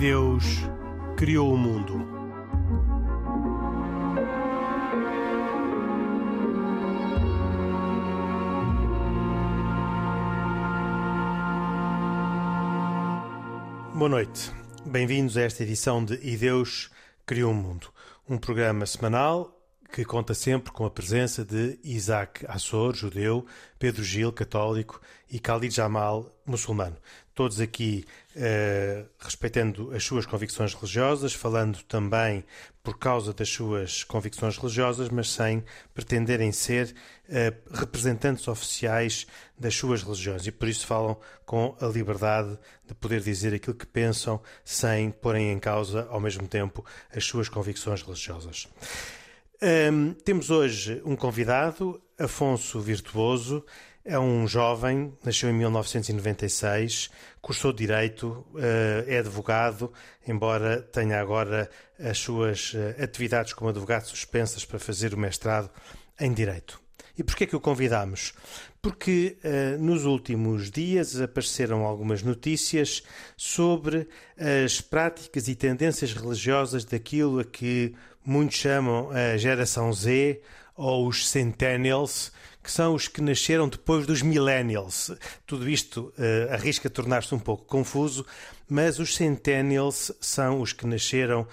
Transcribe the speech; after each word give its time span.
Deus 0.00 0.44
criou 1.14 1.52
o 1.52 1.58
mundo. 1.58 1.98
Boa 13.94 14.08
noite. 14.08 14.50
Bem-vindos 14.86 15.36
a 15.36 15.42
esta 15.42 15.64
edição 15.64 16.02
de 16.02 16.14
E 16.22 16.34
Deus 16.34 16.90
criou 17.26 17.52
o 17.52 17.54
mundo, 17.54 17.88
um 18.26 18.38
programa 18.38 18.86
semanal 18.86 19.59
que 19.92 20.04
conta 20.04 20.34
sempre 20.34 20.72
com 20.72 20.84
a 20.84 20.90
presença 20.90 21.44
de 21.44 21.78
Isaac 21.82 22.44
Assor, 22.48 22.94
judeu, 22.94 23.44
Pedro 23.78 24.04
Gil, 24.04 24.32
católico, 24.32 25.00
e 25.30 25.38
Khalid 25.38 25.74
Jamal, 25.74 26.34
muçulmano. 26.44 26.96
Todos 27.34 27.60
aqui 27.60 28.04
eh, 28.36 29.04
respeitando 29.18 29.92
as 29.94 30.04
suas 30.04 30.26
convicções 30.26 30.74
religiosas, 30.74 31.32
falando 31.32 31.82
também 31.84 32.44
por 32.82 32.98
causa 32.98 33.32
das 33.32 33.48
suas 33.48 34.02
convicções 34.04 34.56
religiosas, 34.58 35.08
mas 35.08 35.30
sem 35.30 35.64
pretenderem 35.94 36.50
ser 36.50 36.94
eh, 37.28 37.54
representantes 37.72 38.46
oficiais 38.48 39.26
das 39.58 39.74
suas 39.74 40.02
religiões. 40.02 40.46
E 40.46 40.52
por 40.52 40.68
isso 40.68 40.86
falam 40.86 41.16
com 41.46 41.76
a 41.80 41.86
liberdade 41.86 42.58
de 42.86 42.94
poder 42.94 43.20
dizer 43.20 43.54
aquilo 43.54 43.76
que 43.76 43.86
pensam, 43.86 44.40
sem 44.64 45.10
porem 45.10 45.52
em 45.52 45.58
causa, 45.58 46.06
ao 46.10 46.20
mesmo 46.20 46.46
tempo, 46.46 46.84
as 47.14 47.24
suas 47.24 47.48
convicções 47.48 48.02
religiosas. 48.02 48.68
Um, 49.62 50.14
temos 50.14 50.48
hoje 50.50 51.02
um 51.04 51.14
convidado, 51.14 52.00
Afonso 52.18 52.80
Virtuoso. 52.80 53.62
É 54.02 54.18
um 54.18 54.48
jovem, 54.48 55.12
nasceu 55.22 55.50
em 55.50 55.52
1996, 55.52 57.10
cursou 57.42 57.70
Direito, 57.70 58.46
uh, 58.54 59.04
é 59.06 59.18
advogado, 59.18 59.92
embora 60.26 60.80
tenha 60.80 61.20
agora 61.20 61.68
as 61.98 62.16
suas 62.16 62.72
uh, 62.72 63.02
atividades 63.02 63.52
como 63.52 63.68
advogado 63.68 64.06
suspensas 64.06 64.64
para 64.64 64.78
fazer 64.78 65.12
o 65.12 65.18
mestrado 65.18 65.70
em 66.18 66.32
Direito. 66.32 66.80
E 67.18 67.22
porquê 67.22 67.44
é 67.44 67.46
que 67.46 67.54
o 67.56 67.60
convidamos? 67.60 68.32
Porque 68.80 69.36
uh, 69.44 69.78
nos 69.78 70.06
últimos 70.06 70.70
dias 70.70 71.20
apareceram 71.20 71.84
algumas 71.84 72.22
notícias 72.22 73.02
sobre 73.36 74.08
as 74.38 74.80
práticas 74.80 75.46
e 75.48 75.54
tendências 75.54 76.14
religiosas 76.14 76.86
daquilo 76.86 77.40
a 77.40 77.44
que 77.44 77.94
muitos 78.24 78.56
chamam 78.56 79.10
a 79.10 79.36
geração 79.36 79.92
Z 79.92 80.40
ou 80.76 81.06
os 81.06 81.28
Centennials, 81.28 82.32
que 82.62 82.70
são 82.70 82.94
os 82.94 83.08
que 83.08 83.20
nasceram 83.20 83.68
depois 83.68 84.06
dos 84.06 84.22
Millennials. 84.22 85.10
Tudo 85.46 85.68
isto 85.68 86.12
uh, 86.18 86.52
arrisca 86.52 86.88
tornar-se 86.90 87.34
um 87.34 87.38
pouco 87.38 87.64
confuso, 87.64 88.24
mas 88.68 88.98
os 88.98 89.14
Centennials 89.14 90.12
são 90.20 90.60
os 90.60 90.72
que 90.72 90.86
nasceram 90.86 91.46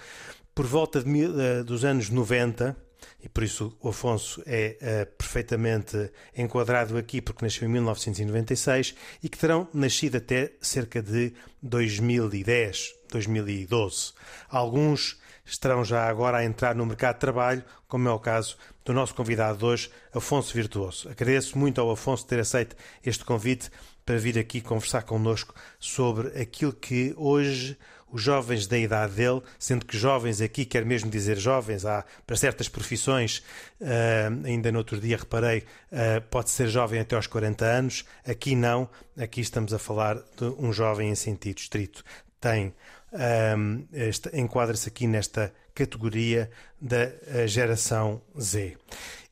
por 0.54 0.66
volta 0.66 1.02
de, 1.02 1.24
uh, 1.24 1.64
dos 1.64 1.84
anos 1.84 2.10
90 2.10 2.76
e 3.22 3.28
por 3.28 3.42
isso 3.42 3.76
o 3.80 3.88
Afonso 3.88 4.42
é 4.46 4.76
uh, 4.80 5.16
perfeitamente 5.16 6.10
enquadrado 6.36 6.96
aqui, 6.96 7.20
porque 7.20 7.44
nasceu 7.44 7.68
em 7.68 7.72
1996 7.72 8.94
e 9.22 9.28
que 9.28 9.38
terão 9.38 9.68
nascido 9.74 10.16
até 10.16 10.52
cerca 10.60 11.02
de 11.02 11.32
2010, 11.62 12.94
2012. 13.10 14.12
Alguns 14.48 15.18
estarão 15.48 15.84
já 15.84 16.08
agora 16.08 16.38
a 16.38 16.44
entrar 16.44 16.74
no 16.74 16.84
mercado 16.84 17.14
de 17.14 17.20
trabalho, 17.20 17.64
como 17.86 18.08
é 18.08 18.12
o 18.12 18.18
caso 18.18 18.56
do 18.84 18.92
nosso 18.92 19.14
convidado 19.14 19.58
de 19.58 19.64
hoje, 19.64 19.90
Afonso 20.14 20.54
Virtuoso. 20.54 21.08
Agradeço 21.08 21.58
muito 21.58 21.80
ao 21.80 21.90
Afonso 21.90 22.26
ter 22.26 22.38
aceito 22.38 22.76
este 23.04 23.24
convite 23.24 23.70
para 24.04 24.18
vir 24.18 24.38
aqui 24.38 24.60
conversar 24.60 25.02
connosco 25.02 25.54
sobre 25.78 26.28
aquilo 26.40 26.72
que 26.72 27.14
hoje 27.16 27.76
os 28.10 28.22
jovens 28.22 28.66
da 28.66 28.78
idade 28.78 29.14
dele, 29.14 29.42
sendo 29.58 29.84
que 29.84 29.96
jovens 29.96 30.40
aqui 30.40 30.64
quer 30.64 30.84
mesmo 30.84 31.10
dizer 31.10 31.36
jovens, 31.36 31.84
há 31.84 32.04
para 32.26 32.36
certas 32.36 32.68
profissões, 32.68 33.42
uh, 33.80 34.46
ainda 34.46 34.72
no 34.72 34.78
outro 34.78 34.98
dia 34.98 35.16
reparei, 35.16 35.58
uh, 35.92 36.20
pode 36.30 36.50
ser 36.50 36.68
jovem 36.68 37.00
até 37.00 37.16
aos 37.16 37.26
40 37.26 37.64
anos, 37.64 38.04
aqui 38.26 38.56
não, 38.56 38.88
aqui 39.16 39.40
estamos 39.40 39.74
a 39.74 39.78
falar 39.78 40.14
de 40.14 40.44
um 40.58 40.72
jovem 40.72 41.10
em 41.10 41.14
sentido 41.14 41.58
estrito. 41.58 42.02
Tem 42.40 42.72
um, 43.12 43.86
enquadra-se 44.32 44.88
aqui 44.88 45.06
nesta 45.06 45.52
categoria 45.74 46.50
da 46.80 47.10
geração 47.46 48.20
Z. 48.38 48.76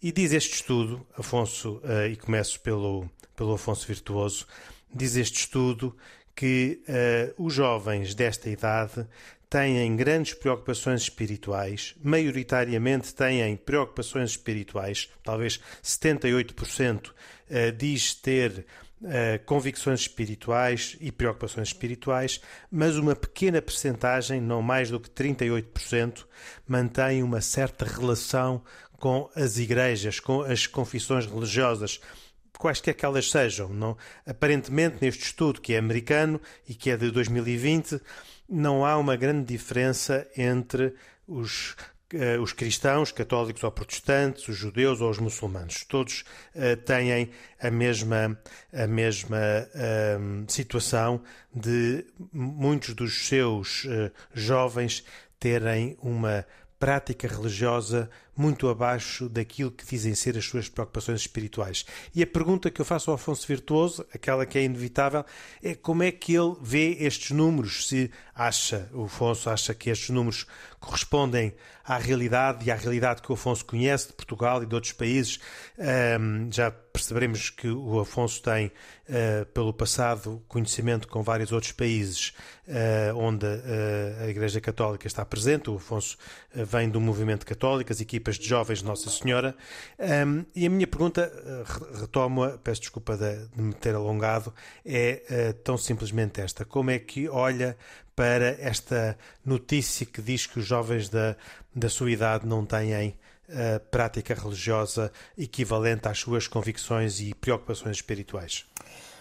E 0.03 0.13
diz 0.13 0.33
este 0.33 0.55
estudo, 0.55 1.07
Afonso, 1.17 1.81
uh, 1.83 2.07
e 2.11 2.17
começo 2.17 2.61
pelo, 2.61 3.11
pelo 3.35 3.55
Afonso 3.55 3.87
Virtuoso, 3.87 4.47
diz 4.95 5.17
este 5.17 5.41
estudo 5.41 5.97
que 6.35 6.83
uh, 6.87 7.45
os 7.45 7.55
jovens 7.55 8.15
desta 8.15 8.51
idade 8.51 9.07
têm 9.49 9.97
grandes 9.97 10.35
preocupações 10.35 11.03
espirituais, 11.03 11.95
maioritariamente 12.03 13.15
têm 13.15 13.57
preocupações 13.57 14.31
espirituais, 14.31 15.09
talvez 15.25 15.61
78% 15.83 17.09
uh, 17.09 17.13
diz 17.77 18.15
ter 18.15 18.67
uh, 19.03 19.45
convicções 19.45 20.01
espirituais 20.01 20.97
e 21.01 21.13
preocupações 21.13 21.69
espirituais, 21.69 22.41
mas 22.71 22.97
uma 22.97 23.15
pequena 23.15 23.61
percentagem, 23.61 24.41
não 24.41 24.63
mais 24.63 24.91
do 24.91 25.01
que 25.01 25.11
38%, 25.11 26.25
mantém 26.67 27.23
uma 27.23 27.41
certa 27.41 27.85
relação 27.85 28.63
com 28.99 29.31
as 29.35 29.59
igrejas, 29.59 30.21
com 30.21 30.41
as 30.41 30.67
confissões 30.67 31.27
religiosas, 31.27 32.01
quaisquer 32.59 32.95
que 32.95 33.05
elas 33.05 33.31
sejam. 33.31 33.69
Não, 33.69 33.97
aparentemente, 34.27 34.97
neste 35.01 35.25
estudo 35.25 35.61
que 35.61 35.75
é 35.75 35.79
americano 35.79 36.41
e 36.69 36.75
que 36.75 36.91
é 36.91 36.97
de 36.97 37.11
2020, 37.11 38.01
não 38.49 38.85
há 38.85 38.97
uma 38.97 39.17
grande 39.17 39.45
diferença 39.45 40.27
entre 40.37 40.95
os 41.27 41.77
os 42.41 42.53
cristãos, 42.53 43.11
católicos 43.11 43.65
ou 43.65 43.71
protestantes, 43.71 44.47
os 44.49 44.57
judeus 44.57 45.01
ou 45.01 45.11
os 45.11 45.19
muçulmanos. 45.19 45.85
Todos 45.85 46.25
uh, 46.55 46.77
têm 46.85 47.31
a 47.61 47.71
mesma, 47.71 48.39
a 48.73 48.87
mesma 48.87 49.39
uh, 49.39 50.53
situação 50.53 51.21
de 51.55 52.05
muitos 52.33 52.95
dos 52.95 53.27
seus 53.27 53.87
eh, 53.89 54.13
jovens 54.35 55.03
terem 55.41 55.97
uma 56.03 56.45
prática 56.79 57.27
religiosa 57.27 58.11
muito 58.37 58.69
abaixo 58.69 59.29
daquilo 59.29 59.71
que 59.71 59.87
dizem 59.87 60.15
ser 60.15 60.37
as 60.37 60.45
suas 60.45 60.69
preocupações 60.69 61.21
espirituais. 61.21 61.85
E 62.15 62.23
a 62.23 62.27
pergunta 62.27 62.71
que 62.71 62.81
eu 62.81 62.85
faço 62.85 63.11
ao 63.11 63.15
Afonso 63.15 63.47
Virtuoso, 63.47 64.05
aquela 64.13 64.45
que 64.45 64.59
é 64.59 64.63
inevitável, 64.63 65.25
é 65.63 65.75
como 65.75 66.03
é 66.03 66.13
que 66.13 66.35
ele 66.35 66.55
vê 66.61 66.97
estes 67.01 67.31
números, 67.31 67.89
se 67.89 68.11
acha, 68.35 68.89
o 68.93 69.05
Afonso 69.05 69.49
acha 69.49 69.75
que 69.75 69.91
estes 69.91 70.11
números 70.11 70.47
correspondem 70.79 71.55
à 71.87 71.99
realidade 71.99 72.67
e 72.67 72.71
à 72.71 72.75
realidade 72.75 73.23
que 73.23 73.31
o 73.31 73.35
Afonso 73.35 73.65
conhece 73.65 74.09
de 74.09 74.15
Portugal 74.15 74.63
e 74.63 74.67
de 74.67 74.75
outros 74.75 74.93
países. 74.93 75.39
Um, 75.79 76.51
já 76.53 76.71
perceberemos 76.71 77.51
que 77.51 77.69
o 77.69 78.01
Afonso 78.01 78.43
tem, 78.43 78.67
uh, 78.67 79.47
pelo 79.55 79.73
passado, 79.73 80.43
conhecimento 80.49 81.07
com 81.07 81.23
vários 81.23 81.53
outros 81.53 81.73
países 81.73 82.33
uh, 82.67 83.17
onde 83.17 83.47
uh, 83.47 84.25
a 84.25 84.29
Igreja 84.29 84.61
Católica 84.61 85.07
está 85.07 85.25
presente. 85.25 85.71
O 85.71 85.77
Afonso 85.77 86.17
vem 86.53 86.89
do 86.89 87.01
movimento 87.01 87.47
católico, 87.47 87.93
as 87.93 88.01
equipas 88.01 88.26
de 88.35 88.49
jovens 88.49 88.81
de 88.81 88.85
Nossa 88.85 89.09
Senhora. 89.09 89.57
Um, 89.99 90.45
e 90.55 90.67
a 90.67 90.71
minha 90.71 90.87
pergunta, 90.87 91.33
retomo-a, 92.01 92.59
peço 92.59 92.81
desculpa 92.81 93.17
de, 93.17 93.47
de 93.55 93.63
me 93.63 93.73
ter 93.73 93.95
alongado, 93.95 94.53
é 94.85 95.55
tão 95.65 95.79
simplesmente 95.79 96.41
esta: 96.41 96.65
como 96.65 96.91
é 96.91 96.99
que 96.99 97.29
olha 97.29 97.77
para 98.17 98.57
esta 98.59 99.17
notícia 99.45 100.07
que 100.07 100.23
diz 100.23 100.47
que 100.47 100.59
os 100.59 100.65
jovens 100.65 101.11
da, 101.11 101.37
da 101.75 101.91
sua 101.91 102.11
idade 102.11 102.47
não 102.47 102.65
têm 102.65 103.09
uh, 103.09 103.79
prática 103.91 104.35
religiosa 104.35 105.13
equivalente 105.37 106.09
às 106.09 106.19
suas 106.19 106.49
convicções 106.49 107.21
e 107.21 107.35
preocupações 107.35 107.97
espirituais. 107.97 108.65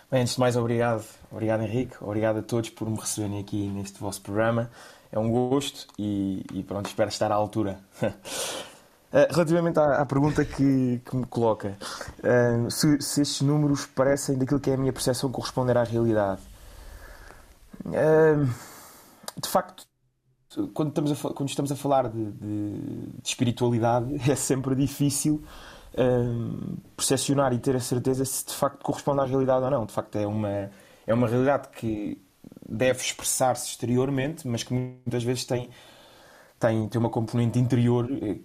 Bem, 0.09 0.21
antes 0.21 0.35
de 0.35 0.39
mais, 0.39 0.55
obrigado. 0.55 1.03
Obrigado, 1.29 1.63
Henrique. 1.63 1.95
Obrigado 1.99 2.39
a 2.39 2.41
todos 2.41 2.69
por 2.69 2.89
me 2.89 2.97
receberem 2.97 3.39
aqui 3.39 3.67
neste 3.67 3.99
vosso 3.99 4.21
programa. 4.21 4.71
É 5.11 5.19
um 5.19 5.29
gosto 5.29 5.87
e, 5.99 6.45
e 6.53 6.63
pronto, 6.63 6.87
espero 6.87 7.09
estar 7.09 7.31
à 7.31 7.35
altura. 7.35 7.79
Eh, 9.15 9.29
relativamente 9.31 9.79
à, 9.79 10.01
à, 10.01 10.05
pergunta 10.05 10.43
que, 10.43 11.01
que 11.05 11.15
me 11.15 11.25
coloca, 11.25 11.77
uh, 12.19 12.69
se, 12.69 13.01
se, 13.01 13.21
estes 13.21 13.41
números 13.41 13.85
parecem 13.85 14.37
daquilo 14.37 14.59
que 14.59 14.69
é 14.69 14.73
a 14.73 14.77
minha 14.77 14.91
percepção 14.91 15.31
corresponder 15.31 15.77
à 15.77 15.85
realidade. 15.85 16.41
Uh, 17.85 18.45
de 19.41 19.47
facto, 19.47 19.87
quando 20.73 20.89
estamos 20.89 21.11
a, 21.13 21.29
quando 21.29 21.47
estamos 21.47 21.71
a 21.71 21.77
falar 21.77 22.09
de, 22.09 22.29
de, 22.29 22.79
de 23.21 23.27
espiritualidade, 23.29 24.19
é 24.29 24.35
sempre 24.35 24.75
difícil 24.75 25.41
um, 25.97 26.75
percepcionar 26.97 27.53
e 27.53 27.59
ter 27.59 27.73
a 27.77 27.79
certeza 27.79 28.25
se 28.25 28.45
de 28.45 28.53
facto 28.53 28.83
corresponde 28.83 29.21
à 29.21 29.23
realidade 29.23 29.63
ou 29.63 29.71
não. 29.71 29.85
De 29.85 29.93
facto, 29.93 30.17
é 30.17 30.27
uma, 30.27 30.69
é 31.07 31.13
uma 31.13 31.29
realidade 31.29 31.69
que 31.69 32.21
deve 32.67 32.99
expressar-se 32.99 33.69
exteriormente, 33.69 34.45
mas 34.45 34.61
que 34.61 34.73
muitas 34.73 35.23
vezes 35.23 35.45
tem, 35.45 35.69
tem, 36.59 36.89
tem 36.89 36.99
uma 36.99 37.09
componente 37.09 37.57
interior 37.57 38.09
eh, 38.21 38.39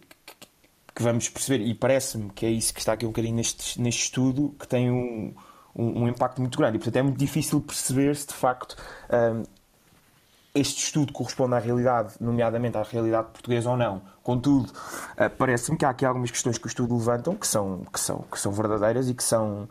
que, 1.01 1.03
vamos 1.03 1.29
perceber. 1.29 1.65
E 1.65 1.75
parece-me 1.75 2.31
que 2.31 2.45
é 2.45 2.51
isso 2.51 2.75
que 2.75 2.81
está 2.81 2.93
aqui 2.93 3.07
um 3.07 3.09
bocadinho 3.09 3.37
neste, 3.37 3.81
neste 3.81 4.03
estudo, 4.05 4.55
que 4.59 4.69
tem 4.69 4.91
um, 4.91 5.35
um, 5.75 6.03
um 6.03 6.09
impacto 6.09 6.41
muito 6.41 6.59
grande. 6.59 6.77
E, 6.77 6.79
portanto, 6.79 6.97
é 6.97 7.03
muito 7.03 7.19
difícil 7.19 7.61
perceber 7.61 8.15
se 8.15 8.29
de 8.29 8.35
facto 8.35 8.77
um, 9.11 9.43
este 10.55 10.85
estudo 10.85 11.13
corresponde 11.13 11.55
à 11.55 11.59
realidade, 11.59 12.15
nomeadamente 12.21 12.77
à 12.77 12.83
realidade 12.83 13.29
portuguesa 13.29 13.71
ou 13.71 13.77
não. 13.77 14.03
Contudo, 14.23 14.71
eh, 15.17 15.29
parece-me 15.29 15.79
que 15.79 15.85
há 15.85 15.91
aqui 15.91 16.05
algumas 16.05 16.31
questões 16.31 16.59
que 16.59 16.67
o 16.67 16.69
estudo 16.69 16.97
levantam 16.97 17.37
que 17.37 17.47
são, 17.47 17.87
que 17.93 18.01
são, 18.01 18.25
que 18.31 18.39
são 18.39 18.53
verdadeiras 18.53 19.09
e 19.09 19.15
que 19.15 19.23
são. 19.23 19.69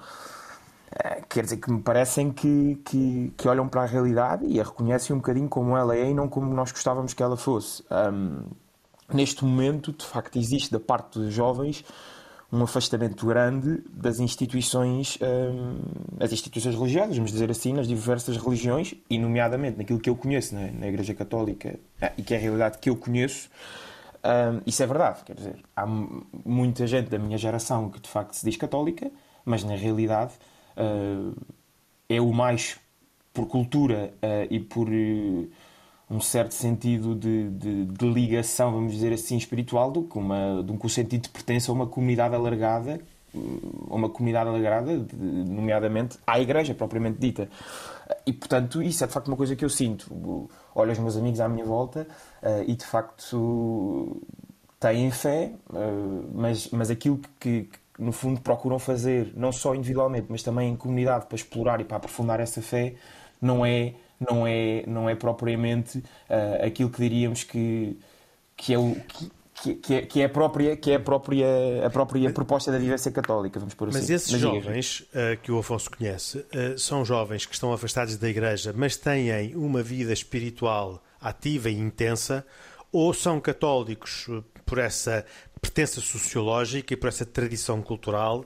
Eh, 0.91 1.21
quer 1.27 1.43
dizer, 1.43 1.57
que 1.57 1.69
me 1.69 1.81
parecem 1.81 2.31
que, 2.31 2.81
que, 2.85 3.33
que 3.37 3.47
olham 3.47 3.67
para 3.67 3.83
a 3.83 3.85
realidade 3.85 4.45
e 4.45 4.59
a 4.59 4.63
reconhecem 4.63 5.13
um 5.13 5.19
bocadinho 5.19 5.49
como 5.49 5.77
ela 5.77 5.95
é 5.95 6.09
e 6.09 6.13
não 6.13 6.29
como 6.29 6.51
nós 6.53 6.71
gostávamos 6.71 7.13
que 7.13 7.21
ela 7.21 7.35
fosse. 7.35 7.83
Um, 7.91 8.45
neste 9.15 9.43
momento, 9.43 9.91
de 9.91 10.05
facto, 10.05 10.37
existe 10.37 10.71
da 10.71 10.79
parte 10.79 11.19
dos 11.19 11.33
jovens 11.33 11.83
um 12.51 12.63
afastamento 12.63 13.27
grande 13.27 13.83
das 13.91 14.19
instituições, 14.19 15.19
um, 15.21 15.77
as 16.19 16.33
instituições 16.33 16.75
religiosas, 16.75 17.15
vamos 17.15 17.31
dizer 17.31 17.51
assim, 17.51 17.73
nas 17.73 17.87
diversas 17.87 18.37
religiões, 18.37 18.95
e 19.07 19.19
nomeadamente 19.19 19.77
naquilo 19.77 19.99
que 19.99 20.09
eu 20.09 20.15
conheço 20.15 20.55
na, 20.55 20.87
Igreja 20.87 21.13
Católica, 21.13 21.79
ah, 22.01 22.11
e 22.17 22.23
que 22.23 22.33
é 22.33 22.37
a 22.37 22.39
realidade 22.39 22.79
que 22.79 22.89
eu 22.89 22.95
conheço, 22.95 23.49
um, 24.23 24.61
isso 24.65 24.81
é 24.81 24.87
verdade. 24.87 25.23
Quer 25.23 25.35
dizer, 25.35 25.55
há 25.75 25.85
muita 25.85 26.87
gente 26.87 27.09
da 27.09 27.19
minha 27.19 27.37
geração 27.37 27.89
que 27.89 27.99
de 27.99 28.09
facto 28.09 28.33
se 28.33 28.43
diz 28.43 28.57
católica, 28.57 29.11
mas 29.45 29.63
na 29.63 29.75
realidade 29.75 30.33
uh, 30.75 31.35
é 32.09 32.19
o 32.19 32.33
mais 32.33 32.79
por 33.31 33.47
cultura 33.47 34.11
uh, 34.15 34.47
e 34.49 34.59
por. 34.59 34.87
Um 36.09 36.19
certo 36.19 36.53
sentido 36.53 37.15
de, 37.15 37.49
de, 37.49 37.85
de, 37.85 38.09
ligação, 38.09 38.71
vamos 38.71 38.93
dizer 38.93 39.13
assim, 39.13 39.37
espiritual, 39.37 39.91
do 39.91 40.03
que, 40.03 40.17
uma, 40.17 40.63
do 40.63 40.75
que 40.75 40.85
o 40.85 40.89
sentido 40.89 41.23
de 41.23 41.29
pertença 41.29 41.71
a 41.71 41.75
uma 41.75 41.85
comunidade 41.85 42.33
alargada, 42.33 42.99
uma 43.33 44.09
comunidade 44.09 44.49
alargada, 44.49 45.05
nomeadamente 45.13 46.17
à 46.25 46.39
igreja 46.39 46.73
propriamente 46.73 47.19
dita. 47.19 47.47
E, 48.25 48.33
portanto, 48.33 48.81
isso 48.81 49.03
é 49.03 49.07
de 49.07 49.13
facto 49.13 49.27
uma 49.27 49.37
coisa 49.37 49.55
que 49.55 49.63
eu 49.63 49.69
sinto. 49.69 50.49
Olho 50.73 50.91
os 50.91 50.99
meus 50.99 51.15
amigos 51.15 51.39
à 51.39 51.47
minha 51.47 51.65
volta 51.65 52.07
uh, 52.41 52.63
e, 52.65 52.75
de 52.75 52.85
facto, 52.85 54.19
têm 54.79 55.11
fé, 55.11 55.53
uh, 55.69 56.29
mas, 56.33 56.69
mas 56.71 56.89
aquilo 56.89 57.19
que, 57.39 57.63
que, 57.63 57.79
no 57.99 58.11
fundo, 58.11 58.41
procuram 58.41 58.79
fazer, 58.79 59.31
não 59.35 59.51
só 59.51 59.75
individualmente, 59.75 60.27
mas 60.29 60.41
também 60.41 60.71
em 60.71 60.75
comunidade, 60.75 61.27
para 61.27 61.35
explorar 61.35 61.81
e 61.81 61.83
para 61.83 61.97
aprofundar 61.97 62.39
essa 62.39 62.61
fé, 62.61 62.95
não 63.41 63.65
é 63.65 63.93
não 64.19 64.45
é, 64.45 64.83
não 64.85 65.09
é 65.09 65.15
propriamente 65.15 65.99
uh, 65.99 66.65
aquilo 66.65 66.89
que 66.89 67.01
diríamos 67.01 67.43
que, 67.43 67.97
que 68.55 68.73
é 68.73 68.77
o. 68.77 68.95
Que, 69.61 69.75
que, 69.75 69.93
é, 69.93 70.01
que 70.03 70.21
é 70.21 70.25
a 70.25 70.29
própria, 70.29 70.77
que 70.77 70.89
é 70.89 70.95
a 70.95 70.99
própria, 71.01 71.45
a 71.85 71.89
própria 71.89 72.31
proposta 72.31 72.71
da 72.71 72.77
vivência 72.77 73.11
católica, 73.11 73.59
vamos 73.59 73.73
por 73.73 73.89
assim. 73.89 73.97
Mas 73.97 74.09
esses 74.09 74.31
mas 74.31 74.39
jovens 74.39 75.01
uh, 75.01 75.37
que 75.43 75.51
o 75.51 75.59
Afonso 75.59 75.91
conhece 75.91 76.37
uh, 76.37 76.79
são 76.79 77.03
jovens 77.03 77.45
que 77.45 77.53
estão 77.53 77.73
afastados 77.73 78.15
da 78.15 78.29
igreja, 78.29 78.73
mas 78.73 78.95
têm 78.95 79.53
uma 79.57 79.83
vida 79.83 80.13
espiritual 80.13 81.03
ativa 81.19 81.69
e 81.69 81.77
intensa, 81.77 82.45
ou 82.89 83.13
são 83.13 83.41
católicos 83.41 84.29
por 84.65 84.77
essa 84.77 85.25
pertença 85.61 85.99
sociológica 85.99 86.93
e 86.93 86.97
por 86.97 87.07
essa 87.07 87.25
tradição 87.25 87.81
cultural, 87.81 88.45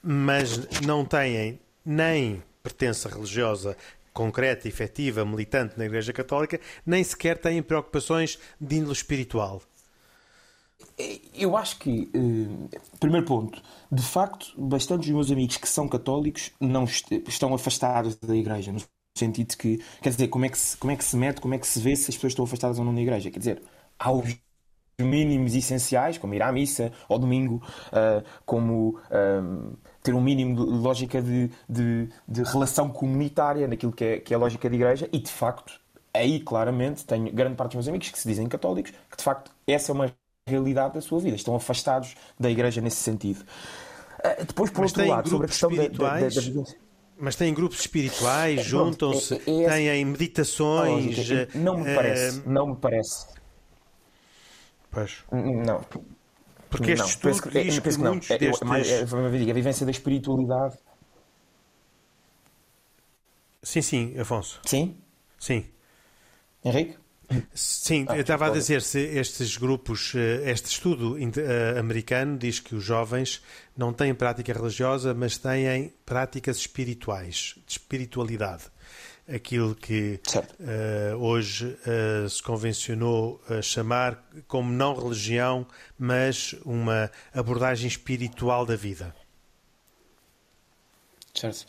mas 0.00 0.80
não 0.82 1.04
têm 1.04 1.58
nem 1.84 2.40
pertença 2.62 3.08
religiosa 3.08 3.76
concreta, 4.12 4.68
efetiva, 4.68 5.24
militante 5.24 5.78
na 5.78 5.86
Igreja 5.86 6.12
Católica, 6.12 6.60
nem 6.84 7.02
sequer 7.02 7.38
têm 7.38 7.62
preocupações 7.62 8.38
de 8.60 8.76
índole 8.76 8.92
espiritual. 8.92 9.62
Eu 11.34 11.56
acho 11.56 11.78
que, 11.78 12.10
eh, 12.12 12.78
primeiro 13.00 13.26
ponto, 13.26 13.62
de 13.90 14.02
facto, 14.02 14.52
bastantes 14.58 15.06
dos 15.06 15.14
meus 15.14 15.30
amigos 15.30 15.56
que 15.56 15.68
são 15.68 15.88
católicos 15.88 16.50
não 16.60 16.84
est 16.84 17.10
estão 17.26 17.54
afastados 17.54 18.16
da 18.16 18.36
Igreja, 18.36 18.72
no 18.72 18.82
sentido 19.16 19.50
de 19.50 19.56
que, 19.56 19.84
quer 20.02 20.10
dizer, 20.10 20.28
como 20.28 20.44
é 20.44 20.48
que 20.48 20.58
se, 20.58 20.76
como 20.76 20.92
é 20.92 20.96
que 20.96 21.04
se 21.04 21.16
mete, 21.16 21.40
como 21.40 21.54
é 21.54 21.58
que 21.58 21.66
se 21.66 21.80
vê 21.80 21.94
se 21.96 22.10
as 22.10 22.16
pessoas 22.16 22.32
estão 22.32 22.44
afastadas 22.44 22.78
ou 22.78 22.84
não 22.84 22.94
da 22.94 23.00
Igreja? 23.00 23.30
Quer 23.30 23.38
dizer, 23.38 23.62
há 23.98 24.12
os 24.12 24.36
mínimos 25.00 25.54
essenciais, 25.54 26.18
como 26.18 26.34
ir 26.34 26.42
à 26.42 26.52
missa 26.52 26.92
ao 27.08 27.18
domingo, 27.18 27.62
uh, 27.88 28.22
como. 28.44 29.00
Uh, 29.10 29.76
ter 30.02 30.14
um 30.14 30.20
mínimo 30.20 30.56
de 30.56 30.72
lógica 30.72 31.22
de, 31.22 31.50
de, 31.68 32.08
de 32.26 32.42
relação 32.42 32.88
comunitária 32.90 33.68
naquilo 33.68 33.92
que 33.92 34.04
é, 34.04 34.18
que 34.18 34.34
é 34.34 34.36
a 34.36 34.40
lógica 34.40 34.68
de 34.68 34.74
igreja 34.74 35.08
e, 35.12 35.18
de 35.18 35.30
facto, 35.30 35.80
aí 36.12 36.40
claramente 36.40 37.04
tenho 37.06 37.32
grande 37.32 37.56
parte 37.56 37.70
dos 37.70 37.76
meus 37.76 37.88
amigos 37.88 38.10
que 38.10 38.18
se 38.18 38.26
dizem 38.26 38.48
católicos 38.48 38.92
que, 39.10 39.16
de 39.16 39.22
facto, 39.22 39.50
essa 39.66 39.92
é 39.92 39.94
uma 39.94 40.12
realidade 40.48 40.94
da 40.94 41.00
sua 41.00 41.20
vida. 41.20 41.36
Estão 41.36 41.54
afastados 41.54 42.14
da 42.38 42.50
igreja 42.50 42.80
nesse 42.80 42.96
sentido. 42.96 43.40
Uh, 44.18 44.44
depois, 44.44 44.70
por 44.70 44.82
Mas 44.82 44.92
outro 44.92 45.08
lado, 45.08 45.28
sobre 45.28 45.46
a 45.46 45.48
questão 45.48 45.70
da, 45.70 45.88
da, 45.88 46.20
da, 46.20 46.28
da 46.28 46.82
mas 47.22 47.36
têm 47.36 47.54
grupos 47.54 47.78
espirituais, 47.78 48.58
é, 48.58 48.62
juntam-se, 48.64 49.34
é, 49.46 49.62
é, 49.62 49.70
têm 49.70 50.04
meditações. 50.04 51.16
Não 51.54 51.78
me 51.78 51.94
parece, 51.94 52.40
uh... 52.40 52.42
não 52.46 52.66
me 52.66 52.76
parece. 52.76 53.26
Pois. 54.90 55.24
Não. 55.30 55.80
Porque 56.72 56.92
este 56.92 57.06
estudo 57.06 57.30
penso 57.30 57.42
que, 57.42 57.62
diz 57.62 57.78
que, 57.78 57.90
que 57.90 57.98
muitos 57.98 58.28
não. 58.28 58.38
destes... 58.38 58.90
É, 58.90 59.50
a 59.50 59.54
vivência 59.54 59.84
da 59.84 59.92
espiritualidade... 59.92 60.76
Sim, 63.62 63.82
sim, 63.82 64.18
Afonso. 64.18 64.60
Sim? 64.64 64.96
Sim. 65.38 65.64
Henrique? 66.64 66.96
Sim, 67.54 68.06
ah, 68.08 68.16
eu 68.16 68.22
estava 68.22 68.46
a 68.46 68.50
dizer 68.50 68.82
se 68.82 68.98
estes 69.00 69.56
grupos, 69.56 70.12
eh, 70.14 70.50
este 70.50 70.66
estudo 70.66 71.16
eh, 71.16 71.78
americano 71.78 72.36
diz 72.36 72.60
que 72.60 72.74
os 72.74 72.84
jovens 72.84 73.42
não 73.76 73.92
têm 73.92 74.14
prática 74.14 74.52
religiosa, 74.52 75.14
mas 75.14 75.38
têm 75.38 75.92
práticas 76.04 76.58
espirituais, 76.58 77.54
de 77.66 77.72
espiritualidade 77.72 78.64
aquilo 79.28 79.74
que 79.74 80.20
uh, 80.34 81.16
hoje 81.16 81.78
uh, 81.86 82.28
se 82.28 82.42
convencionou 82.42 83.40
uh, 83.48 83.62
chamar 83.62 84.22
como 84.46 84.70
não 84.72 84.94
religião, 84.94 85.66
mas 85.98 86.54
uma 86.64 87.10
abordagem 87.32 87.88
espiritual 87.88 88.66
da 88.66 88.76
vida. 88.76 89.14
Certo. 91.34 91.66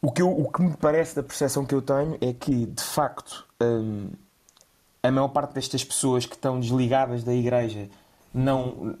O 0.00 0.10
que, 0.10 0.20
eu, 0.20 0.28
o 0.28 0.50
que 0.50 0.62
me 0.62 0.76
parece 0.76 1.14
da 1.16 1.22
percepção 1.22 1.64
que 1.64 1.74
eu 1.74 1.80
tenho 1.80 2.18
é 2.20 2.32
que, 2.32 2.66
de 2.66 2.82
facto, 2.82 3.46
um, 3.62 4.10
a 5.02 5.10
maior 5.10 5.28
parte 5.28 5.54
destas 5.54 5.82
pessoas 5.82 6.26
que 6.26 6.34
estão 6.34 6.60
desligadas 6.60 7.24
da 7.24 7.32
igreja 7.32 7.88
não, 8.34 8.96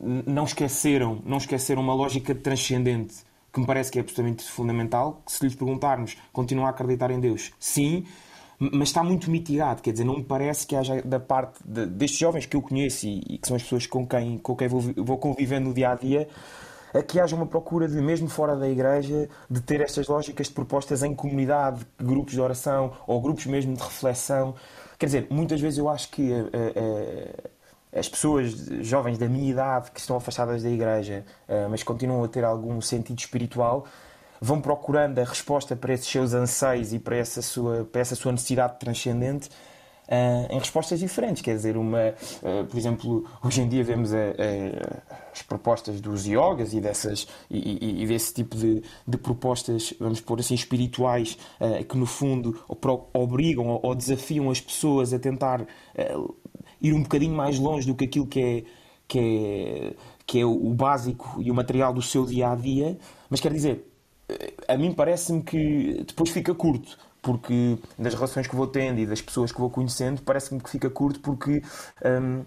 não 0.00 0.44
esqueceram 0.44 1.22
não 1.24 1.38
esqueceram 1.38 1.82
uma 1.82 1.94
lógica 1.94 2.34
transcendente 2.34 3.24
que 3.54 3.60
me 3.60 3.66
parece 3.66 3.90
que 3.92 3.98
é 3.98 4.02
absolutamente 4.02 4.42
fundamental, 4.42 5.22
que 5.24 5.30
se 5.30 5.44
lhes 5.44 5.54
perguntarmos, 5.54 6.16
continuam 6.32 6.66
a 6.66 6.70
acreditar 6.70 7.12
em 7.12 7.20
Deus? 7.20 7.52
Sim, 7.60 8.04
mas 8.58 8.88
está 8.88 9.02
muito 9.02 9.30
mitigado, 9.30 9.80
quer 9.80 9.92
dizer, 9.92 10.04
não 10.04 10.16
me 10.16 10.24
parece 10.24 10.66
que 10.66 10.74
haja 10.74 11.00
da 11.02 11.20
parte 11.20 11.60
de, 11.64 11.86
destes 11.86 12.18
jovens 12.18 12.46
que 12.46 12.56
eu 12.56 12.62
conheço 12.62 13.06
e, 13.06 13.22
e, 13.28 13.38
que 13.38 13.46
são 13.46 13.56
as 13.56 13.62
pessoas 13.62 13.86
com 13.86 14.04
quem, 14.04 14.38
com 14.38 14.56
quem 14.56 14.66
vou, 14.66 14.80
vou 14.80 15.18
convivendo 15.18 15.68
no 15.68 15.74
dia 15.74 15.90
a 15.90 15.94
dia, 15.94 16.28
que 17.02 17.20
haja 17.20 17.34
uma 17.34 17.46
procura 17.46 17.88
de, 17.88 18.00
mesmo 18.00 18.28
fora 18.28 18.56
da 18.56 18.68
igreja, 18.68 19.28
de 19.48 19.60
ter 19.60 19.80
estas 19.80 20.08
lógicas 20.08 20.48
de 20.48 20.52
propostas 20.52 21.02
em 21.04 21.14
comunidade, 21.14 21.86
grupos 21.98 22.34
de 22.34 22.40
oração 22.40 22.92
ou 23.06 23.20
grupos 23.20 23.46
mesmo 23.46 23.74
de 23.74 23.82
reflexão. 23.82 24.54
Quer 24.98 25.06
dizer, 25.06 25.26
muitas 25.30 25.60
vezes 25.60 25.78
eu 25.78 25.88
acho 25.88 26.08
que 26.10 26.30
uh, 26.30 26.46
uh, 26.46 27.50
as 27.94 28.08
pessoas 28.08 28.52
jovens 28.80 29.16
da 29.18 29.28
minha 29.28 29.50
idade 29.50 29.90
que 29.92 30.00
estão 30.00 30.16
afastadas 30.16 30.62
da 30.62 30.68
igreja, 30.70 31.24
uh, 31.48 31.68
mas 31.70 31.82
continuam 31.82 32.24
a 32.24 32.28
ter 32.28 32.44
algum 32.44 32.80
sentido 32.80 33.18
espiritual, 33.18 33.86
vão 34.40 34.60
procurando 34.60 35.18
a 35.20 35.24
resposta 35.24 35.76
para 35.76 35.94
esses 35.94 36.08
seus 36.08 36.34
anseios 36.34 36.92
e 36.92 36.98
para 36.98 37.16
essa 37.16 37.40
sua, 37.40 37.84
para 37.84 38.00
essa 38.00 38.16
sua 38.16 38.32
necessidade 38.32 38.78
transcendente 38.80 39.48
uh, 40.08 40.52
em 40.52 40.58
respostas 40.58 40.98
diferentes. 40.98 41.40
Quer 41.40 41.54
dizer, 41.54 41.76
uma, 41.76 42.08
uh, 42.42 42.66
por 42.66 42.76
exemplo, 42.76 43.24
hoje 43.44 43.62
em 43.62 43.68
dia 43.68 43.84
vemos 43.84 44.10
as 44.12 45.42
propostas 45.42 46.00
dos 46.00 46.26
yogas 46.26 46.74
e, 46.74 46.80
dessas, 46.80 47.28
e, 47.48 48.02
e, 48.02 48.06
desse 48.08 48.34
tipo 48.34 48.56
de, 48.56 48.82
de, 49.06 49.16
propostas, 49.16 49.94
vamos 50.00 50.20
pôr 50.20 50.40
assim, 50.40 50.54
espirituais, 50.54 51.38
que 51.88 51.96
no 51.96 52.06
fundo 52.06 52.60
obrigam 53.12 53.80
ou 53.82 53.94
desafiam 53.94 54.50
as 54.50 54.60
pessoas 54.60 55.12
a 55.12 55.18
tentar 55.18 55.66
ir 56.84 56.94
um 56.94 57.02
bocadinho 57.02 57.34
mais 57.34 57.58
longe 57.58 57.86
do 57.86 57.94
que 57.94 58.04
aquilo 58.04 58.26
que 58.26 58.40
é, 58.40 58.64
que 59.08 59.18
é, 59.18 59.94
que 60.26 60.40
é 60.40 60.44
o 60.44 60.70
básico 60.74 61.40
e 61.40 61.50
o 61.50 61.54
material 61.54 61.92
do 61.92 62.02
seu 62.02 62.26
dia 62.26 62.50
a 62.50 62.54
dia, 62.54 62.98
mas 63.30 63.40
quer 63.40 63.52
dizer, 63.52 63.90
eh, 64.28 64.54
a 64.68 64.76
mim 64.76 64.92
parece-me 64.92 65.42
que 65.42 66.04
depois 66.06 66.30
fica 66.30 66.54
curto, 66.54 66.98
porque 67.22 67.78
das 67.98 68.14
relações 68.14 68.46
que 68.46 68.54
vou 68.54 68.66
tendo 68.66 69.00
e 69.00 69.06
das 69.06 69.22
pessoas 69.22 69.50
que 69.50 69.58
vou 69.58 69.70
conhecendo, 69.70 70.22
parece-me 70.22 70.60
que 70.60 70.70
fica 70.70 70.90
curto 70.90 71.20
porque. 71.20 71.62
Hum, 72.04 72.44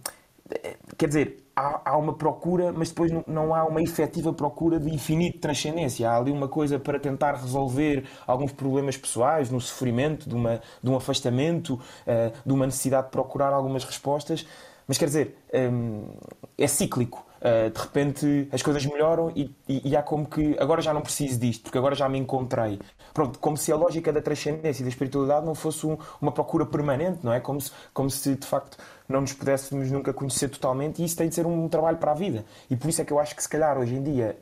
quer 0.98 1.08
dizer, 1.08 1.47
há, 1.58 1.82
há, 1.84 1.98
uma 1.98 2.14
procura, 2.14 2.72
mas 2.72 2.90
depois 2.90 3.12
não, 3.12 3.24
não, 3.26 3.56
há 3.56 3.66
uma 3.66 3.82
efetiva 3.82 4.32
procura 4.32 4.80
de 4.80 4.94
infinito 4.94 5.40
transcendência. 5.40 6.08
Há 6.08 6.16
ali 6.16 6.32
uma 6.32 6.48
coisa 6.48 6.78
para 6.78 7.00
tentar 7.00 7.34
resolver 7.34 8.06
alguns 8.28 8.52
problemas 8.52 8.96
pessoais, 8.96 9.50
no 9.50 9.60
sofrimento, 9.60 10.30
de, 10.30 10.36
uma, 10.36 10.62
de 10.84 10.90
um 10.90 10.96
afastamento, 10.96 11.74
uh, 11.74 12.32
de 12.46 12.54
uma 12.54 12.68
necessidade 12.68 13.08
de 13.08 13.12
procurar 13.12 13.52
algumas 13.52 13.84
respostas, 13.84 14.46
mas 14.88 14.98
quer 14.98 15.06
dizer, 15.06 15.38
um, 15.72 16.10
é 16.58 16.68
cíclico. 16.68 17.26
Uh, 17.38 17.70
de 17.70 17.80
repente 17.80 18.48
as 18.52 18.64
coisas 18.64 18.84
melhoram 18.84 19.32
e, 19.36 19.56
e, 19.70 19.92
e, 19.92 19.96
há 19.96 20.02
como 20.02 20.26
que 20.26 20.58
agora 20.60 20.82
já 20.82 20.92
não 20.92 21.02
preciso 21.02 21.40
disto, 21.40 21.64
porque 21.64 21.78
agora 21.78 21.94
já 21.94 22.10
me 22.10 22.18
encontrei. 22.18 22.80
Pronto, 23.14 23.38
como 23.38 23.56
se 23.56 23.72
a 23.72 23.76
lógica 23.76 24.12
da 24.12 24.20
transcendência 24.22 24.82
e 24.82 24.84
da 24.84 24.90
espiritualidade 24.90 25.46
não 25.46 25.54
fosse 25.54 25.86
um, 25.86 26.00
uma 26.20 26.32
procura 26.32 26.66
permanente, 26.66 27.20
não 27.22 27.32
é? 27.32 27.40
Como 27.40 27.62
se, 27.62 27.72
como 27.94 28.10
se 28.10 28.36
de 28.36 28.48
facto 28.48 28.78
não 29.08 29.22
nos 29.22 29.34
pudéssemos 29.34 29.92
nunca 29.92 30.14
conhecer 30.14 30.50
totalmente 30.50 31.02
e 31.02 31.06
isso 31.06 31.16
tem 31.16 31.30
de 31.30 31.36
ser 31.36 31.46
um 31.46 31.68
trabalho 31.68 31.98
para 31.98 32.12
a 32.12 32.16
vida. 32.16 32.46
E 32.70 32.76
por 32.76 32.90
isso 32.90 33.02
é 33.02 33.06
que 33.06 33.14
eu 33.14 33.20
acho 33.20 33.36
que 33.36 33.42
se 33.42 33.50
calhar 33.50 33.78
hoje 33.78 33.96
em 33.96 34.04
dia 34.04 34.38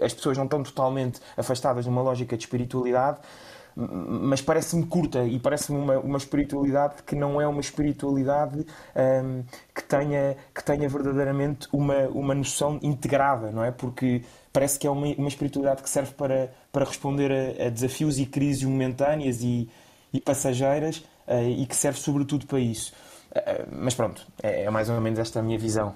as 0.00 0.12
pessoas 0.12 0.36
não 0.36 0.44
estão 0.44 0.62
totalmente 0.62 1.20
afastadas 1.36 1.84
de 1.84 1.90
uma 1.90 2.02
lógica 2.02 2.36
de 2.36 2.44
espiritualidade 2.44 3.18
mas 3.76 4.40
parece-me 4.40 4.86
curta 4.86 5.24
e 5.24 5.38
parece-me 5.38 5.78
uma, 5.78 5.98
uma 5.98 6.18
espiritualidade 6.18 7.02
que 7.04 7.16
não 7.16 7.40
é 7.40 7.46
uma 7.46 7.60
espiritualidade 7.60 8.64
um, 8.94 9.42
que, 9.74 9.82
tenha, 9.82 10.36
que 10.54 10.62
tenha 10.62 10.88
verdadeiramente 10.88 11.68
uma, 11.72 12.06
uma 12.08 12.34
noção 12.34 12.78
integrada, 12.82 13.50
não 13.50 13.64
é? 13.64 13.72
Porque 13.72 14.22
parece 14.52 14.78
que 14.78 14.86
é 14.86 14.90
uma, 14.90 15.06
uma 15.14 15.28
espiritualidade 15.28 15.82
que 15.82 15.90
serve 15.90 16.12
para, 16.12 16.52
para 16.70 16.84
responder 16.84 17.32
a, 17.32 17.66
a 17.66 17.68
desafios 17.68 18.18
e 18.18 18.26
crises 18.26 18.62
momentâneas 18.62 19.42
e, 19.42 19.68
e 20.12 20.20
passageiras 20.20 20.98
uh, 21.26 21.42
e 21.44 21.66
que 21.66 21.74
serve 21.74 21.98
sobretudo 21.98 22.46
para 22.46 22.60
isso. 22.60 22.92
Uh, 23.34 23.68
mas 23.72 23.94
pronto, 23.94 24.26
é, 24.42 24.64
é 24.64 24.70
mais 24.70 24.88
ou 24.88 25.00
menos 25.00 25.18
esta 25.18 25.40
a 25.40 25.42
minha 25.42 25.58
visão. 25.58 25.94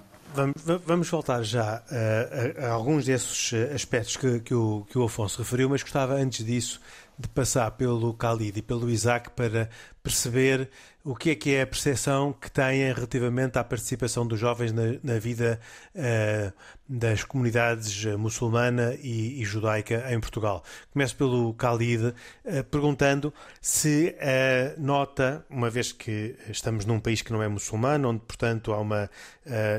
Vamos 0.85 1.09
voltar 1.09 1.43
já 1.43 1.83
a, 1.91 2.65
a, 2.65 2.69
a 2.69 2.71
alguns 2.73 3.07
desses 3.07 3.53
aspectos 3.75 4.17
que, 4.17 4.41
que, 4.41 4.55
o, 4.55 4.87
que 4.89 4.99
o 4.99 5.05
Afonso 5.05 5.39
referiu, 5.39 5.71
mas 5.71 5.83
gostava 5.83 6.15
antes 6.15 6.45
disso 6.45 6.81
de 7.19 7.29
passar 7.29 7.71
pelo 7.73 8.13
Khalid 8.13 8.59
e 8.59 8.63
pelo 8.63 8.89
Isaac 8.89 9.31
para 9.31 9.69
perceber 10.09 10.71
o 11.05 11.15
que 11.15 11.31
é 11.31 11.35
que 11.35 11.55
é 11.55 11.63
a 11.63 11.67
percepção 11.67 12.33
que 12.33 12.51
têm 12.51 12.93
relativamente 12.93 13.59
à 13.59 13.65
participação 13.65 14.27
dos 14.27 14.39
jovens 14.39 14.73
na, 14.73 14.83
na 15.03 15.19
vida 15.19 15.61
uh, 15.95 16.53
das 16.89 17.25
comunidades 17.25 18.05
muçulmana 18.17 18.95
e, 19.01 19.41
e, 19.41 19.45
judaica 19.45 20.05
em 20.13 20.19
Portugal. 20.19 20.63
Começo 20.91 21.15
pelo 21.17 21.53
Khalid, 21.53 22.09
uh, 22.09 22.65
perguntando 22.71 23.33
se 23.61 24.15
uh, 24.17 24.81
nota, 24.81 25.45
uma 25.49 25.71
vez 25.71 25.93
que 25.93 26.35
estamos 26.49 26.85
num 26.85 27.01
país 27.01 27.23
que 27.23 27.33
não 27.33 27.43
é 27.43 27.49
muçulmano, 27.49 28.09
onde, 28.11 28.21
portanto, 28.21 28.73
há 28.73 28.81
uma, 28.81 29.11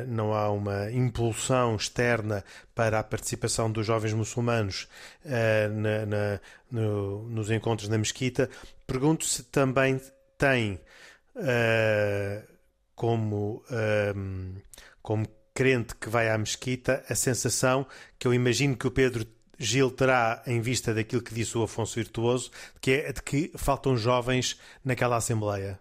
não 0.08 0.34
há 0.34 0.50
uma 0.50 0.92
impulsão 0.92 1.76
externa 1.76 2.44
para 2.74 3.00
a 3.00 3.04
participação 3.04 3.72
dos 3.72 3.86
jovens 3.86 4.14
muçulmanos 4.14 4.88
na, 5.24 6.06
na, 6.06 6.40
no, 6.72 7.30
nos 7.30 7.52
encontros 7.52 7.88
na 7.90 7.98
mesquita, 7.98 8.50
pergunto 8.88 9.26
se 9.26 9.44
também 9.44 10.00
tem 10.40 10.80
uh, 11.36 12.48
como, 12.96 13.64
uh, 13.70 14.62
como 15.02 15.28
crente 15.54 15.94
que 15.96 16.10
vai 16.10 16.30
à 16.30 16.38
mesquita 16.38 17.04
a 17.10 17.14
sensação 17.14 17.86
que 18.18 18.26
eu 18.26 18.34
imagino 18.34 18.78
que 18.78 18.88
o 18.88 18.92
Pedro 18.92 19.28
Gil 19.60 19.92
terá 19.92 20.42
em 20.48 20.62
vista 20.62 20.94
daquilo 20.94 21.22
que 21.22 21.34
disse 21.34 21.58
o 21.58 21.64
Afonso 21.64 21.96
Virtuoso, 21.96 22.50
que 22.80 22.92
é 22.92 23.12
de 23.12 23.22
que 23.22 23.52
faltam 23.56 23.98
jovens 23.98 24.58
naquela 24.84 25.18
Assembleia. 25.18 25.78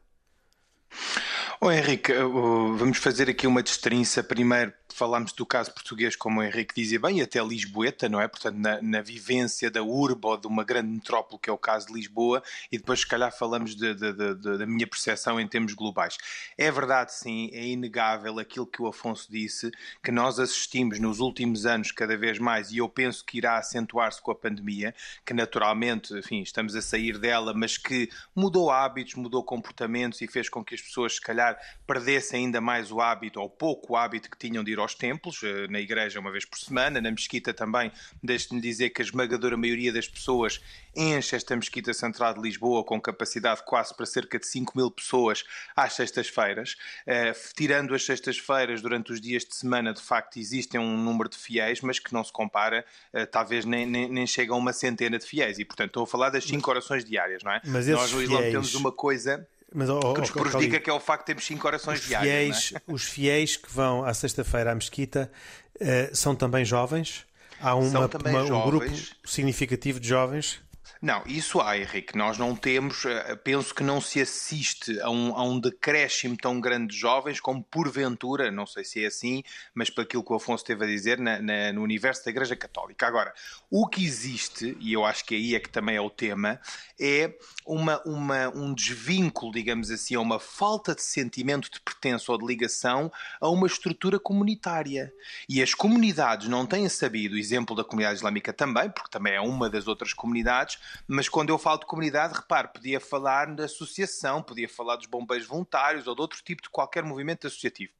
Oh, 1.61 1.73
Henrique, 1.73 2.13
vamos 2.13 2.99
fazer 2.99 3.29
aqui 3.29 3.45
uma 3.45 3.63
destrinça 3.63 4.23
primeiro 4.23 4.73
falámos 4.99 5.33
do 5.33 5.47
caso 5.47 5.73
português, 5.73 6.17
como 6.17 6.41
o 6.41 6.43
Henrique 6.43 6.75
dizia 6.75 6.99
bem, 6.99 7.19
e 7.19 7.23
até 7.23 7.41
Lisboeta, 7.41 8.09
não 8.09 8.21
é? 8.21 8.27
Portanto, 8.27 8.57
na, 8.57 8.83
na, 8.83 9.01
vivência 9.01 9.71
da 9.71 9.81
urba 9.81 10.31
ou 10.31 10.37
de 10.37 10.49
uma 10.49 10.65
grande 10.65 10.89
metrópole, 10.89 11.41
que 11.41 11.49
é 11.49 11.53
o 11.53 11.57
caso 11.57 11.87
de 11.87 11.93
Lisboa, 11.93 12.43
e 12.73 12.77
depois, 12.77 13.01
se 13.01 13.07
calhar, 13.07 13.33
falamos 13.33 13.77
de, 13.77 13.95
de, 13.95 14.13
de, 14.13 14.59
da 14.59 14.67
minha 14.67 14.87
percepção 14.87 15.41
em 15.41 15.47
termos 15.47 15.73
globais. 15.73 16.19
É 16.57 16.69
verdade, 16.71 17.15
sim, 17.15 17.49
é 17.53 17.65
inegável 17.65 18.41
aquilo 18.41 18.67
que 18.67 18.83
o 18.83 18.89
Afonso 18.89 19.31
disse, 19.31 19.71
que 20.03 20.11
nós 20.11 20.41
assistimos 20.41 20.99
nos 20.99 21.21
últimos 21.21 21.65
anos 21.65 21.93
cada 21.93 22.17
vez 22.17 22.41
mais, 22.41 22.73
e 22.73 22.79
eu 22.79 22.89
penso 22.89 23.25
que 23.25 23.39
irá 23.39 23.57
acentuar-se 23.57 24.21
com 24.21 24.33
a 24.33 24.35
pandemia, 24.35 24.93
que 25.25 25.33
naturalmente, 25.33 26.13
enfim, 26.15 26.43
estamos 26.43 26.75
a 26.75 26.83
sair 26.83 27.19
dela, 27.19 27.55
mas 27.55 27.79
que 27.79 28.11
mudou 28.35 28.69
hábitos, 28.69 29.15
mudou 29.15 29.45
comportamentos 29.45 30.21
e 30.21 30.27
fez 30.27 30.49
com 30.49 30.65
que 30.65 30.75
as 30.75 30.81
pessoas, 30.81 31.15
se 31.15 31.21
calhar, 31.21 31.48
perdessem 31.87 32.47
ainda 32.47 32.61
mais 32.61 32.91
o 32.91 33.01
hábito, 33.01 33.41
ou 33.41 33.49
pouco 33.49 33.97
hábito 33.97 34.31
que 34.31 34.39
tinham 34.39 34.65
de 34.65 34.73
ir 34.73 34.79
aos 34.79 34.95
templos, 34.95 35.41
eh, 35.43 35.69
na 35.69 35.81
igreja 35.81 36.19
uma 36.19 36.31
vez 36.31 36.45
por 36.45 36.59
semana, 36.59 37.01
na 37.01 37.11
mesquita 37.11 37.55
também. 37.55 37.93
Deixe-me 38.23 38.61
dizer 38.61 38.91
que 38.91 39.01
a 39.03 39.05
esmagadora 39.05 39.57
maioria 39.57 39.93
das 39.93 40.09
pessoas 40.09 40.61
enche 40.95 41.37
esta 41.37 41.55
mesquita 41.55 41.93
central 41.95 42.35
de 42.35 42.41
Lisboa 42.41 42.83
com 42.83 43.01
capacidade 43.01 43.63
quase 43.65 43.95
para 43.95 44.05
cerca 44.05 44.39
de 44.39 44.47
5 44.47 44.77
mil 44.77 44.91
pessoas 44.91 45.45
às 45.77 45.93
sextas-feiras. 45.93 46.77
Uh, 47.07 47.55
tirando 47.55 47.95
as 47.95 48.05
sextas-feiras, 48.05 48.83
durante 48.83 49.13
os 49.13 49.21
dias 49.21 49.45
de 49.45 49.55
semana, 49.55 49.93
de 49.93 50.03
facto, 50.03 50.39
existem 50.39 50.81
um 50.81 50.97
número 50.97 51.29
de 51.29 51.37
fiéis, 51.37 51.81
mas 51.81 51.99
que 51.99 52.13
não 52.13 52.25
se 52.25 52.33
compara, 52.33 52.85
uh, 53.15 53.27
talvez 53.27 53.65
nem, 53.65 53.87
nem, 53.87 54.09
nem 54.09 54.27
chega 54.27 54.53
a 54.53 54.57
uma 54.57 54.73
centena 54.73 55.19
de 55.19 55.25
fiéis. 55.25 55.59
E, 55.59 55.65
portanto, 55.65 55.89
estou 55.89 56.03
a 56.03 56.07
falar 56.07 56.31
das 56.31 56.45
5 56.45 56.69
orações 56.69 57.05
diárias, 57.05 57.43
não 57.43 57.53
é? 57.53 57.61
Mas 57.65 57.87
Nós 57.87 58.13
no 58.13 58.23
Islã 58.23 58.39
fiéis... 58.39 58.53
temos 58.53 58.75
uma 58.75 58.91
coisa 58.91 59.47
mas, 59.75 59.89
oh, 59.91 60.15
que 60.15 60.21
nos 60.21 60.31
oh, 60.31 60.41
prejudica, 60.41 60.81
que 60.81 60.89
é 60.89 60.93
o 60.93 61.01
facto 61.01 61.23
de 61.23 61.27
termos 61.27 61.47
5 61.47 61.67
orações 61.67 62.01
diárias. 62.01 62.69
Fiéis, 62.69 62.73
é? 62.75 62.93
Os 62.93 63.05
fiéis 63.05 63.57
que 63.57 63.71
vão 63.71 64.05
à 64.05 64.15
sexta-feira 64.15 64.73
à 64.73 64.75
mesquita 64.75 65.31
uh, 65.77 66.17
são 66.17 66.35
também 66.35 66.65
jovens? 66.65 67.27
Há 67.61 67.75
uma, 67.75 68.07
uma, 68.07 68.43
um 68.43 68.71
grupo 68.71 68.91
significativo 69.25 69.99
de 69.99 70.09
jovens? 70.09 70.61
Não, 71.01 71.23
isso 71.27 71.61
há, 71.61 71.79
Henrique. 71.79 72.17
Nós 72.17 72.39
não 72.39 72.57
temos, 72.57 73.05
eh, 73.05 73.37
penso 73.37 73.75
que 73.75 73.83
não 73.83 74.01
se 74.01 74.21
assiste 74.21 75.01
a 75.01 75.11
um, 75.11 75.37
a 75.37 75.43
um 75.45 75.61
decréscimo 75.61 76.37
tão 76.37 76.61
grande 76.61 76.95
de 76.95 77.01
jovens 77.01 77.41
como 77.41 77.63
porventura, 77.63 78.51
não 78.51 78.67
sei 78.67 78.85
se 78.85 79.05
é 79.05 79.07
assim, 79.07 79.43
mas 79.73 79.91
para 79.91 80.03
aquilo 80.03 80.25
que 80.25 80.33
o 80.33 80.37
Afonso 80.37 80.65
teve 80.65 80.85
a 80.85 80.89
dizer 80.89 81.19
na, 81.19 81.41
na, 81.41 81.73
no 81.73 81.83
universo 81.83 82.25
da 82.25 82.31
Igreja 82.31 82.57
Católica. 82.57 83.07
Agora, 83.07 83.33
o 83.71 83.87
que 83.87 84.05
existe, 84.05 84.77
e 84.81 84.93
eu 84.93 85.05
acho 85.05 85.25
que 85.25 85.35
aí 85.35 85.55
é 85.55 85.61
que 85.61 85.69
também 85.69 85.97
é 85.97 86.01
o 86.01 86.11
tema, 86.11 86.61
é 87.01 87.33
uma, 87.65 88.03
uma, 88.05 88.49
um 88.49 88.75
desvínculo, 88.75 89.53
digamos 89.53 89.91
assim, 89.91 90.17
uma 90.17 90.41
falta 90.41 90.95
de 90.95 91.03
sentimento 91.03 91.71
de 91.71 91.81
pertença 91.81 92.33
ou 92.33 92.39
de 92.39 92.47
ligação 92.47 93.13
a 93.41 93.49
uma 93.49 93.67
estrutura 93.67 94.19
comunitária. 94.19 95.13
E 95.49 95.63
as 95.63 95.75
comunidades 95.75 96.49
não 96.49 96.67
têm 96.67 96.89
sabido, 96.89 97.37
exemplo 97.37 97.77
da 97.77 97.85
comunidade 97.85 98.17
islâmica 98.17 98.53
também, 98.53 98.91
porque 98.91 99.11
também 99.11 99.35
é 99.35 99.41
uma 99.41 99.71
das 99.71 99.87
outras 99.87 100.13
comunidades, 100.13 100.78
mas 101.07 101.29
quando 101.29 101.51
eu 101.51 101.59
falo 101.59 101.81
de 101.81 101.87
comunidade, 101.87 102.35
repare, 102.35 102.69
podia 102.69 103.01
falar 103.01 103.55
da 103.55 103.65
associação, 103.65 104.43
podia 104.43 104.69
falar 104.69 104.97
dos 104.97 105.07
bombeiros 105.07 105.47
voluntários 105.47 106.07
ou 106.07 106.15
de 106.15 106.21
outro 106.21 106.41
tipo 106.43 106.63
de 106.63 106.71
qualquer 106.71 107.03
movimento 107.03 107.47
associativo. 107.47 107.93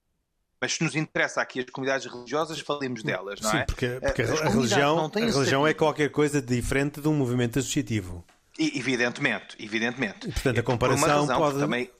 Mas 0.61 0.75
se 0.75 0.83
nos 0.83 0.97
interessa 0.97 1.41
aqui 1.41 1.61
as 1.61 1.71
comunidades 1.71 2.11
religiosas, 2.13 2.59
falemos 2.59 3.03
delas, 3.03 3.41
não 3.41 3.51
Sim, 3.51 3.59
é? 3.59 3.65
porque, 3.65 4.01
porque 4.01 4.23
a, 4.23 4.25
a 4.25 4.49
religião, 4.49 5.11
a 5.15 5.19
religião 5.19 5.67
é 5.67 5.73
qualquer 5.73 6.11
coisa 6.11 6.43
diferente 6.43 7.01
de 7.01 7.07
um 7.09 7.15
movimento 7.15 7.59
associativo. 7.59 8.25
E, 8.59 8.77
evidentemente, 8.77 9.57
evidentemente. 9.61 10.29
E, 10.29 10.33
portanto, 10.33 10.59
a 10.59 10.63
comparação 10.65 11.09
razão, 11.09 11.39
pode... 11.39 11.59
Também 11.61 11.91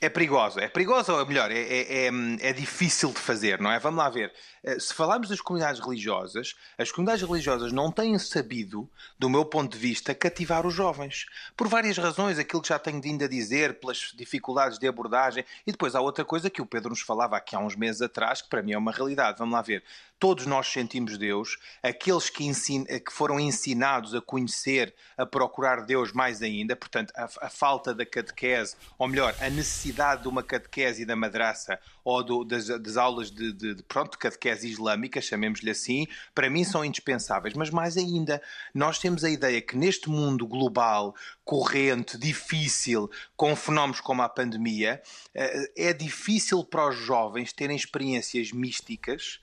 é 0.00 0.08
perigosa. 0.08 0.60
É 0.60 0.68
perigosa, 0.68 1.14
ou 1.14 1.26
melhor, 1.26 1.50
é, 1.50 1.58
é, 1.58 2.06
é, 2.06 2.10
é, 2.40 2.52
difícil 2.52 3.10
de 3.10 3.18
fazer, 3.18 3.60
não 3.60 3.70
é? 3.70 3.78
Vamos 3.78 3.98
lá 3.98 4.10
ver. 4.10 4.32
Eh, 4.62 4.78
se 4.78 4.92
falarmos 4.92 5.28
das 5.28 5.40
comunidades 5.40 5.80
religiosas, 5.80 6.54
as 6.76 6.90
comunidades 6.90 7.26
religiosas 7.26 7.72
não 7.72 7.90
têm 7.90 8.18
sabido, 8.18 8.88
do 9.18 9.30
meu 9.30 9.44
ponto 9.44 9.72
de 9.72 9.78
vista, 9.78 10.14
cativar 10.14 10.66
os 10.66 10.74
jovens. 10.74 11.26
Por 11.56 11.68
várias 11.68 11.96
razões, 11.96 12.38
aquilo 12.38 12.62
que 12.62 12.68
já 12.68 12.78
tenho 12.78 13.00
vindo 13.00 13.24
a 13.24 13.28
dizer, 13.28 13.80
pelas 13.80 14.12
dificuldades 14.14 14.78
de 14.78 14.86
abordagem. 14.86 15.44
E 15.66 15.72
depois 15.72 15.94
há 15.94 16.00
outra 16.00 16.24
coisa 16.24 16.50
que 16.50 16.62
o 16.62 16.66
Pedro 16.66 16.90
nos 16.90 17.00
falava 17.00 17.36
aqui 17.36 17.56
há 17.56 17.58
uns 17.58 17.76
meses 17.76 18.02
atrás, 18.02 18.42
que 18.42 18.48
para 18.48 18.62
mim 18.62 18.72
é 18.72 18.78
uma 18.78 18.92
realidade. 18.92 19.38
Vamos 19.38 19.54
lá 19.54 19.62
ver. 19.62 19.82
Todos 20.18 20.46
nós 20.46 20.68
sentimos 20.68 21.18
Deus, 21.18 21.58
aqueles 21.82 22.30
que, 22.30 22.44
ensin... 22.44 22.84
que 22.84 23.12
foram 23.12 23.38
ensinados 23.38 24.14
a 24.14 24.20
conhecer, 24.20 24.94
a 25.16 25.26
procurar 25.26 25.84
Deus 25.84 26.12
mais 26.12 26.40
ainda, 26.40 26.74
portanto, 26.76 27.12
a, 27.16 27.24
a 27.24 27.50
falta 27.50 27.94
da 27.94 28.06
catequese, 28.06 28.76
ou 28.98 29.08
melhor, 29.08 29.34
a 29.40 29.50
necessidade 29.50 30.22
de 30.22 30.28
uma 30.28 30.42
catequese 30.42 31.04
da 31.04 31.16
madraça 31.16 31.78
ou 32.04 32.22
do, 32.22 32.44
das, 32.44 32.66
das, 32.66 32.96
aulas 32.96 33.30
de, 33.30 33.52
de, 33.52 33.74
de 33.74 33.82
pronto, 33.82 34.18
catequese 34.18 34.68
islâmica, 34.68 35.20
chamemos-lhe 35.20 35.70
assim, 35.70 36.06
para 36.34 36.48
mim 36.48 36.64
são 36.64 36.84
indispensáveis. 36.84 37.54
Mas 37.54 37.70
mais 37.70 37.96
ainda, 37.96 38.40
nós 38.72 38.98
temos 38.98 39.24
a 39.24 39.30
ideia 39.30 39.60
que 39.60 39.76
neste 39.76 40.08
mundo 40.08 40.46
global, 40.46 41.14
corrente, 41.44 42.16
difícil, 42.16 43.10
com 43.36 43.54
fenómenos 43.56 44.00
como 44.00 44.22
a 44.22 44.28
pandemia, 44.28 45.02
eh, 45.34 45.72
é 45.76 45.92
difícil 45.92 46.64
para 46.64 46.88
os 46.88 46.96
jovens 46.96 47.52
terem 47.52 47.76
experiências 47.76 48.52
místicas 48.52 49.40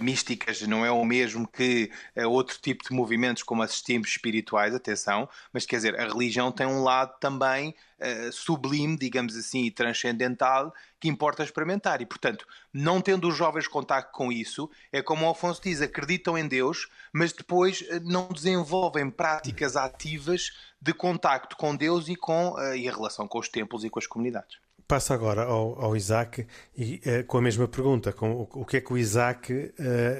místicas 0.00 0.62
não 0.62 0.84
é 0.84 0.90
o 0.90 1.04
mesmo 1.04 1.46
que 1.46 1.90
eh, 2.14 2.26
outro 2.26 2.58
tipo 2.60 2.84
de 2.84 2.94
movimentos 2.94 3.42
como 3.42 3.62
assistimos 3.62 4.08
espirituais, 4.08 4.74
atenção, 4.74 5.28
mas 5.52 5.66
quer 5.66 5.76
dizer, 5.76 5.98
a 5.98 6.06
religião 6.06 6.50
tem 6.52 6.66
um 6.66 6.82
lado 6.82 7.18
também 7.20 7.74
uh, 7.98 8.32
sublime, 8.32 8.96
digamos 8.96 9.36
assim, 9.36 9.64
e 9.64 9.70
transcendental 9.70 10.72
que 11.00 11.08
importa 11.08 11.42
experimentar. 11.42 12.00
E, 12.00 12.06
portanto, 12.06 12.46
não 12.72 13.00
tendo 13.00 13.28
os 13.28 13.36
jovens 13.36 13.68
contato 13.68 14.12
com 14.12 14.32
isso, 14.32 14.70
é 14.92 15.02
como 15.02 15.26
o 15.26 15.30
Afonso 15.30 15.62
diz, 15.62 15.80
acreditam 15.80 16.36
em 16.36 16.46
Deus, 16.46 16.88
mas 17.12 17.32
depois 17.32 17.84
eh, 17.88 18.00
não 18.00 18.28
desenvolvem 18.28 19.10
práticas 19.10 19.76
ativas 19.76 20.52
de 20.80 20.92
contacto 20.92 21.56
com 21.56 21.74
Deus 21.74 22.08
e 22.08 22.16
com 22.16 22.52
uh, 22.52 22.74
e 22.74 22.88
a 22.88 22.92
relação 22.92 23.26
com 23.26 23.38
os 23.38 23.48
templos 23.48 23.84
e 23.84 23.90
com 23.90 23.98
as 23.98 24.06
comunidades. 24.06 24.58
Passo 24.88 25.12
agora 25.12 25.42
ao, 25.42 25.78
ao 25.84 25.94
Isaac 25.94 26.46
e, 26.74 26.98
uh, 27.04 27.22
com 27.26 27.36
a 27.36 27.42
mesma 27.42 27.68
pergunta: 27.68 28.10
com, 28.10 28.32
o, 28.32 28.48
o, 28.62 28.64
que 28.64 28.78
é 28.78 28.80
que 28.80 28.90
o 28.90 28.96
Isaac 28.96 29.52
uh, 29.52 29.72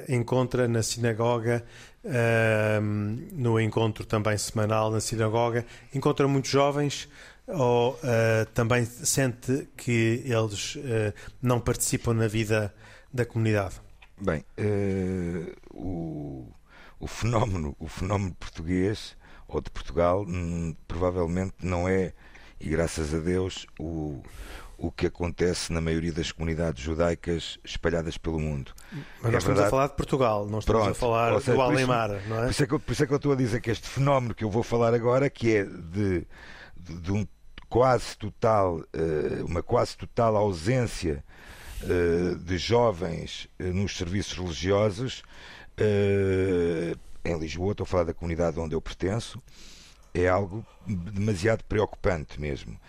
encontra 0.07 0.67
na 0.67 0.83
sinagoga, 0.83 1.65
uh, 2.05 2.81
no 3.33 3.59
encontro 3.59 4.05
também 4.05 4.37
semanal 4.37 4.91
na 4.91 4.99
sinagoga? 4.99 5.65
Encontra 5.91 6.27
muitos 6.27 6.51
jovens 6.51 7.09
ou 7.47 7.99
também 8.53 8.85
sente 8.85 9.67
que 9.75 10.21
eles 10.23 10.77
não 11.41 11.59
participam 11.59 12.13
na 12.13 12.27
vida 12.27 12.71
da 13.11 13.25
comunidade? 13.25 13.81
Bem, 14.21 14.45
o, 15.73 16.45
o, 16.99 17.07
fenómeno, 17.07 17.75
o 17.79 17.87
fenómeno 17.87 18.35
português 18.39 19.17
ou 19.47 19.59
de 19.61 19.71
Portugal 19.71 20.23
hum, 20.27 20.75
provavelmente 20.87 21.55
não 21.63 21.89
é 21.89 22.13
e 22.59 22.69
graças 22.69 23.13
a 23.13 23.19
Deus 23.19 23.65
o, 23.79 24.21
o 24.77 24.91
que 24.91 25.07
acontece 25.07 25.71
na 25.71 25.81
maioria 25.81 26.11
das 26.11 26.31
comunidades 26.31 26.83
judaicas 26.83 27.59
espalhadas 27.63 28.17
pelo 28.17 28.39
mude. 28.39 28.73
Mas 28.91 29.01
nós 29.01 29.33
é 29.33 29.37
estamos 29.37 29.43
verdade... 29.45 29.67
a 29.67 29.69
falar 29.69 29.87
de 29.87 29.95
Portugal, 29.95 30.47
não 30.47 30.59
estamos 30.59 30.81
Pronto, 30.81 30.91
a 30.91 30.99
falar 30.99 31.39
seja, 31.39 31.53
do 31.53 31.61
Alemar, 31.61 32.09
não 32.27 32.39
é? 32.39 32.41
Por 32.43 32.51
isso 32.51 32.63
é, 32.63 32.67
que, 32.67 32.79
por 32.79 32.91
isso 32.91 33.03
é 33.03 33.07
que 33.07 33.13
eu 33.13 33.17
estou 33.17 33.31
a 33.33 33.35
dizer 33.35 33.61
que 33.61 33.71
este 33.71 33.87
fenómeno 33.87 34.33
que 34.33 34.43
eu 34.43 34.49
vou 34.49 34.63
falar 34.63 34.93
agora, 34.93 35.29
que 35.29 35.55
é 35.55 35.63
de, 35.63 36.27
de, 36.77 36.97
de 37.01 37.11
um 37.11 37.27
quase 37.69 38.17
total, 38.17 38.81
eh, 38.91 39.43
uma 39.43 39.61
quase 39.61 39.95
total 39.95 40.35
ausência 40.35 41.23
eh, 41.83 42.35
de 42.35 42.57
jovens 42.57 43.47
eh, 43.59 43.65
nos 43.65 43.95
serviços 43.95 44.33
religiosos, 44.33 45.23
em 47.23 47.39
Lisboa, 47.39 47.71
estou 47.71 47.85
a 47.85 47.87
falar 47.87 48.03
da 48.03 48.13
comunidade 48.13 48.59
onde 48.59 48.75
eu 48.75 48.81
pertenço, 48.81 49.41
é 50.19 50.27
algo 50.27 50.65
demasiado 50.85 51.63
preocupante 51.63 52.39
mesmo, 52.39 52.79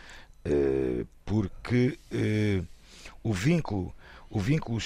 eh, 0.45 1.05
porque 1.25 1.99
eh, 2.11 2.63
o 3.23 3.33
vínculo, 3.33 3.95
o 4.29 4.41
vínculo, 4.41 4.81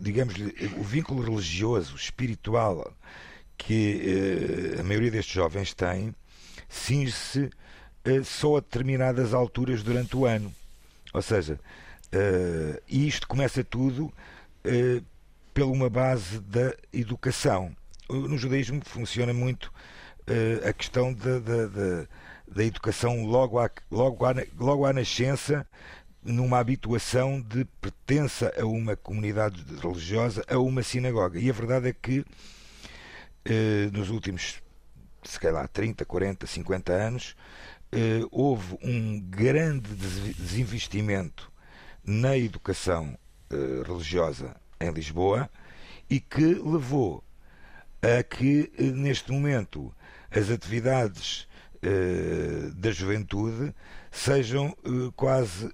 digamos, 0.00 0.34
o 0.78 0.82
vínculo 0.82 1.22
religioso, 1.22 1.96
espiritual 1.96 2.92
que 3.56 4.74
eh, 4.76 4.80
a 4.80 4.82
maioria 4.82 5.10
destes 5.10 5.34
jovens 5.34 5.72
tem, 5.74 6.14
cinge-se 6.68 7.50
só 8.24 8.58
a 8.58 8.60
determinadas 8.60 9.32
alturas 9.32 9.82
durante 9.82 10.14
o 10.14 10.26
ano. 10.26 10.52
Ou 11.14 11.22
seja, 11.22 11.58
e 12.86 13.06
isto 13.06 13.26
começa 13.26 13.64
tudo 13.64 14.12
pela 15.54 15.70
uma 15.70 15.88
base 15.88 16.38
da 16.40 16.74
educação. 16.92 17.74
No 18.10 18.36
judaísmo 18.36 18.82
funciona 18.84 19.32
muito 19.32 19.72
a 20.66 20.72
questão 20.72 21.12
da, 21.12 21.38
da, 22.48 22.64
educação 22.64 23.24
logo 23.24 23.58
à, 23.58 23.70
logo, 23.90 24.24
à, 24.24 24.34
logo 24.58 24.86
à 24.86 24.92
nascença, 24.92 25.66
numa 26.22 26.58
habituação 26.58 27.40
de 27.40 27.64
pertença 27.80 28.52
a 28.58 28.64
uma 28.64 28.96
comunidade 28.96 29.62
religiosa, 29.80 30.44
a 30.48 30.58
uma 30.58 30.82
sinagoga. 30.82 31.38
E 31.38 31.50
a 31.50 31.52
verdade 31.52 31.88
é 31.88 31.92
que 31.92 32.20
uh, 32.20 32.24
nos 33.92 34.08
últimos, 34.08 34.62
se 35.22 35.38
calhar, 35.38 35.68
30, 35.68 36.04
40, 36.04 36.46
50 36.46 36.92
anos, 36.92 37.36
uh, 37.92 38.26
houve 38.30 38.78
um 38.82 39.20
grande 39.20 39.94
desinvestimento 39.94 41.52
na 42.02 42.36
educação 42.36 43.16
religiosa 43.86 44.56
em 44.80 44.90
Lisboa 44.90 45.48
e 46.10 46.18
que 46.18 46.44
levou 46.44 47.22
a 48.04 48.22
que, 48.22 48.70
neste 48.78 49.32
momento, 49.32 49.92
as 50.30 50.50
atividades 50.50 51.48
uh, 51.82 52.70
da 52.74 52.90
juventude 52.90 53.74
sejam 54.10 54.76
uh, 54.84 55.12
quase 55.12 55.70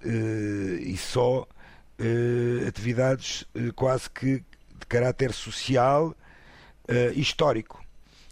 e 0.81 0.97
só 0.97 1.47
atividades 2.67 3.45
quase 3.75 4.09
que 4.09 4.37
de 4.37 4.85
caráter 4.87 5.31
social 5.33 6.15
histórico 7.15 7.79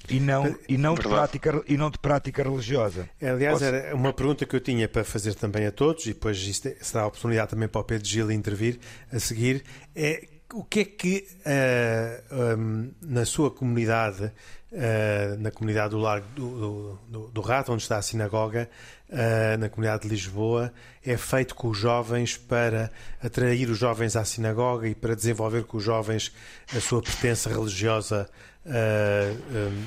e 0.10 0.20
não, 0.20 0.56
e, 0.68 0.78
não 0.78 0.96
de 0.96 1.02
prática, 1.02 1.64
e 1.68 1.78
não 1.78 1.90
de 1.90 2.00
prática 2.00 2.44
religiosa. 2.44 3.10
Aliás, 3.22 3.62
era 3.62 3.96
uma 3.96 4.12
pergunta 4.12 4.46
que 4.46 4.56
eu 4.56 4.60
tinha 4.60 4.88
para 4.88 5.04
fazer 5.04 5.36
também 5.36 5.66
a 5.66 5.72
todos, 5.72 6.06
e 6.06 6.10
depois 6.10 6.38
isto 6.40 6.68
é, 6.68 6.76
será 6.82 7.04
a 7.04 7.08
oportunidade 7.08 7.52
também 7.52 7.68
para 7.68 7.82
o 7.82 7.84
Pedro 7.84 8.08
Gil 8.08 8.32
intervir 8.32 8.80
a 9.12 9.20
seguir, 9.20 9.64
é 9.96 10.28
o 10.54 10.64
que 10.64 10.80
é 10.80 10.86
que 10.86 11.28
uh, 11.46 12.58
um, 12.58 12.92
na 13.02 13.26
sua 13.26 13.52
comunidade 13.52 14.32
uh, 14.72 15.40
na 15.40 15.52
comunidade 15.52 15.92
do 15.92 16.00
Largo 16.00 16.28
do, 16.36 17.00
do, 17.08 17.28
do, 17.30 17.42
Rato, 17.42 17.72
onde 17.72 17.84
está 17.84 17.98
a 17.98 18.02
sinagoga, 18.02 18.70
uh, 19.10 19.58
na 19.58 19.70
comunidade 19.70 20.04
de 20.04 20.10
Lisboa, 20.10 20.74
é 21.06 21.18
feito 21.18 21.56
com 21.56 21.70
os 21.70 21.78
jovens 21.78 22.38
para 22.38 22.92
atrair 23.22 23.70
os 23.70 23.78
jovens 23.78 24.16
à 24.16 24.24
sinagoga 24.24 24.88
e 24.88 24.96
para 24.96 25.16
desenvolver 25.16 25.64
com 25.64 25.78
os 25.78 25.84
jovens 25.84 26.32
a 26.76 26.80
sua 26.80 27.02
pertença 27.02 27.50
religiosa 27.50 28.30
eh, 28.66 29.34
um, 29.52 29.84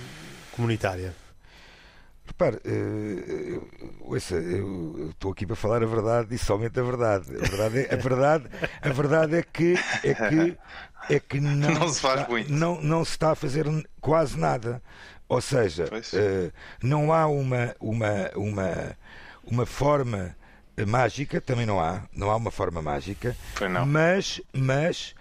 comunitária? 0.52 1.21
Repare, 2.42 2.60
uh, 2.66 3.68
ouça, 4.00 4.34
eu 4.34 5.10
estou 5.10 5.30
aqui 5.30 5.46
para 5.46 5.54
falar 5.54 5.80
a 5.80 5.86
verdade 5.86 6.34
e 6.34 6.38
somente 6.38 6.78
a 6.80 6.82
verdade. 6.82 7.30
A 7.36 7.48
verdade 7.48 7.78
é, 7.78 7.94
a 7.94 7.96
verdade, 7.96 8.44
a 8.80 8.88
verdade 8.88 9.36
é 9.36 9.42
que 9.42 9.74
é 10.02 10.14
que 10.14 10.58
é 11.08 11.20
que 11.20 11.38
não, 11.40 11.70
não 11.70 11.88
se 11.88 12.00
faz 12.00 12.20
está, 12.20 12.28
muito. 12.28 12.52
Não, 12.52 12.82
não 12.82 13.04
se 13.04 13.12
está 13.12 13.30
a 13.30 13.34
fazer 13.36 13.66
quase 14.00 14.36
nada. 14.36 14.82
Ou 15.28 15.40
seja, 15.40 15.84
uh, 15.84 16.52
não 16.82 17.12
há 17.12 17.26
uma, 17.28 17.76
uma, 17.78 18.30
uma, 18.34 18.96
uma 19.44 19.64
forma 19.64 20.36
mágica, 20.86 21.40
também 21.40 21.64
não 21.64 21.78
há, 21.78 22.02
não 22.12 22.28
há 22.28 22.36
uma 22.36 22.50
forma 22.50 22.82
mágica, 22.82 23.36
mas, 23.86 24.40
mas 24.52 25.14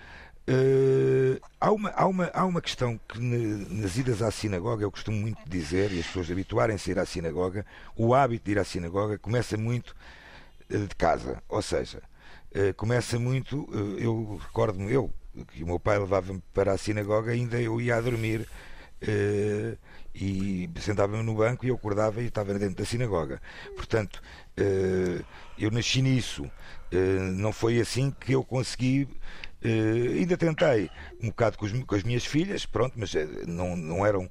uh, 0.52 1.42
há, 1.60 1.72
uma, 1.72 1.90
há, 1.92 2.06
uma, 2.06 2.32
há 2.34 2.46
uma 2.46 2.62
questão 2.62 3.00
que 3.08 3.20
nas 3.20 3.98
idas 3.98 4.22
à 4.22 4.30
sinagoga, 4.32 4.84
eu 4.84 4.92
costumo 4.92 5.18
muito 5.18 5.40
dizer, 5.48 5.92
e 5.92 6.00
as 6.00 6.08
pessoas 6.08 6.30
habituarem-se 6.30 6.90
a 6.90 6.94
ir 6.94 7.00
à 7.00 7.06
sinagoga, 7.06 7.66
o 7.96 8.14
hábito 8.14 8.46
de 8.46 8.52
ir 8.52 8.60
à 8.60 8.64
sinagoga 8.64 9.18
começa 9.18 9.58
muito 9.58 9.96
uh, 10.70 10.88
de 10.88 10.96
casa, 10.96 11.42
ou 11.48 11.62
seja, 11.62 12.02
começa 12.76 13.18
muito, 13.18 13.66
eu 13.98 14.38
recordo-me, 14.46 14.92
eu 14.92 15.10
que 15.54 15.64
o 15.64 15.68
meu 15.68 15.80
pai 15.80 15.98
levava-me 15.98 16.44
para 16.54 16.74
a 16.74 16.78
sinagoga, 16.78 17.32
ainda 17.32 17.62
eu 17.62 17.80
ia 17.80 17.96
a 17.96 18.02
dormir 18.02 18.42
uh, 18.42 19.78
e 20.14 20.70
sentava-me 20.80 21.24
no 21.24 21.36
banco 21.36 21.66
e 21.66 21.70
eu 21.70 21.76
acordava 21.76 22.22
e 22.22 22.26
estava 22.26 22.54
dentro 22.58 22.76
da 22.76 22.86
sinagoga. 22.86 23.42
Portanto, 23.76 24.22
uh, 24.60 25.26
eu 25.58 25.72
nasci 25.72 26.02
nisso. 26.02 26.44
Uh, 26.44 27.32
não 27.34 27.54
foi 27.54 27.80
assim 27.80 28.12
que 28.12 28.34
eu 28.34 28.44
consegui. 28.44 29.08
Ainda 29.64 30.38
tentei 30.38 30.90
um 31.22 31.28
bocado 31.28 31.58
com, 31.58 31.66
os, 31.66 31.84
com, 31.84 31.96
as 31.96 32.04
minhas 32.04 32.26
filhas, 32.26 32.66
pronto, 32.66 32.94
mas 32.98 33.14
não, 33.48 33.76
não 33.76 34.06
eram 34.06 34.30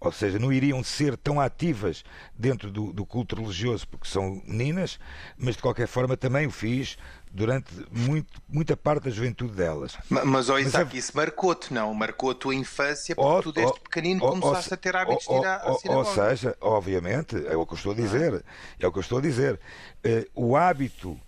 ou 0.00 0.12
seja, 0.12 0.38
não 0.38 0.52
iriam 0.52 0.82
ser 0.84 1.16
tão 1.16 1.40
ativas 1.40 2.04
dentro 2.36 2.70
do, 2.70 2.92
do, 2.92 3.04
culto 3.04 3.34
religioso 3.34 3.86
porque 3.88 4.06
são 4.06 4.40
meninas, 4.46 4.98
mas 5.36 5.56
de 5.56 5.62
qualquer 5.62 5.88
forma 5.88 6.16
também 6.16 6.46
o 6.46 6.50
fiz 6.50 6.96
durante 7.32 7.72
muito, 7.90 8.40
muita 8.48 8.76
parte 8.76 9.04
da 9.04 9.10
juventude 9.10 9.54
delas. 9.54 9.98
Mas, 10.08 10.24
mas 10.24 10.48
oh, 10.48 10.58
Isaac, 10.58 10.94
mas, 10.94 11.04
isso 11.04 11.16
marcou-te, 11.16 11.74
não? 11.74 11.92
Marcou 11.94 12.30
a 12.30 12.34
tua 12.34 12.54
infância 12.54 13.14
porque 13.14 13.30
oh, 13.30 13.42
tu 13.42 13.52
desde 13.52 13.72
oh, 13.72 13.80
pequenino 13.80 14.24
oh, 14.24 14.30
começaste 14.30 14.72
a 14.72 14.76
ter 14.76 14.94
hábitos 14.94 15.26
de 15.26 15.34
ir 15.34 15.44
à, 15.44 15.56
à 15.56 15.96
Ou 15.96 16.04
seja, 16.04 16.56
obviamente, 16.60 17.36
é 17.46 17.56
o 17.56 17.66
que 17.66 17.74
eu 17.74 17.76
estou 17.76 17.92
a 17.92 17.96
dizer. 17.96 18.44
É 18.78 18.86
o 18.86 18.92
que 18.92 18.98
eu 18.98 19.02
estou 19.02 19.18
a 19.18 19.22
dizer. 19.22 19.60
Uh, 20.04 20.50
o 20.50 20.56
hábito 20.56 21.10
uh, 21.10 21.20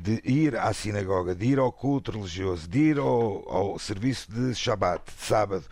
de 0.00 0.20
ir 0.24 0.56
à 0.56 0.72
sinagoga, 0.72 1.34
de 1.34 1.46
ir 1.46 1.58
ao 1.58 1.72
culto 1.72 2.12
religioso, 2.12 2.68
de 2.68 2.78
ir 2.78 2.98
ao, 2.98 3.48
ao 3.48 3.78
serviço 3.78 4.30
de 4.30 4.54
Shabat, 4.54 5.02
de 5.06 5.24
sábado, 5.24 5.64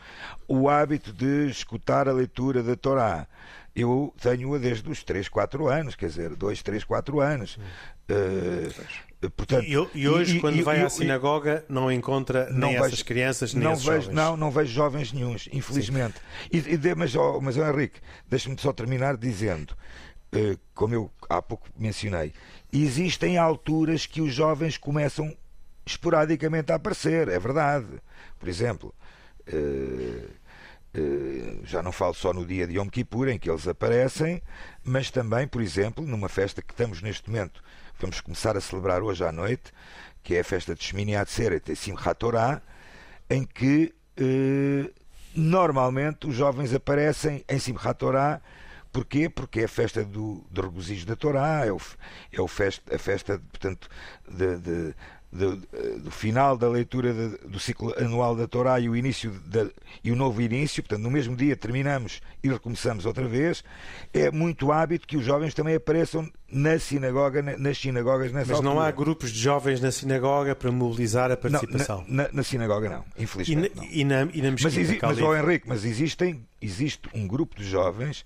o 0.49 0.69
hábito 0.69 1.13
de 1.13 1.49
escutar 1.51 2.09
a 2.09 2.13
leitura 2.13 2.63
da 2.63 2.75
Torá, 2.75 3.27
eu 3.77 4.15
tenho-a 4.19 4.59
desde 4.59 4.91
os 4.91 5.05
3, 5.05 5.29
4 5.29 5.69
anos, 5.69 5.95
quer 5.95 6.07
dizer, 6.07 6.35
2, 6.35 6.63
3, 6.63 6.83
4 6.83 7.21
anos. 7.21 7.59
Uh, 8.09 9.29
portanto, 9.31 9.65
e, 9.65 9.73
e 9.95 10.09
hoje, 10.09 10.39
e, 10.39 10.41
quando 10.41 10.57
e, 10.57 10.63
vai 10.63 10.81
à 10.81 10.89
sinagoga, 10.89 11.63
não 11.69 11.93
encontra 11.93 12.49
não 12.51 12.69
nem 12.69 12.77
vejo, 12.77 12.87
essas 12.87 13.03
crianças, 13.03 13.53
nem 13.53 13.65
não 13.65 13.73
esses 13.73 13.85
vejo, 13.85 14.01
jovens. 14.03 14.15
Não, 14.15 14.37
não 14.37 14.51
vejo 14.51 14.73
jovens 14.73 15.13
nenhums, 15.13 15.49
infelizmente. 15.53 16.15
E, 16.51 16.59
e, 16.59 16.95
mas, 16.97 17.15
oh, 17.15 17.39
mas 17.43 17.59
oh, 17.59 17.67
Henrique, 17.67 18.01
deixa-me 18.27 18.59
só 18.59 18.73
terminar 18.73 19.19
dizendo, 19.19 19.77
como 20.75 20.95
eu 20.95 21.11
há 21.29 21.41
pouco 21.41 21.69
mencionei, 21.77 22.33
existem 22.73 23.39
alturas 23.39 24.07
que 24.07 24.21
os 24.21 24.35
jovens 24.35 24.77
começam 24.77 25.35
esporadicamente 25.85 26.73
a 26.73 26.77
aparecer, 26.77 27.29
é 27.29 27.39
verdade. 27.39 27.87
Por 28.39 28.49
exemplo, 28.49 28.95
uh, 29.49 30.31
eh, 30.97 31.59
já 31.65 31.83
não 31.83 31.93
falo 31.93 32.15
só 32.15 32.33
no 32.33 32.47
dia 32.47 32.67
de 32.67 32.79
Yom 32.79 32.89
Kippur, 32.89 33.29
em 33.29 33.39
que 33.39 33.51
eles 33.51 33.69
aparecem, 33.69 34.43
mas 34.83 35.11
também, 35.11 35.47
por 35.47 35.61
exemplo, 35.61 36.07
numa 36.07 36.29
festa 36.29 36.63
que 36.63 36.73
estamos 36.73 37.03
neste 37.03 37.29
momento, 37.29 37.63
vamos 38.01 38.21
começar 38.23 38.57
a 38.57 38.61
celebrar 38.63 39.03
hoje 39.03 39.23
à 39.23 39.31
noite, 39.31 39.73
que 40.23 40.35
é 40.35 40.41
a 40.41 40.45
festa 40.45 40.75
de 40.75 40.83
Shmini 40.83 41.15
Atzeret 41.15 41.71
e 41.71 41.77
Simchat 41.77 42.19
Torah, 42.19 42.63
em 43.29 43.45
que 43.45 43.95
eh, 44.17 44.91
normalmente 45.35 46.27
os 46.27 46.35
jovens 46.35 46.73
aparecem 46.73 47.45
em 47.47 47.59
Simchat 47.59 47.99
Torah 47.99 48.41
porquê? 48.97 49.29
Porque 49.29 49.61
é 49.61 49.65
a 49.65 49.69
festa 49.69 50.03
do, 50.03 50.43
do 50.51 50.63
regozijo 50.63 51.05
da 51.05 51.15
Torá, 51.15 51.67
é, 51.67 51.71
o, 51.71 51.79
é 52.33 52.41
o 52.41 52.49
festa, 52.49 52.95
a 52.95 52.99
festa, 52.99 53.39
portanto, 53.53 53.91
de, 54.27 54.57
de 54.57 54.95
do, 55.31 55.57
do, 56.01 56.11
final 56.11 56.57
da 56.57 56.69
leitura 56.69 57.13
de, 57.13 57.49
do 57.49 57.59
ciclo 57.59 57.93
anual 57.99 58.35
da 58.35 58.47
Torá 58.47 58.81
e 58.81 58.89
o 58.89 58.97
início 58.97 59.31
de, 59.45 59.71
e 60.03 60.11
o 60.11 60.17
novo 60.17 60.41
início, 60.41 60.83
portanto, 60.83 61.03
no 61.03 61.11
mesmo 61.11 61.37
dia 61.37 61.55
terminamos 61.55 62.23
e 62.43 62.49
recomeçamos 62.49 63.05
outra 63.05 63.29
vez, 63.29 63.63
é 64.15 64.31
muito 64.31 64.73
hábito 64.73 65.07
que 65.07 65.17
os 65.17 65.25
jovens 65.25 65.53
também 65.53 65.75
apareçam 65.75 66.31
na 66.51 66.79
sinagoga, 66.79 67.43
nas 67.43 67.77
sinagogas 67.77 68.33
nessa 68.33 68.53
Mas 68.53 68.59
altura. 68.59 68.75
não 68.75 68.81
há 68.81 68.91
grupos 68.91 69.31
de 69.31 69.39
jovens 69.39 69.81
na 69.81 69.91
sinagoga 69.91 70.55
para 70.55 70.73
mobilizar 70.73 71.31
a 71.31 71.37
participação? 71.37 72.05
Não, 72.09 72.17
na, 72.17 72.23
na, 72.25 72.29
na, 72.33 72.43
sinagoga 72.43 72.89
não, 72.89 73.05
infelizmente. 73.19 73.73
E 73.93 74.05
na, 74.05 74.23
e 74.23 74.25
na, 74.25 74.33
e 74.33 74.43
na 74.43 74.51
mesquita, 74.53 74.63
mas, 74.63 74.77
exi, 74.77 74.99
mas 75.03 75.21
oh, 75.21 75.37
Henrique, 75.37 75.69
mas 75.69 75.85
existem, 75.85 76.47
existe 76.63 77.11
um 77.13 77.27
grupo 77.27 77.57
de 77.57 77.69
jovens, 77.69 78.25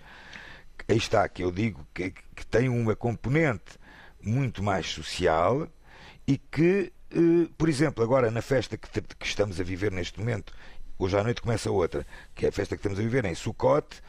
aí 0.88 0.99
está, 0.99 1.29
que 1.29 1.43
eu 1.43 1.51
digo 1.51 1.87
que, 1.95 2.11
que 2.11 2.47
tem 2.47 2.69
uma 2.69 2.95
componente 2.97 3.79
muito 4.23 4.62
mais 4.62 4.87
social 4.87 5.69
e 6.27 6.37
que 6.37 6.93
eh, 7.11 7.49
por 7.59 7.69
exemplo, 7.69 8.05
agora 8.05 8.31
na 8.31 8.43
festa 8.43 8.77
que, 8.77 8.88
que, 9.01 9.27
estamos 9.27 9.61
a 9.61 9.64
viver 9.64 9.90
neste 9.90 10.19
momento, 10.19 10.53
hoje 10.99 11.19
à 11.19 11.25
noite 11.25 11.43
começa 11.43 11.71
outra, 11.71 12.07
que 12.35 12.47
é 12.47 12.49
a 12.49 12.53
festa 12.53 12.77
que 12.77 12.81
estamos 12.81 12.99
a 12.99 13.03
viver 13.03 13.25
em 13.25 13.35
Sukkot, 13.35 14.01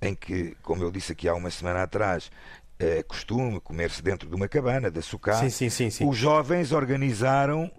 em 0.00 0.14
que, 0.14 0.56
como 0.62 0.82
eu 0.82 0.90
disse 0.90 1.12
aqui 1.12 1.28
há 1.28 1.34
uma 1.34 1.50
semana 1.50 1.82
atrás, 1.82 2.30
é 2.78 3.02
costume 3.02 3.60
comer-se 3.60 4.02
dentro 4.02 4.28
de 4.28 4.34
uma 4.34 4.48
cabana, 4.48 4.90
da 4.90 5.00
Sukkot. 5.00 5.38
Sim, 5.38 5.50
sim, 5.50 5.70
sim, 5.70 5.90
sim. 5.90 6.08
Os 6.08 6.16
jovens 6.16 6.72
organizaram 6.72 7.70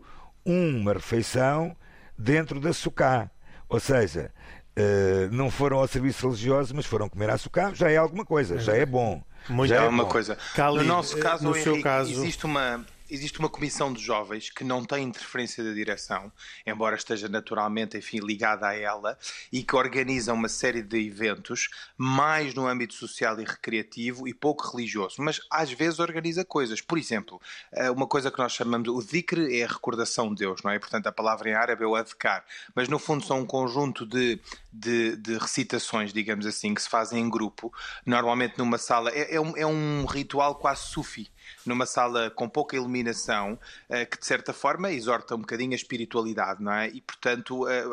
uma 0.44 0.94
refeição 0.94 1.76
dentro 2.18 2.60
da 2.60 2.74
Sukkot. 2.74 3.30
Ou 3.70 3.80
seja, 3.80 4.32
Uh, 4.76 5.30
não 5.32 5.52
foram 5.52 5.78
ao 5.78 5.88
serviço 5.88 6.28
religioso, 6.28 6.76
mas 6.76 6.86
foram 6.86 7.08
comer 7.08 7.30
açúcar, 7.30 7.76
já 7.76 7.92
é 7.92 7.98
alguma 7.98 8.26
coisa, 8.26 8.58
já 8.58 8.76
é 8.76 8.86
bom. 8.86 9.22
Muito 9.48 9.70
já 9.70 9.84
é 9.84 9.88
uma 9.88 10.06
coisa. 10.06 10.38
Cali, 10.56 10.80
no 10.80 10.84
nosso 10.86 11.18
caso, 11.18 11.44
no 11.44 11.52
Henrique, 11.52 11.64
seu 11.64 11.82
caso, 11.82 12.12
existe 12.12 12.46
uma, 12.46 12.84
existe 13.14 13.40
uma 13.40 13.50
comissão 13.50 13.94
de 13.94 14.02
jovens 14.02 14.50
que 14.50 14.64
não 14.64 14.84
tem 14.84 15.04
interferência 15.04 15.64
da 15.64 15.72
direção, 15.72 16.32
embora 16.66 16.96
esteja 16.96 17.30
naturalmente, 17.30 17.98
enfim, 17.98 18.20
ligada 18.20 18.68
a 18.68 18.76
ela, 18.76 19.18
e 19.52 19.64
que 19.64 19.76
organiza 19.76 20.34
uma 20.34 20.50
série 20.50 20.82
de 20.82 20.98
eventos, 20.98 21.70
mais 21.96 22.54
no 22.54 22.68
âmbito 22.68 22.96
social 22.96 23.40
e 23.40 23.44
recreativo 23.44 24.28
e 24.28 24.34
pouco 24.34 24.68
religioso, 24.68 25.16
mas 25.20 25.40
às 25.52 25.72
vezes 25.72 26.00
organiza 26.00 26.44
coisas. 26.44 26.82
Por 26.82 26.98
exemplo, 26.98 27.40
eh, 27.72 27.92
uma 27.92 28.08
coisa 28.08 28.32
que 28.32 28.40
nós 28.40 28.52
chamamos, 28.52 28.90
o 28.90 29.02
dhikr 29.02 29.40
é 29.52 29.64
a 29.64 29.68
recordação 29.68 30.30
de 30.30 30.40
Deus, 30.40 30.62
não 30.64 30.72
é? 30.72 30.80
Portanto, 30.80 31.08
a 31.08 31.12
palavra 31.12 31.50
em 31.50 31.54
árabe 31.54 31.84
é 31.84 31.88
o 31.88 31.96
adkar, 31.96 32.44
mas 32.74 32.90
no 32.90 32.98
fundo 32.98 33.24
são 33.24 33.42
um 33.42 33.46
conjunto 33.46 34.06
de, 34.06 34.40
de, 34.72 35.16
de 35.18 35.38
recitações, 35.38 36.12
digamos 36.12 36.48
assim, 36.48 36.74
que 36.74 36.82
se 36.82 36.90
fazem 36.90 37.22
em 37.22 37.30
grupo, 37.30 37.72
normalmente 38.06 38.58
numa 38.58 38.78
sala, 38.78 39.12
é, 39.12 39.36
é, 39.36 39.40
um, 39.40 39.56
é 39.56 39.66
um 39.66 40.06
ritual 40.06 40.56
quase 40.56 40.88
sufi, 40.88 41.30
numa 41.66 41.86
sala 41.86 42.30
com 42.30 42.50
pouca 42.50 42.76
iluminação, 42.76 43.60
eh, 43.90 44.06
que 44.06 44.20
de 44.20 44.26
certa 44.26 44.54
forma 44.54 44.92
exorta 44.92 45.36
um 45.36 45.40
bocadinho 45.40 45.72
a 45.72 45.76
espiritualidade, 45.76 46.62
não 46.62 46.72
é? 46.74 46.88
E 46.90 47.02
portanto 47.02 47.68
eh, 47.68 47.84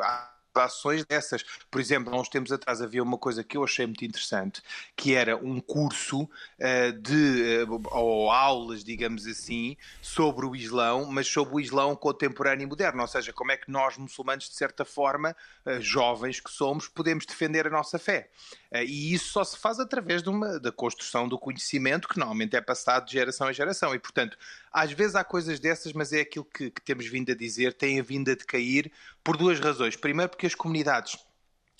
ações 0.54 1.04
dessas. 1.04 1.44
Por 1.70 1.80
exemplo, 1.80 2.14
há 2.14 2.20
uns 2.20 2.28
tempos 2.28 2.52
atrás 2.52 2.80
havia 2.80 3.02
uma 3.02 3.18
coisa 3.18 3.44
que 3.44 3.56
eu 3.56 3.64
achei 3.64 3.86
muito 3.86 4.04
interessante, 4.04 4.62
que 4.96 5.14
era 5.14 5.36
um 5.36 5.60
curso 5.60 6.22
uh, 6.22 6.92
de, 7.00 7.64
uh, 7.68 7.82
ou 7.92 8.30
aulas, 8.30 8.82
digamos 8.82 9.26
assim, 9.26 9.76
sobre 10.00 10.46
o 10.46 10.56
Islão, 10.56 11.06
mas 11.06 11.26
sobre 11.26 11.54
o 11.54 11.60
Islão 11.60 11.94
contemporâneo 11.94 12.64
e 12.64 12.66
moderno, 12.66 13.02
ou 13.02 13.08
seja, 13.08 13.32
como 13.32 13.52
é 13.52 13.56
que 13.56 13.70
nós, 13.70 13.96
muçulmanos, 13.96 14.48
de 14.48 14.54
certa 14.54 14.84
forma, 14.84 15.36
uh, 15.66 15.80
jovens 15.80 16.40
que 16.40 16.50
somos, 16.50 16.88
podemos 16.88 17.26
defender 17.26 17.66
a 17.66 17.70
nossa 17.70 17.98
fé. 17.98 18.30
e 18.72 19.12
isso 19.14 19.32
só 19.32 19.44
se 19.44 19.58
faz 19.58 19.78
através 19.78 20.22
de 20.22 20.28
uma, 20.28 20.58
da 20.58 20.72
construção 20.72 21.28
do 21.28 21.38
conhecimento, 21.38 22.08
que 22.08 22.18
normalmente 22.18 22.56
é 22.56 22.60
passado 22.60 23.06
de 23.06 23.12
geração 23.12 23.50
em 23.50 23.54
geração. 23.54 23.94
E, 23.94 23.98
portanto, 23.98 24.36
às 24.72 24.92
vezes 24.92 25.16
há 25.16 25.24
coisas 25.24 25.58
dessas, 25.58 25.92
mas 25.92 26.12
é 26.12 26.20
aquilo 26.20 26.44
que, 26.44 26.70
que 26.70 26.80
temos 26.80 27.06
vindo 27.06 27.32
a 27.32 27.34
dizer, 27.34 27.72
têm 27.74 28.00
vindo 28.02 28.30
a 28.30 28.34
decair 28.34 28.90
por 29.22 29.36
duas 29.36 29.58
razões. 29.58 29.96
Primeiro, 29.96 30.30
porque 30.40 30.46
as 30.46 30.54
comunidades 30.54 31.18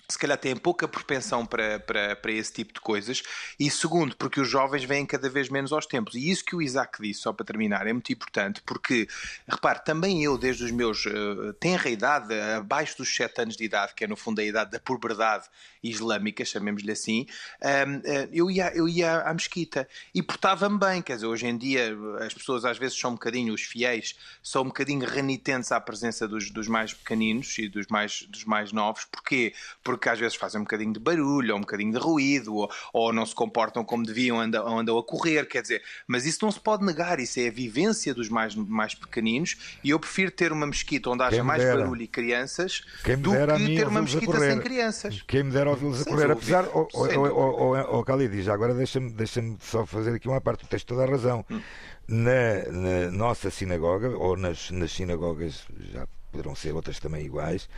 se 0.06 0.18
calhar 0.18 0.36
têm 0.36 0.56
pouca 0.56 0.88
propensão 0.88 1.46
para, 1.46 1.78
para, 1.78 2.16
para 2.16 2.32
esse 2.32 2.52
tipo 2.52 2.74
de 2.74 2.80
coisas, 2.80 3.22
e 3.58 3.70
segundo, 3.70 4.16
porque 4.16 4.40
os 4.40 4.48
jovens 4.48 4.82
vêm 4.82 5.06
cada 5.06 5.30
vez 5.30 5.48
menos 5.48 5.72
aos 5.72 5.86
tempos. 5.86 6.14
E 6.14 6.28
isso 6.28 6.44
que 6.44 6.56
o 6.56 6.60
Isaac 6.60 7.00
disse, 7.00 7.20
só 7.20 7.32
para 7.32 7.46
terminar, 7.46 7.86
é 7.86 7.92
muito 7.92 8.12
importante, 8.12 8.60
porque, 8.66 9.06
repare, 9.48 9.84
também 9.84 10.24
eu, 10.24 10.36
desde 10.36 10.64
os 10.64 10.72
meus 10.72 11.06
uh, 11.06 11.52
tenra 11.60 11.88
idade, 11.88 12.34
abaixo 12.56 12.98
dos 12.98 13.14
7 13.14 13.42
anos 13.42 13.56
de 13.56 13.64
idade, 13.64 13.94
que 13.94 14.02
é 14.02 14.08
no 14.08 14.16
fundo 14.16 14.40
a 14.40 14.44
idade 14.44 14.72
da 14.72 14.80
puberdade 14.80 15.48
islâmica, 15.82 16.44
chamemos-lhe 16.44 16.90
assim, 16.90 17.26
eh, 17.60 18.28
eu, 18.32 18.50
ia, 18.50 18.72
eu 18.74 18.88
ia 18.88 19.20
à 19.20 19.32
mesquita. 19.32 19.88
E 20.14 20.22
portava-me 20.22 20.78
bem, 20.78 21.02
quer 21.02 21.14
dizer, 21.14 21.26
hoje 21.26 21.46
em 21.46 21.56
dia 21.56 21.96
as 22.20 22.34
pessoas 22.34 22.64
às 22.64 22.78
vezes 22.78 22.98
são 22.98 23.10
um 23.10 23.14
bocadinho, 23.14 23.54
os 23.54 23.62
fiéis, 23.62 24.16
são 24.42 24.62
um 24.62 24.66
bocadinho 24.66 25.06
renitentes 25.06 25.70
à 25.70 25.80
presença 25.80 26.26
dos, 26.26 26.50
dos 26.50 26.66
mais 26.66 26.92
pequeninos 26.92 27.56
e 27.58 27.68
dos 27.68 27.86
mais, 27.86 28.22
dos 28.28 28.44
mais 28.44 28.72
novos, 28.72 29.04
porquê? 29.04 29.54
Porque 29.84 30.00
porque 30.00 30.08
às 30.08 30.18
vezes 30.18 30.34
fazem 30.34 30.58
um 30.58 30.64
bocadinho 30.64 30.94
de 30.94 30.98
barulho, 30.98 31.52
ou 31.52 31.58
um 31.58 31.60
bocadinho 31.60 31.92
de 31.92 31.98
ruído, 31.98 32.54
ou, 32.54 32.70
ou 32.90 33.12
não 33.12 33.26
se 33.26 33.34
comportam 33.34 33.84
como 33.84 34.02
deviam, 34.04 34.40
andam, 34.40 34.78
andam 34.78 34.96
a 34.96 35.04
correr, 35.04 35.46
quer 35.46 35.60
dizer, 35.60 35.82
mas 36.06 36.24
isso 36.24 36.38
não 36.40 36.50
se 36.50 36.58
pode 36.58 36.84
negar, 36.84 37.20
isso 37.20 37.38
é 37.38 37.48
a 37.48 37.50
vivência 37.50 38.14
dos 38.14 38.30
mais, 38.30 38.54
mais 38.54 38.94
pequeninos, 38.94 39.56
e 39.84 39.90
eu 39.90 40.00
prefiro 40.00 40.30
ter 40.30 40.52
uma 40.52 40.66
mesquita 40.66 41.10
onde 41.10 41.22
haja 41.22 41.44
mais 41.44 41.62
barulho 41.62 42.00
e 42.00 42.08
crianças 42.08 42.82
do 43.18 43.30
que 43.32 43.76
ter 43.76 43.86
uma 43.88 44.00
mesquita 44.00 44.38
sem 44.38 44.58
crianças. 44.58 45.22
Quem 45.26 45.42
me 45.42 45.52
dera 45.52 45.69
ouvi-los 45.70 46.02
a 46.02 46.04
correr, 46.04 46.30
apesar, 46.30 46.68
ou 46.72 46.88
oh, 46.92 47.98
oh, 47.98 48.02
Khalid, 48.02 48.42
já 48.42 48.54
agora 48.54 48.74
deixa-me 48.74 49.10
deixa 49.10 49.42
só 49.60 49.86
fazer 49.86 50.14
aqui 50.14 50.28
uma 50.28 50.40
parte, 50.40 50.66
tens 50.66 50.84
toda 50.84 51.04
a 51.04 51.06
razão. 51.06 51.44
Hum. 51.50 51.60
Na, 52.08 52.70
na, 52.70 53.10
nossa 53.10 53.50
sinagoga, 53.50 54.08
ou 54.10 54.36
nas, 54.36 54.70
nas 54.70 54.90
sinagogas 54.90 55.64
já 55.92 56.06
poderão 56.30 56.54
ser 56.54 56.74
outras 56.74 56.98
também 56.98 57.24
iguais, 57.24 57.68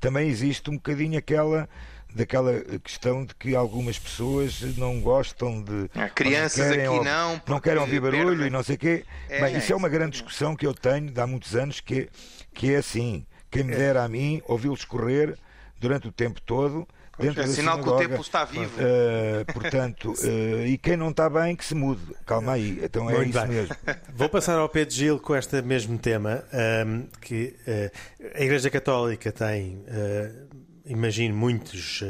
também 0.00 0.28
existe 0.28 0.70
um 0.70 0.74
bocadinho 0.74 1.18
aquela 1.18 1.68
daquela 2.14 2.60
questão 2.82 3.24
de 3.24 3.34
que 3.34 3.54
algumas 3.56 3.98
pessoas 3.98 4.60
não 4.76 5.00
gostam 5.00 5.62
de 5.62 5.90
é, 5.94 6.08
crianças 6.10 6.76
não 6.76 6.96
aqui 6.96 7.04
não 7.04 7.42
não 7.48 7.60
querem 7.60 7.80
ouvir 7.80 8.00
barulho 8.00 8.46
e 8.46 8.50
não 8.50 8.62
sei 8.62 8.76
o 8.76 8.78
quê 8.78 9.04
é, 9.28 9.40
Bem, 9.40 9.56
isso 9.56 9.72
é, 9.72 9.74
é 9.74 9.76
uma 9.76 9.88
grande 9.88 10.12
discussão 10.12 10.54
que 10.54 10.66
eu 10.66 10.74
tenho 10.74 11.10
de 11.10 11.18
há 11.20 11.26
muitos 11.26 11.54
anos 11.56 11.80
que, 11.80 12.10
que 12.52 12.74
é 12.74 12.76
assim 12.76 13.26
quem 13.50 13.64
me 13.64 13.72
é. 13.72 13.76
dera 13.76 14.04
a 14.04 14.08
mim 14.08 14.42
ouvi-los 14.46 14.84
correr 14.84 15.38
durante 15.80 16.06
o 16.06 16.12
tempo 16.12 16.40
todo 16.42 16.86
Dentro 17.18 17.42
é 17.42 17.46
sinal 17.46 17.82
que 17.82 17.88
o 17.88 17.96
tempo 17.96 18.20
está 18.20 18.44
vivo. 18.44 18.72
Uh, 18.78 19.52
portanto, 19.52 20.12
uh, 20.24 20.66
e 20.66 20.78
quem 20.78 20.96
não 20.96 21.10
está 21.10 21.28
bem, 21.28 21.54
que 21.54 21.64
se 21.64 21.74
mude. 21.74 22.02
Calma 22.24 22.52
aí. 22.52 22.80
Então 22.82 23.08
é 23.10 23.14
Muito 23.14 23.30
isso 23.30 23.40
bem. 23.40 23.48
mesmo. 23.48 23.76
Vou 24.14 24.28
passar 24.28 24.58
ao 24.58 24.68
Pedro 24.68 24.94
Gil 24.94 25.18
com 25.20 25.36
este 25.36 25.60
mesmo 25.62 25.98
tema, 25.98 26.42
um, 26.52 26.58
ehm, 26.58 27.02
que 27.20 27.54
uh, 27.66 28.30
a 28.34 28.42
Igreja 28.42 28.70
Católica 28.70 29.30
tem, 29.30 29.84
imagino, 30.86 31.36
muitos 31.36 32.02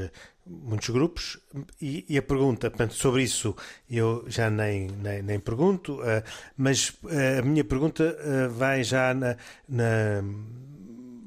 muitos 0.45 0.89
grupos 0.89 1.39
e, 1.81 2.05
e, 2.09 2.19
a 2.19 2.23
pergunta 2.23 2.69
portanto, 2.69 2.95
sobre 2.95 3.23
isso 3.23 3.55
eu 3.89 4.25
já 4.27 4.51
nem, 4.51 4.89
nem, 4.89 5.23
nem 5.23 5.41
pergunto, 5.41 6.01
uh, 6.01 6.23
mas 6.57 6.91
uh, 7.05 7.39
a 7.41 7.43
minha 7.43 7.65
pergunta 7.65 8.05
uh, 8.05 8.51
vai 8.51 8.83
já 8.83 9.15
na, 9.15 9.37
na, 9.69 10.23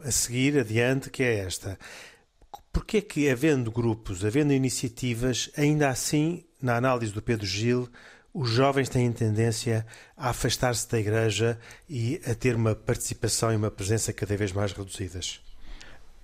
a 0.04 0.12
seguir 0.12 0.60
adiante, 0.60 1.10
que 1.10 1.24
é 1.24 1.40
esta. 1.40 1.80
Porquê 2.76 3.02
que, 3.02 3.30
havendo 3.30 3.72
grupos, 3.72 4.26
havendo 4.26 4.52
iniciativas, 4.52 5.50
ainda 5.56 5.88
assim, 5.88 6.44
na 6.62 6.76
análise 6.76 7.14
do 7.14 7.22
Pedro 7.22 7.46
Gil, 7.46 7.88
os 8.34 8.50
jovens 8.50 8.90
têm 8.90 9.10
tendência 9.14 9.88
a 10.18 10.32
afastar-se 10.32 10.92
da 10.92 11.00
Igreja 11.00 11.58
e 11.88 12.20
a 12.30 12.36
ter 12.36 12.54
uma 12.54 12.76
participação 12.76 13.54
e 13.54 13.56
uma 13.56 13.72
presença 13.72 14.12
cada 14.12 14.36
vez 14.36 14.52
mais 14.52 14.74
reduzidas? 14.74 15.40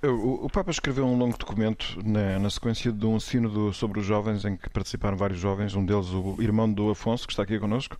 O, 0.03 0.49
Papa 0.49 0.71
escreveu 0.71 1.05
um 1.05 1.17
longo 1.17 1.37
documento 1.37 1.97
na, 2.03 2.37
na, 2.37 2.49
sequência 2.49 2.91
de 2.91 3.05
um 3.05 3.17
sínodo 3.17 3.71
sobre 3.71 4.01
os 4.01 4.05
jovens, 4.05 4.43
em 4.43 4.57
que 4.57 4.69
participaram 4.69 5.15
vários 5.15 5.39
jovens, 5.39 5.73
um 5.73 5.85
deles 5.85 6.09
o 6.09 6.35
irmão 6.41 6.69
do 6.69 6.89
Afonso, 6.89 7.27
que 7.27 7.31
está 7.31 7.43
aqui 7.43 7.57
connosco, 7.59 7.95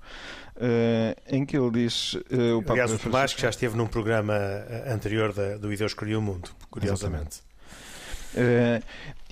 uh, 0.58 1.22
em 1.26 1.46
que 1.46 1.56
ele 1.56 1.72
diz. 1.72 2.16
Uh, 2.16 2.58
o 2.58 2.62
Papa 2.64 2.74
Aliás, 2.74 2.92
o 2.92 3.00
Tomás, 3.00 3.34
que 3.34 3.42
já 3.42 3.50
esteve 3.50 3.78
num 3.78 3.88
programa 3.88 4.34
eh, 4.34 4.92
anterior 4.92 5.32
da, 5.32 5.56
do 5.56 5.72
E 5.72 5.78
Deus 5.78 5.94
Criou 5.94 6.20
o 6.20 6.22
Mundo, 6.22 6.50
curiosamente. 6.70 7.16
Exatamente. 7.22 7.51
Uh, 8.34 8.84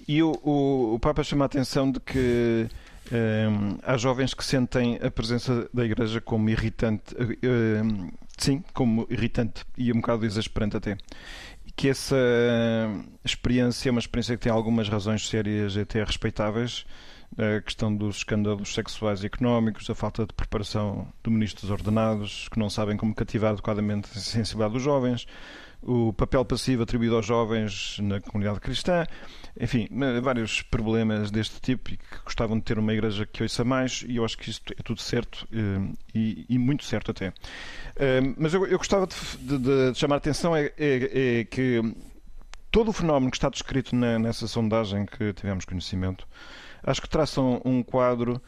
e 0.08 0.24
o, 0.24 0.32
o, 0.44 0.96
o, 0.96 1.00
Papa 1.00 1.24
chama 1.24 1.46
a 1.46 1.48
atenção 1.48 1.92
de 1.92 2.00
que 2.00 2.68
uh, 3.12 3.80
há 3.84 3.98
jovens 3.98 4.34
que 4.34 4.44
sentem 4.44 5.00
a 5.02 5.12
presença 5.12 5.70
da 5.74 5.86
Igreja 5.86 6.20
como 6.20 6.50
irritante, 6.50 7.14
uh, 7.16 8.12
sim, 8.38 8.64
como 8.74 9.06
irritante 9.10 9.64
e 9.78 9.92
um 9.92 9.98
bocado 9.98 10.26
exasperante 10.26 10.78
até. 10.78 10.98
Que 11.76 11.90
essa 11.90 12.18
experiência 13.24 13.90
é 13.90 13.92
uma 13.92 14.00
experiência 14.00 14.36
que 14.36 14.44
tem 14.44 14.52
algumas 14.52 14.90
razões 14.90 15.28
sérias 15.28 15.76
e 15.76 15.82
até 15.82 16.04
respeitáveis 16.04 16.86
a 17.38 17.62
questão 17.62 17.96
dos 17.96 18.18
escândalos 18.18 18.74
sexuais 18.74 19.24
e 19.24 19.28
económicos, 19.28 19.90
a 19.90 19.96
falta 19.96 20.26
de 20.26 20.34
preparação 20.34 21.08
de 21.24 21.30
ministros 21.30 21.70
ordenados 21.70 22.50
que 22.50 22.60
não 22.60 22.70
sabem 22.70 22.98
como 22.98 23.14
cativar 23.14 23.52
adequadamente 23.52 24.10
a 24.14 24.20
sensibilidade 24.20 24.74
dos 24.74 24.84
jovens, 24.84 25.28
o 25.82 26.12
papel 26.14 26.44
passivo 26.44 26.84
atribuído 26.84 27.16
aos 27.16 27.26
jovens 27.26 27.98
na 28.00 28.20
comunidade 28.20 28.60
cristã, 28.60 29.06
enfim, 29.60 29.88
vários 30.22 30.62
problemas 30.62 31.32
deste 31.32 31.60
tipo 31.62 31.92
e 31.92 31.98
que 31.98 32.06
gostavam 32.24 32.58
de 32.58 32.64
ter 32.64 32.78
uma 32.78 32.94
igreja 32.94 33.26
que 33.26 33.44
ouça 33.44 33.64
mais, 33.64 34.04
e 34.08 34.18
eu 34.18 34.26
acho 34.26 34.38
que 34.38 34.50
isso 34.50 34.62
é 34.78 34.84
tudo 34.84 35.02
certo 35.02 35.48
eh, 35.52 35.94
e, 36.14 36.46
e 36.50 36.58
muito 36.58 36.84
certo 36.84 37.12
até. 37.12 37.34
Eh, 37.96 38.22
mas 38.38 38.54
eu, 38.54 38.66
eu 38.66 38.78
gostava 38.78 39.08
de, 39.08 39.58
de, 39.58 39.92
de, 39.92 39.98
chamar 39.98 40.16
a 40.16 40.18
atenção 40.18 40.56
é, 40.56 40.72
é, 40.78 41.40
é, 41.40 41.44
que 41.46 41.82
todo 42.72 42.90
o 42.90 42.94
fenómeno 42.94 43.32
que 43.32 43.38
está 43.38 43.50
descrito 43.50 43.96
na, 43.96 44.20
nessa 44.20 44.48
sondagem 44.48 45.06
que 45.06 45.34
tivemos 45.34 45.66
conhecimento, 45.66 46.28
acho 46.84 47.02
que 47.02 47.10
traça 47.10 47.42
um, 47.42 47.84
quadro 47.84 48.42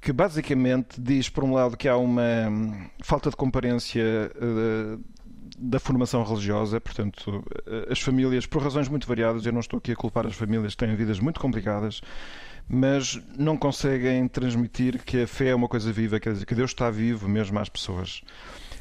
que 0.00 0.12
basicamente 0.12 1.00
diz, 1.00 1.28
por 1.28 1.42
um 1.42 1.54
lado, 1.54 1.76
que 1.76 1.88
há 1.88 1.96
uma 1.96 2.48
hum, 2.48 2.88
falta 3.02 3.30
de 3.30 3.36
comparência 3.36 4.30
uh, 4.36 5.02
da 5.58 5.80
formação 5.80 6.22
religiosa, 6.22 6.80
portanto, 6.80 7.42
eh, 7.66 7.88
as 7.90 8.00
famílias, 8.00 8.46
por 8.46 8.62
razões 8.62 8.88
muito 8.88 9.06
variadas, 9.06 9.46
eu 9.46 9.52
não 9.52 9.60
estou 9.60 9.78
aqui 9.78 9.92
a 9.92 9.96
culpar 9.96 10.26
as 10.26 10.34
famílias 10.34 10.74
que 10.74 10.84
têm 10.84 10.94
vidas 10.94 11.18
muito 11.18 11.40
complicadas, 11.40 12.00
mas 12.68 13.20
não 13.38 13.56
conseguem 13.56 14.28
transmitir 14.28 15.02
que 15.04 15.22
a 15.22 15.26
fé 15.26 15.48
é 15.48 15.54
uma 15.54 15.68
coisa 15.68 15.90
viva, 15.92 16.20
quer 16.20 16.32
dizer, 16.32 16.46
que 16.46 16.54
Deus 16.54 16.70
está 16.70 16.90
vivo 16.90 17.28
mesmo 17.28 17.58
às 17.58 17.68
pessoas. 17.68 18.22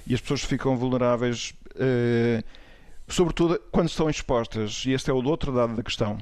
E 0.05 0.13
as 0.13 0.21
pessoas 0.21 0.43
ficam 0.43 0.75
vulneráveis, 0.75 1.53
eh, 1.75 2.43
sobretudo 3.07 3.59
quando 3.71 3.87
estão 3.87 4.09
expostas, 4.09 4.83
e 4.85 4.91
este 4.91 5.09
é 5.09 5.13
o 5.13 5.23
outro 5.23 5.53
dado 5.53 5.75
da 5.75 5.83
questão, 5.83 6.17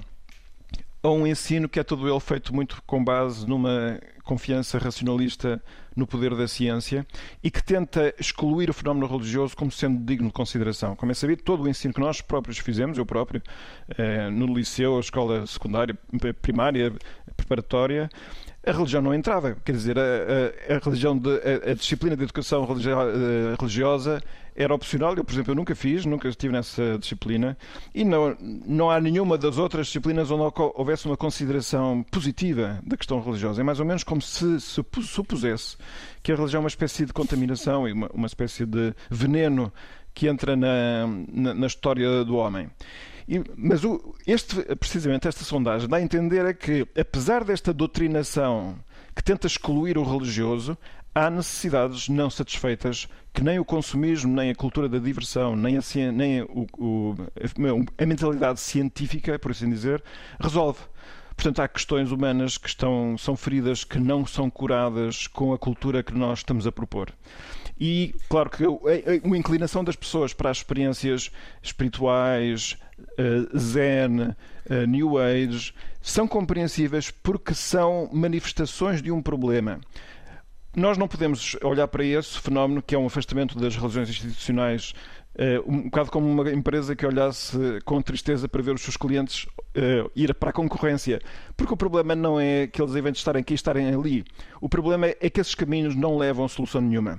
a 1.01 1.09
um 1.09 1.25
ensino 1.25 1.67
que 1.67 1.79
é 1.79 1.83
todo 1.83 2.07
ele 2.07 2.19
feito 2.19 2.53
muito 2.53 2.81
com 2.85 3.03
base 3.03 3.47
numa 3.47 3.99
confiança 4.23 4.77
racionalista 4.77 5.61
no 5.95 6.07
poder 6.07 6.35
da 6.35 6.47
ciência 6.47 7.05
e 7.43 7.51
que 7.51 7.63
tenta 7.63 8.13
excluir 8.19 8.69
o 8.69 8.73
fenómeno 8.73 9.05
religioso 9.05 9.55
como 9.55 9.71
sendo 9.71 10.03
digno 10.03 10.27
de 10.27 10.33
consideração. 10.33 10.95
Como 10.95 11.11
é 11.11 11.15
sabido, 11.15 11.43
todo 11.43 11.63
o 11.63 11.67
ensino 11.67 11.93
que 11.93 11.99
nós 11.99 12.21
próprios 12.21 12.57
fizemos, 12.57 12.97
eu 12.97 13.05
próprio, 13.05 13.41
eh, 13.97 14.29
no 14.29 14.47
liceu, 14.47 14.99
escola 14.99 15.45
secundária, 15.45 15.97
primária, 16.41 16.93
preparatória, 17.35 18.09
a 18.65 18.71
religião 18.71 19.01
não 19.01 19.13
entrava. 19.13 19.57
Quer 19.63 19.73
dizer, 19.73 19.99
a, 19.99 20.01
a, 20.01 20.75
a 20.75 20.79
religião 20.79 21.17
de, 21.17 21.29
a, 21.29 21.71
a, 21.71 21.73
disciplina 21.73 22.15
de 22.15 22.23
educação 22.23 22.63
eh, 22.63 23.55
religiosa 23.59 24.23
era 24.55 24.73
opcional. 24.73 25.15
Eu, 25.15 25.23
por 25.23 25.33
exemplo, 25.33 25.51
eu 25.51 25.55
nunca 25.55 25.75
fiz, 25.75 26.05
nunca 26.05 26.29
estive 26.29 26.53
nessa 26.53 26.97
disciplina. 26.97 27.57
E 27.93 28.05
não, 28.05 28.37
não 28.39 28.89
há 28.89 29.01
nenhuma 29.01 29.37
das 29.37 29.57
outras 29.57 29.87
disciplinas 29.87 30.31
onde 30.31 30.53
houvesse 30.75 31.05
uma 31.05 31.17
consideração 31.17 32.03
positiva 32.09 32.79
da 32.85 32.95
questão 32.95 33.21
religiosa. 33.21 33.61
É 33.61 33.63
mais 33.63 33.79
ou 33.79 33.85
menos 33.85 34.03
como 34.13 34.21
se, 34.21 34.61
se 34.61 34.83
supusesse 35.01 35.75
que 36.21 36.31
a 36.31 36.35
religião 36.35 36.59
é 36.59 36.63
uma 36.63 36.67
espécie 36.67 37.03
de 37.03 37.11
contaminação 37.11 37.87
e 37.87 37.93
uma, 37.93 38.07
uma 38.13 38.27
espécie 38.27 38.63
de 38.63 38.93
veneno 39.09 39.73
que 40.13 40.27
entra 40.27 40.55
na, 40.55 41.07
na, 41.31 41.53
na 41.55 41.65
história 41.65 42.23
do 42.23 42.35
homem. 42.35 42.69
E, 43.27 43.41
mas 43.55 43.83
o, 43.83 44.13
este, 44.27 44.55
precisamente 44.75 45.27
esta 45.27 45.43
sondagem 45.43 45.89
dá 45.89 45.97
a 45.97 46.01
entender 46.01 46.45
é 46.45 46.53
que, 46.53 46.87
apesar 46.95 47.43
desta 47.43 47.73
doutrinação 47.73 48.77
que 49.15 49.23
tenta 49.23 49.47
excluir 49.47 49.97
o 49.97 50.03
religioso, 50.03 50.77
há 51.15 51.31
necessidades 51.31 52.07
não 52.07 52.29
satisfeitas 52.29 53.07
que 53.33 53.43
nem 53.43 53.57
o 53.57 53.65
consumismo, 53.65 54.31
nem 54.31 54.51
a 54.51 54.55
cultura 54.55 54.87
da 54.87 54.99
diversão, 54.99 55.55
nem 55.55 55.77
a, 55.77 55.81
nem 56.11 56.43
o, 56.43 56.67
o, 56.77 57.15
a 57.97 58.05
mentalidade 58.05 58.59
científica, 58.59 59.39
por 59.39 59.49
assim 59.49 59.71
dizer, 59.71 60.03
resolve. 60.39 60.81
Portanto, 61.35 61.61
há 61.61 61.67
questões 61.67 62.11
humanas 62.11 62.57
que 62.57 62.67
estão, 62.67 63.17
são 63.17 63.35
feridas 63.35 63.83
que 63.83 63.99
não 63.99 64.25
são 64.25 64.49
curadas 64.49 65.27
com 65.27 65.53
a 65.53 65.57
cultura 65.57 66.03
que 66.03 66.13
nós 66.13 66.39
estamos 66.39 66.67
a 66.67 66.71
propor. 66.71 67.11
E, 67.79 68.15
claro, 68.29 68.49
que 68.49 68.63
uma 69.23 69.37
inclinação 69.37 69.83
das 69.83 69.95
pessoas 69.95 70.33
para 70.33 70.49
as 70.49 70.57
experiências 70.57 71.31
espirituais, 71.61 72.77
uh, 72.99 73.57
Zen, 73.57 74.21
uh, 74.21 74.87
New 74.87 75.17
Age, 75.17 75.73
são 76.01 76.27
compreensíveis 76.27 77.09
porque 77.09 77.53
são 77.53 78.09
manifestações 78.13 79.01
de 79.01 79.11
um 79.11 79.21
problema. 79.21 79.79
Nós 80.75 80.97
não 80.97 81.07
podemos 81.07 81.55
olhar 81.63 81.87
para 81.87 82.03
esse 82.03 82.39
fenómeno 82.39 82.81
que 82.81 82.95
é 82.95 82.97
um 82.97 83.05
afastamento 83.05 83.59
das 83.59 83.75
religiões 83.75 84.09
institucionais 84.09 84.93
Uh, 85.35 85.63
um 85.67 85.83
bocado 85.83 86.11
como 86.11 86.29
uma 86.29 86.51
empresa 86.51 86.95
que 86.95 87.05
olhasse 87.05 87.57
com 87.85 87.99
tristeza 88.01 88.47
para 88.47 88.61
ver 88.61 88.75
os 88.75 88.81
seus 88.81 88.95
clientes 88.95 89.45
uh, 89.45 90.11
ir 90.15 90.33
para 90.35 90.51
a 90.51 90.53
concorrência. 90.53 91.19
Porque 91.57 91.73
o 91.73 91.77
problema 91.77 92.15
não 92.15 92.39
é 92.39 92.67
que 92.67 92.81
eles 92.81 92.93
eventos 92.93 93.19
estarem 93.19 93.41
aqui 93.41 93.55
estarem 93.55 93.87
ali. 93.87 94.23
O 94.61 94.69
problema 94.69 95.07
é 95.07 95.29
que 95.29 95.41
esses 95.41 95.55
caminhos 95.55 95.95
não 95.95 96.17
levam 96.17 96.45
a 96.45 96.49
solução 96.49 96.81
nenhuma 96.81 97.17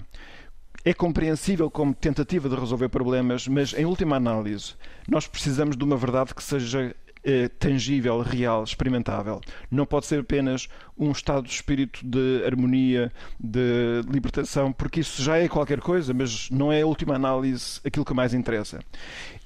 é 0.84 0.92
compreensível 0.92 1.70
como 1.70 1.94
tentativa 1.94 2.46
de 2.46 2.54
resolver 2.54 2.90
problemas, 2.90 3.48
mas 3.48 3.72
em 3.72 3.86
última 3.86 4.16
análise, 4.16 4.74
nós 5.08 5.26
precisamos 5.26 5.78
de 5.78 5.82
uma 5.82 5.96
verdade 5.96 6.34
que 6.34 6.42
seja 6.42 6.94
eh, 7.24 7.48
tangível, 7.48 8.20
real, 8.20 8.62
experimentável. 8.64 9.40
Não 9.70 9.86
pode 9.86 10.06
ser 10.06 10.20
apenas 10.20 10.68
um 10.96 11.10
estado 11.10 11.46
de 11.46 11.52
espírito 11.52 12.00
de 12.04 12.44
harmonia, 12.44 13.10
de 13.40 14.02
libertação, 14.08 14.72
porque 14.72 15.00
isso 15.00 15.22
já 15.22 15.38
é 15.38 15.48
qualquer 15.48 15.80
coisa, 15.80 16.12
mas 16.12 16.50
não 16.50 16.70
é 16.70 16.82
a 16.82 16.86
última 16.86 17.14
análise 17.14 17.80
aquilo 17.84 18.04
que 18.04 18.14
mais 18.14 18.34
interessa. 18.34 18.80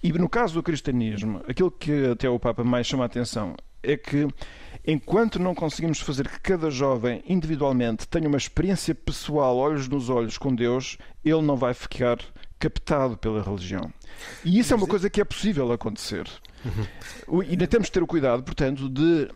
E 0.03 0.12
no 0.12 0.29
caso 0.29 0.55
do 0.55 0.62
cristianismo, 0.62 1.41
aquilo 1.49 1.71
que 1.71 2.07
até 2.07 2.29
o 2.29 2.38
Papa 2.38 2.64
mais 2.64 2.87
chama 2.87 3.05
a 3.05 3.07
atenção 3.07 3.55
é 3.83 3.97
que 3.97 4.27
enquanto 4.87 5.38
não 5.38 5.55
conseguimos 5.55 6.01
fazer 6.01 6.29
que 6.29 6.41
cada 6.41 6.71
jovem 6.71 7.23
individualmente 7.29 8.09
tenha 8.09 8.29
uma 8.29 8.37
experiência 8.37 8.95
pessoal, 8.95 9.57
olhos 9.57 9.88
nos 9.88 10.11
olhos 10.11 10.37
com 10.37 10.55
Deus, 10.55 10.99
ele 11.25 11.43
não 11.43 11.57
vai 11.57 11.75
ficar 11.75 12.19
captado 12.59 13.16
pela 13.16 13.42
religião. 13.42 13.92
E 14.44 14.59
isso 14.59 14.73
é 14.73 14.77
uma 14.77 14.87
coisa 14.87 15.09
que 15.09 15.21
é 15.21 15.25
possível 15.25 15.71
acontecer. 15.73 16.29
Uhum. 16.64 17.42
E 17.42 17.51
ainda 17.51 17.66
temos 17.66 17.87
de 17.87 17.92
ter 17.92 18.03
o 18.03 18.07
cuidado, 18.07 18.42
portanto, 18.42 18.88
de, 18.88 19.03
uh, 19.03 19.29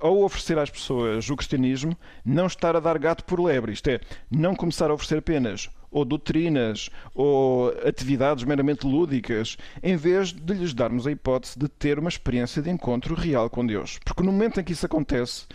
ao 0.00 0.22
oferecer 0.22 0.58
às 0.58 0.70
pessoas 0.70 1.28
o 1.30 1.36
cristianismo, 1.36 1.96
não 2.24 2.46
estar 2.46 2.76
a 2.76 2.80
dar 2.80 2.98
gato 2.98 3.24
por 3.24 3.40
lebre. 3.40 3.72
Isto 3.72 3.88
é, 3.88 4.00
não 4.30 4.54
começar 4.54 4.90
a 4.90 4.94
oferecer 4.94 5.18
apenas 5.18 5.70
ou 5.90 6.04
doutrinas 6.04 6.90
ou 7.14 7.70
atividades 7.86 8.44
meramente 8.44 8.86
lúdicas, 8.86 9.56
em 9.82 9.96
vez 9.96 10.30
de 10.32 10.52
lhes 10.52 10.74
darmos 10.74 11.06
a 11.06 11.10
hipótese 11.10 11.58
de 11.58 11.68
ter 11.68 11.98
uma 11.98 12.10
experiência 12.10 12.60
de 12.60 12.68
encontro 12.68 13.14
real 13.14 13.48
com 13.48 13.64
Deus. 13.64 13.98
Porque 14.04 14.22
no 14.22 14.30
momento 14.30 14.60
em 14.60 14.64
que 14.64 14.72
isso 14.72 14.84
acontece, 14.84 15.46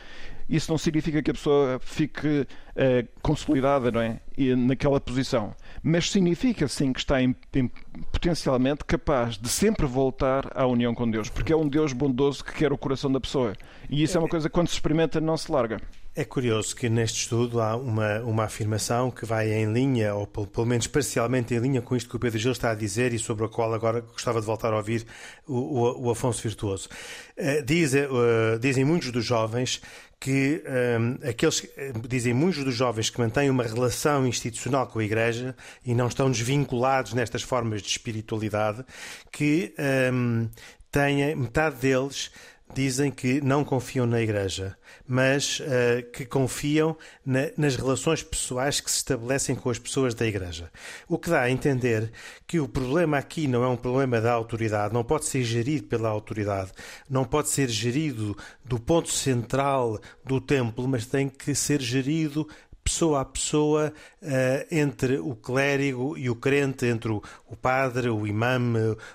isso 0.52 0.70
não 0.70 0.78
significa 0.78 1.24
que 1.24 1.32
a 1.32 1.34
pessoa 1.34 1.80
fique 1.80 2.28
uh, 2.28 3.08
consolidada 3.22 3.90
não 3.92 4.02
é? 4.02 4.20
E 4.38 4.54
naquela 4.56 5.00
posição. 5.00 5.56
Mas 5.82 6.12
significa 6.12 6.68
sim 6.68 6.92
que 6.92 7.00
está 7.00 7.22
em, 7.22 7.36
em, 7.54 7.72
potencialmente 8.12 8.84
capaz 8.86 9.38
de 9.38 9.48
sempre 9.50 9.86
voltar 9.86 10.52
à 10.54 10.66
união 10.66 10.94
com 10.94 11.10
Deus, 11.10 11.30
porque 11.30 11.54
é 11.54 11.56
um 11.56 11.68
Deus 11.68 11.94
bondoso 11.94 12.44
que 12.44 12.54
quer 12.54 12.74
o 12.74 12.78
coração 12.78 13.12
da 13.12 13.20
pessoa. 13.20 13.54
E 13.90 14.04
isso 14.04 14.18
é 14.18 14.20
uma 14.20 14.30
coisa 14.30 14.50
que 14.50 14.54
quando 14.54 14.68
se 14.68 14.74
experimenta 14.74 15.22
não 15.22 15.38
se 15.38 15.52
larga. 15.52 15.80
É 16.14 16.26
curioso 16.26 16.76
que 16.76 16.90
neste 16.90 17.22
estudo 17.22 17.62
há 17.62 17.74
uma, 17.74 18.20
uma 18.20 18.44
afirmação 18.44 19.10
que 19.10 19.26
vai 19.26 19.54
em 19.54 19.72
linha, 19.72 20.14
ou 20.14 20.28
pelo 20.28 20.68
menos 20.68 20.86
parcialmente 20.86 21.54
em 21.54 21.60
linha 21.60 21.82
com 21.82 21.96
isto 21.96 22.10
que 22.10 22.18
o 22.18 22.20
Pedro 22.20 22.38
Gil 22.38 22.52
está 22.52 22.72
a 22.72 22.76
dizer 22.76 23.14
e 23.14 23.20
sobre 23.20 23.46
a 23.46 23.48
qual 23.48 23.74
agora 23.74 24.02
gostava 24.02 24.42
de 24.42 24.46
voltar 24.46 24.74
a 24.74 24.76
ouvir 24.76 25.06
o, 25.48 25.54
o, 25.54 26.08
o 26.08 26.12
Afonso 26.12 26.44
Virtuoso. 26.44 26.90
Uh, 27.38 27.64
diz, 27.64 27.94
uh, 27.94 28.60
dizem 28.60 28.84
muitos 28.84 29.10
dos 29.10 29.24
jovens 29.24 29.82
que 30.20 30.62
um, 31.00 31.28
aqueles 31.28 31.66
dizem 32.08 32.34
muitos 32.34 32.64
dos 32.64 32.76
jovens 32.76 33.10
que 33.10 33.18
mantêm 33.18 33.50
uma 33.50 33.64
relação 33.64 34.28
institucional 34.28 34.88
com 34.88 35.00
a 35.00 35.04
Igreja 35.04 35.56
e 35.84 35.96
não 35.96 36.08
estão 36.08 36.30
desvinculados 36.30 37.14
nestas 37.14 37.42
formas 37.42 37.82
de 37.82 37.88
espiritualidade, 37.88 38.86
que 39.32 39.74
um, 40.14 40.48
têm, 40.92 41.36
metade 41.36 41.78
deles 41.78 42.30
dizem 42.74 43.12
que 43.12 43.42
não 43.42 43.64
confiam 43.64 44.06
na 44.06 44.22
Igreja, 44.22 44.78
mas 45.08 45.60
uh, 45.60 46.10
que 46.12 46.26
confiam 46.26 46.96
na, 47.26 47.50
nas 47.58 47.76
relações 47.76 48.24
pessoais 48.24 48.80
que 48.80 48.90
se 48.90 48.98
estabelecem 48.98 49.56
com 49.56 49.70
as 49.70 49.80
pessoas 49.80 50.14
da 50.14 50.26
Igreja. 50.26 50.72
O 51.08 51.18
que 51.18 51.30
dá 51.30 51.42
a 51.42 51.52
entender 51.52 52.12
que 52.48 52.60
o 52.60 52.68
problema 52.68 53.18
aqui 53.18 53.48
não 53.48 53.64
é 53.64 53.68
um 53.68 53.78
problema 53.78 54.22
da 54.22 54.32
autoridade, 54.32 54.94
não 54.94 55.04
pode 55.04 55.26
ser 55.26 55.44
gerido 55.44 55.88
pela 55.88 56.10
autoridade, 56.10 56.72
não 57.10 57.26
pode 57.26 57.50
ser 57.50 57.70
gerido 57.70 58.38
do 58.64 58.80
ponto 58.80 59.10
central 59.10 60.00
do 60.26 60.40
templo, 60.40 60.88
mas 60.88 61.06
tem 61.06 61.30
que 61.30 61.54
ser 61.54 61.82
gerido 61.82 62.48
pessoa 62.84 63.22
a 63.22 63.26
pessoa 63.26 63.94
uh, 64.22 64.28
entre 64.72 65.20
o 65.20 65.36
clérigo 65.36 66.18
e 66.18 66.30
o 66.30 66.36
crente, 66.36 66.86
entre 66.86 67.12
o, 67.12 67.22
o 67.48 67.56
padre, 67.56 68.10
o 68.10 68.26
imã, 68.26 68.60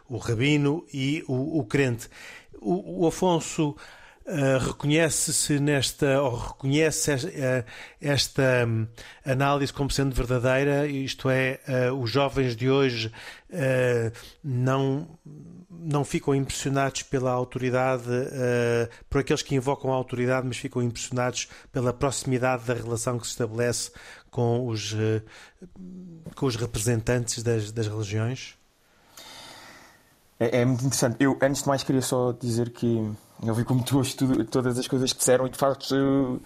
o 0.08 0.16
rabino 0.18 0.84
e 0.92 1.24
o, 1.26 1.58
o 1.58 1.64
crente 1.64 2.08
o, 2.60 3.04
o 3.04 3.06
Afonso 3.06 3.76
Uh, 4.28 4.58
reconhece-se 4.58 5.60
nesta, 5.60 6.20
ou 6.20 6.34
reconhece 6.34 7.12
esta, 7.12 7.66
esta 8.00 8.66
um, 8.66 8.84
análise 9.24 9.72
como 9.72 9.88
sendo 9.88 10.16
verdadeira, 10.16 10.84
isto 10.84 11.30
é, 11.30 11.60
uh, 11.68 11.94
os 11.94 12.10
jovens 12.10 12.56
de 12.56 12.68
hoje 12.68 13.06
uh, 13.06 14.12
não, 14.42 15.08
não 15.70 16.04
ficam 16.04 16.34
impressionados 16.34 17.04
pela 17.04 17.30
autoridade, 17.30 18.02
por 19.08 19.20
aqueles 19.20 19.42
que 19.42 19.54
invocam 19.54 19.92
a 19.92 19.94
autoridade, 19.94 20.44
mas 20.44 20.56
ficam 20.56 20.82
impressionados 20.82 21.46
pela 21.70 21.92
proximidade 21.92 22.64
da 22.64 22.74
relação 22.74 23.20
que 23.20 23.26
se 23.26 23.30
estabelece 23.30 23.92
com 24.28 24.66
os, 24.66 24.92
com 26.34 26.46
os 26.46 26.56
representantes 26.56 27.44
das, 27.44 27.70
das 27.70 27.86
religiões? 27.86 28.55
É, 30.38 30.60
é, 30.60 30.64
muito 30.64 30.84
interessante. 30.84 31.16
Eu, 31.18 31.38
antes 31.40 31.62
de 31.62 31.68
mais, 31.68 31.82
queria 31.82 32.02
só 32.02 32.32
dizer 32.32 32.70
que 32.70 33.10
eu 33.44 33.54
vi 33.54 33.64
como 33.64 33.82
tu 33.82 34.02
tudo, 34.16 34.44
todas 34.44 34.78
as 34.78 34.86
coisas 34.86 35.12
que 35.12 35.18
disseram 35.18 35.46
e 35.46 35.50
de 35.50 35.58
facto 35.58 36.40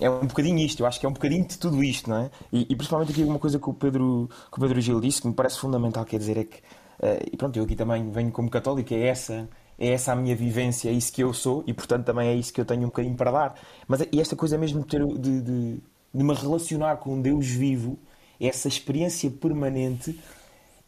é 0.00 0.08
um 0.08 0.26
bocadinho 0.26 0.58
isto. 0.58 0.80
Eu 0.80 0.86
acho 0.86 0.98
que 1.00 1.06
é 1.06 1.08
um 1.08 1.12
bocadinho 1.12 1.46
de 1.46 1.58
tudo 1.58 1.82
isto, 1.82 2.08
não 2.08 2.18
é? 2.18 2.30
E, 2.52 2.62
e 2.62 2.76
principalmente 2.76 3.12
aqui 3.12 3.22
uma 3.24 3.38
coisa 3.38 3.58
que 3.58 3.68
o 3.68 3.74
Pedro, 3.74 4.28
que 4.50 4.58
o 4.58 4.60
Pedro 4.60 4.80
Gil 4.80 5.00
disse 5.00 5.22
que 5.22 5.28
me 5.28 5.34
parece 5.34 5.58
fundamental, 5.58 6.04
quer 6.04 6.18
dizer, 6.18 6.36
é 6.36 6.44
que, 6.44 6.58
uh, 6.58 7.30
e 7.32 7.36
pronto, 7.36 7.56
eu 7.56 7.64
aqui 7.64 7.76
também 7.76 8.10
venho 8.10 8.30
como 8.30 8.50
católico, 8.50 8.92
é 8.94 9.06
essa. 9.06 9.48
É 9.80 9.92
essa 9.92 10.10
a 10.12 10.16
minha 10.16 10.34
vivência, 10.34 10.88
é 10.88 10.92
isso 10.92 11.12
que 11.12 11.22
eu 11.22 11.32
sou 11.32 11.62
e, 11.64 11.72
portanto, 11.72 12.04
também 12.04 12.28
é 12.28 12.34
isso 12.34 12.52
que 12.52 12.60
eu 12.60 12.64
tenho 12.64 12.82
um 12.82 12.86
bocadinho 12.86 13.14
para 13.14 13.30
dar. 13.30 13.54
Mas 13.86 14.00
e 14.10 14.20
esta 14.20 14.34
coisa 14.34 14.58
mesmo 14.58 14.80
de, 14.80 14.86
ter, 14.88 15.06
de, 15.06 15.40
de, 15.40 15.82
de 16.12 16.24
me 16.24 16.34
relacionar 16.34 16.96
com 16.96 17.14
um 17.14 17.22
Deus 17.22 17.46
vivo, 17.46 17.96
essa 18.40 18.66
experiência 18.66 19.30
permanente, 19.30 20.18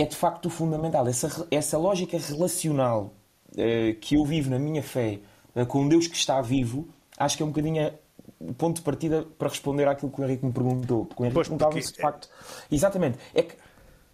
é 0.00 0.06
de 0.06 0.16
facto 0.16 0.48
fundamental. 0.48 1.06
Essa, 1.06 1.46
essa 1.50 1.78
lógica 1.78 2.18
relacional 2.18 3.12
uh, 3.52 3.94
que 4.00 4.16
eu 4.16 4.24
vivo 4.24 4.50
na 4.50 4.58
minha 4.58 4.82
fé 4.82 5.20
uh, 5.54 5.66
com 5.66 5.86
Deus 5.88 6.06
que 6.06 6.16
está 6.16 6.40
vivo, 6.40 6.88
acho 7.18 7.36
que 7.36 7.42
é 7.42 7.46
um 7.46 7.50
bocadinho 7.50 7.92
o 8.38 8.54
ponto 8.54 8.76
de 8.76 8.82
partida 8.82 9.26
para 9.38 9.48
responder 9.48 9.86
àquilo 9.86 10.10
que 10.10 10.20
o 10.20 10.24
Henrique 10.24 10.44
me 10.46 10.52
perguntou. 10.52 11.04
Porque 11.04 11.22
o 11.22 11.26
Henrique 11.26 11.42
perguntava 11.42 11.80
se 11.80 11.92
de 11.92 12.00
facto. 12.00 12.28
Exatamente. 12.70 13.18
É 13.34 13.42
que 13.42 13.54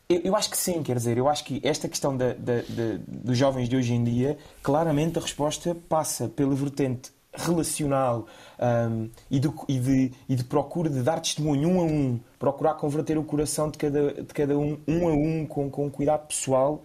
eu, 0.08 0.20
eu, 0.22 0.36
acho 0.36 0.50
que 0.50 0.56
sim, 0.56 0.82
quer 0.82 0.96
dizer, 0.96 1.18
eu 1.18 1.28
acho 1.28 1.44
que 1.44 1.60
esta 1.64 1.88
questão 1.88 2.16
da, 2.16 2.32
da, 2.32 2.56
da, 2.56 2.98
dos 3.06 3.36
jovens 3.36 3.68
de 3.68 3.76
hoje 3.76 3.92
em 3.92 4.02
dia, 4.02 4.38
claramente 4.62 5.18
a 5.18 5.22
resposta 5.22 5.76
passa 5.88 6.28
pela 6.28 6.54
vertente 6.54 7.10
relacional 7.36 8.26
um, 8.58 9.10
e, 9.30 9.38
de, 9.38 9.50
e, 9.68 9.78
de, 9.78 10.12
e, 10.28 10.34
de, 10.34 10.44
procura 10.44 10.88
de 10.88 11.02
dar 11.02 11.20
testemunho 11.20 11.68
um 11.68 11.80
a 11.80 11.84
um, 11.84 12.20
procurar 12.38 12.74
converter 12.74 13.18
o 13.18 13.24
coração 13.24 13.70
de 13.70 13.78
cada, 13.78 14.14
de 14.14 14.34
cada 14.34 14.58
um, 14.58 14.78
um 14.86 15.08
a 15.08 15.12
um, 15.12 15.46
com, 15.46 15.70
com 15.70 15.90
cuidado 15.90 16.26
pessoal, 16.26 16.82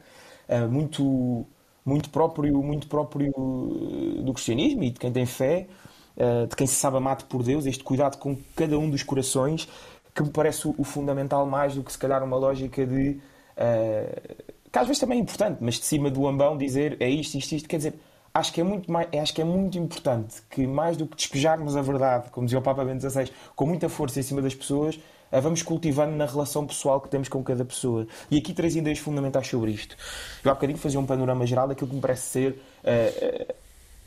uh, 0.49 0.67
muito, 0.69 1.45
muito, 1.85 2.09
próprio, 2.09 2.61
muito 2.61 2.87
próprio 2.87 3.31
do 4.23 4.33
cristianismo 4.33 4.83
e 4.83 4.91
de 4.91 4.99
quem 4.99 5.11
tem 5.11 5.25
fé, 5.25 5.67
uh, 6.17 6.47
de 6.47 6.55
quem 6.55 6.67
se 6.67 6.75
sabe 6.75 6.97
amado 6.97 7.25
por 7.25 7.43
Deus, 7.43 7.65
este 7.65 7.83
cuidado 7.83 8.17
com 8.17 8.37
cada 8.55 8.77
um 8.77 8.89
dos 8.89 9.03
corações, 9.03 9.67
que 10.13 10.23
me 10.23 10.29
parece 10.29 10.67
o, 10.67 10.75
o 10.77 10.83
fundamental 10.83 11.45
mais 11.45 11.75
do 11.75 11.83
que 11.83 11.91
se 11.91 11.97
calhar 11.97 12.23
uma 12.23 12.37
lógica 12.37 12.85
de. 12.85 13.19
Uh, 13.57 14.51
que 14.71 14.79
às 14.79 14.87
vezes 14.87 15.01
também 15.01 15.19
é 15.19 15.21
importante, 15.21 15.57
mas 15.59 15.75
de 15.75 15.85
cima 15.85 16.09
do 16.09 16.25
ambão 16.25 16.57
dizer 16.57 16.95
é 17.01 17.09
isto, 17.09 17.37
isto, 17.37 17.55
isto, 17.55 17.67
quer 17.67 17.75
dizer 17.75 17.93
acho 18.33 18.53
que 18.53 18.61
é 18.61 18.63
muito 18.63 18.91
mais, 18.91 19.07
acho 19.13 19.33
que 19.33 19.41
é 19.41 19.45
muito 19.45 19.77
importante 19.77 20.41
que 20.49 20.65
mais 20.65 20.97
do 20.97 21.05
que 21.05 21.15
despejarmos 21.15 21.75
a 21.75 21.81
verdade, 21.81 22.29
como 22.31 22.45
dizia 22.45 22.59
o 22.59 22.61
Papa 22.61 22.83
Bento 22.83 23.09
XVI, 23.09 23.31
com 23.55 23.65
muita 23.65 23.89
força 23.89 24.19
em 24.19 24.23
cima 24.23 24.41
das 24.41 24.55
pessoas, 24.55 24.99
a 25.31 25.39
vamos 25.39 25.61
cultivando 25.61 26.15
na 26.15 26.25
relação 26.25 26.67
pessoal 26.67 26.99
que 26.99 27.09
temos 27.09 27.29
com 27.29 27.43
cada 27.43 27.63
pessoa. 27.63 28.05
E 28.29 28.37
aqui 28.37 28.53
três 28.53 28.75
ideias 28.75 28.99
fundamentais 28.99 29.47
sobre 29.47 29.71
isto. 29.71 29.95
Eu 30.43 30.51
há 30.51 30.53
bocadinho 30.53 30.77
fazia 30.77 30.99
um 30.99 31.05
panorama 31.05 31.45
geral 31.45 31.67
daquilo 31.67 31.89
que 31.89 31.95
me 31.95 32.01
parece 32.01 32.23
ser 32.23 32.61
uh, 32.83 33.53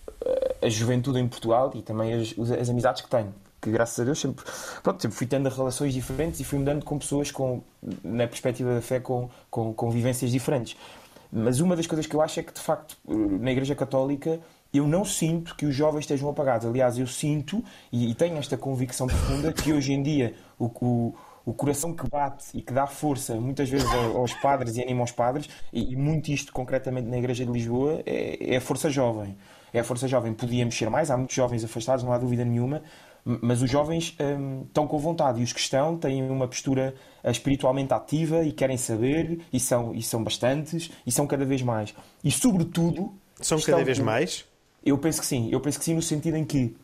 uh, 0.07 0.67
a 0.67 0.69
juventude 0.69 1.19
em 1.19 1.27
Portugal 1.27 1.73
e 1.75 1.83
também 1.83 2.13
as, 2.13 2.35
as 2.61 2.69
amizades 2.69 3.03
que 3.03 3.09
tenho 3.09 3.33
que 3.65 3.71
graças 3.71 3.99
a 3.99 4.05
Deus 4.05 4.21
sempre, 4.21 4.45
pronto, 4.83 5.01
sempre 5.01 5.17
fui 5.17 5.27
tendo 5.27 5.49
relações 5.49 5.95
diferentes 5.95 6.39
e 6.39 6.45
fui 6.45 6.59
mudando 6.59 6.85
com 6.85 6.99
pessoas 6.99 7.31
com, 7.31 7.63
na 8.03 8.27
perspectiva 8.27 8.75
da 8.75 8.83
fé 8.83 9.01
com, 9.01 9.31
com, 9.51 9.73
com 9.73 9.91
vivências 9.91 10.31
diferentes. 10.31 10.77
Mas 11.37 11.59
uma 11.59 11.75
das 11.75 11.85
coisas 11.85 12.07
que 12.07 12.15
eu 12.15 12.23
acho 12.23 12.39
é 12.39 12.45
que, 12.45 12.53
de 12.53 12.61
facto, 12.61 12.97
na 13.05 13.51
Igreja 13.51 13.75
Católica, 13.75 14.39
eu 14.73 14.87
não 14.87 15.05
sinto 15.05 15.57
que 15.57 15.67
os 15.67 15.75
jovens 15.75 16.03
estejam 16.03 16.29
apagados. 16.29 16.65
Aliás, 16.65 16.97
eu 16.97 17.09
sinto 17.09 17.63
e, 17.91 18.15
tenho 18.15 18.37
esta 18.37 18.57
convicção 18.57 19.09
profunda 19.09 19.53
que 19.53 19.73
hoje 19.73 19.93
em 19.93 20.01
dia 20.01 20.33
o, 20.57 20.67
o, 20.67 21.15
o 21.45 21.53
coração 21.53 21.93
que 21.93 22.09
bate 22.09 22.47
e 22.55 22.63
que 22.63 22.73
dá 22.73 22.87
força 22.87 23.35
muitas 23.35 23.69
vezes 23.69 23.89
aos 24.15 24.33
padres 24.35 24.77
e 24.77 24.83
anima 24.83 25.01
aos 25.01 25.11
padres, 25.11 25.49
e, 25.73 25.93
e 25.93 25.97
muito 25.97 26.29
isto 26.31 26.53
concretamente 26.53 27.09
na 27.09 27.19
Igreja 27.19 27.45
de 27.45 27.51
Lisboa, 27.51 28.01
é, 28.07 28.55
é 28.55 28.57
a 28.57 28.61
força 28.61 28.89
jovem. 28.89 29.37
É 29.73 29.81
a 29.81 29.85
força 29.85 30.07
jovem. 30.07 30.33
Podia 30.33 30.65
mexer 30.65 30.89
mais, 30.89 31.11
há 31.11 31.17
muitos 31.17 31.35
jovens 31.35 31.65
afastados, 31.65 32.05
não 32.05 32.13
há 32.13 32.19
dúvida 32.19 32.45
nenhuma, 32.45 32.81
mas 33.25 33.63
os 33.63 33.71
jovens 33.71 34.17
hum, 34.21 34.65
estão 34.67 34.87
com 34.87 34.99
vontade 34.99 35.41
e 35.41 35.45
os 35.45 35.53
que 35.53 35.61
estão 35.61 35.97
têm 35.97 36.29
uma 36.29 36.47
postura 36.47 36.95
eh, 37.23 37.31
espiritualmente 37.31 37.93
ativa 37.95 38.45
e 38.45 38.53
querem 38.53 38.77
saber, 38.77 39.41
e 39.53 39.59
são, 39.59 39.95
e 39.95 40.03
são 40.03 40.23
bastantes, 40.23 40.91
e 41.07 41.11
são 41.11 41.27
cada 41.27 41.45
vez 41.45 41.63
mais. 41.63 41.95
E, 42.23 42.31
sobretudo. 42.31 43.13
São 43.41 43.61
cada 43.61 43.83
vez 43.83 43.99
mais? 43.99 44.45
Eu 44.85 44.99
penso 44.99 45.21
que 45.21 45.27
sim. 45.27 45.49
Eu 45.51 45.61
penso 45.61 45.79
que 45.79 45.85
sim, 45.85 45.95
no 45.95 46.03
sentido 46.03 46.37
em 46.37 46.45
que. 46.45 46.77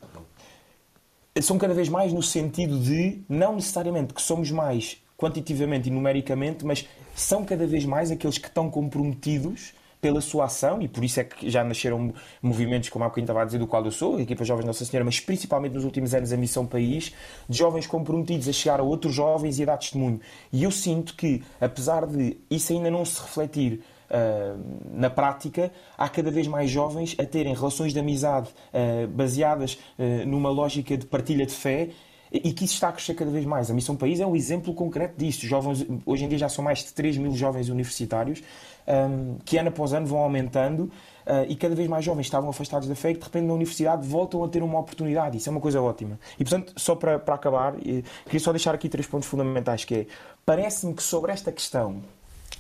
São 1.42 1.58
cada 1.58 1.74
vez 1.74 1.88
mais 1.88 2.12
no 2.12 2.22
sentido 2.22 2.78
de, 2.80 3.22
não 3.28 3.54
necessariamente 3.54 4.12
que 4.12 4.20
somos 4.20 4.50
mais 4.50 5.00
quantitativamente 5.16 5.88
e 5.88 5.92
numericamente, 5.92 6.64
mas 6.64 6.88
são 7.14 7.44
cada 7.44 7.66
vez 7.66 7.84
mais 7.84 8.10
aqueles 8.10 8.38
que 8.38 8.48
estão 8.48 8.70
comprometidos 8.70 9.74
pela 10.00 10.20
sua 10.20 10.46
ação, 10.46 10.80
e 10.80 10.88
por 10.88 11.04
isso 11.04 11.20
é 11.20 11.24
que 11.24 11.50
já 11.50 11.62
nasceram 11.62 12.12
movimentos, 12.40 12.88
como 12.88 13.04
há 13.04 13.08
bocadinho 13.08 13.24
estava 13.24 13.42
a 13.42 13.44
dizer, 13.44 13.58
do 13.58 13.66
qual 13.66 13.84
eu 13.84 13.90
sou, 13.90 14.16
a 14.16 14.22
equipa 14.22 14.44
Jovens 14.44 14.64
Nossa 14.64 14.84
Senhora, 14.84 15.04
mas 15.04 15.20
principalmente 15.20 15.74
nos 15.74 15.84
últimos 15.84 16.14
anos 16.14 16.32
a 16.32 16.36
Missão 16.36 16.66
País, 16.66 17.12
de 17.48 17.58
jovens 17.58 17.86
comprometidos 17.86 18.48
a 18.48 18.52
chegar 18.52 18.80
a 18.80 18.82
outros 18.82 19.14
jovens 19.14 19.58
e 19.58 19.62
a 19.62 19.66
dar 19.66 19.76
testemunho. 19.76 20.20
E 20.52 20.62
eu 20.62 20.70
sinto 20.70 21.14
que, 21.14 21.42
apesar 21.60 22.06
de 22.06 22.38
isso 22.50 22.72
ainda 22.72 22.90
não 22.90 23.04
se 23.04 23.20
refletir 23.20 23.80
Uh, 24.10 24.58
na 24.92 25.08
prática, 25.08 25.70
há 25.96 26.08
cada 26.08 26.32
vez 26.32 26.48
mais 26.48 26.68
jovens 26.68 27.14
a 27.16 27.24
terem 27.24 27.54
relações 27.54 27.92
de 27.92 28.00
amizade 28.00 28.48
uh, 28.74 29.06
baseadas 29.06 29.74
uh, 29.96 30.26
numa 30.26 30.50
lógica 30.50 30.96
de 30.96 31.06
partilha 31.06 31.46
de 31.46 31.52
fé 31.54 31.90
e 32.32 32.52
que 32.52 32.64
isso 32.64 32.74
está 32.74 32.88
a 32.88 32.92
crescer 32.92 33.14
cada 33.14 33.30
vez 33.30 33.44
mais. 33.44 33.70
A 33.70 33.74
Missão 33.74 33.96
País 33.96 34.20
é 34.20 34.26
um 34.26 34.36
exemplo 34.36 34.72
concreto 34.72 35.14
disto. 35.18 35.46
Jovens, 35.46 35.84
hoje 36.06 36.24
em 36.24 36.28
dia 36.28 36.38
já 36.38 36.48
são 36.48 36.62
mais 36.62 36.80
de 36.80 36.92
3 36.92 37.16
mil 37.18 37.34
jovens 37.34 37.68
universitários 37.68 38.42
um, 38.86 39.38
que 39.44 39.58
ano 39.58 39.68
após 39.68 39.92
ano 39.92 40.06
vão 40.06 40.18
aumentando 40.18 40.84
uh, 41.26 41.44
e 41.48 41.56
cada 41.56 41.74
vez 41.74 41.88
mais 41.88 42.04
jovens 42.04 42.26
estavam 42.26 42.50
afastados 42.50 42.88
da 42.88 42.94
fé 42.94 43.10
e 43.10 43.14
de 43.14 43.24
repente 43.24 43.44
na 43.44 43.54
universidade 43.54 44.06
voltam 44.06 44.42
a 44.44 44.48
ter 44.48 44.62
uma 44.62 44.78
oportunidade. 44.78 45.36
Isso 45.36 45.48
é 45.48 45.52
uma 45.52 45.60
coisa 45.60 45.80
ótima. 45.80 46.18
E 46.38 46.44
portanto, 46.44 46.72
só 46.76 46.94
para, 46.94 47.18
para 47.18 47.34
acabar, 47.34 47.74
queria 47.76 48.40
só 48.40 48.52
deixar 48.52 48.74
aqui 48.74 48.88
três 48.88 49.06
pontos 49.06 49.28
fundamentais, 49.28 49.84
que 49.84 49.94
é, 49.94 50.06
parece-me 50.44 50.94
que 50.94 51.02
sobre 51.02 51.32
esta 51.32 51.52
questão 51.52 52.02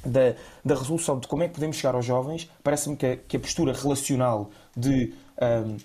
da, 0.04 0.34
da 0.64 0.74
resolução 0.74 1.18
de 1.18 1.28
como 1.28 1.42
é 1.42 1.48
que 1.48 1.54
podemos 1.54 1.76
chegar 1.76 1.94
aos 1.94 2.04
jovens, 2.04 2.50
parece-me 2.62 2.96
que, 2.96 3.16
que, 3.16 3.36
a 3.36 3.40
postura 3.40 3.72
relacional 3.72 4.50
de 4.76 5.12
um, 5.40 5.76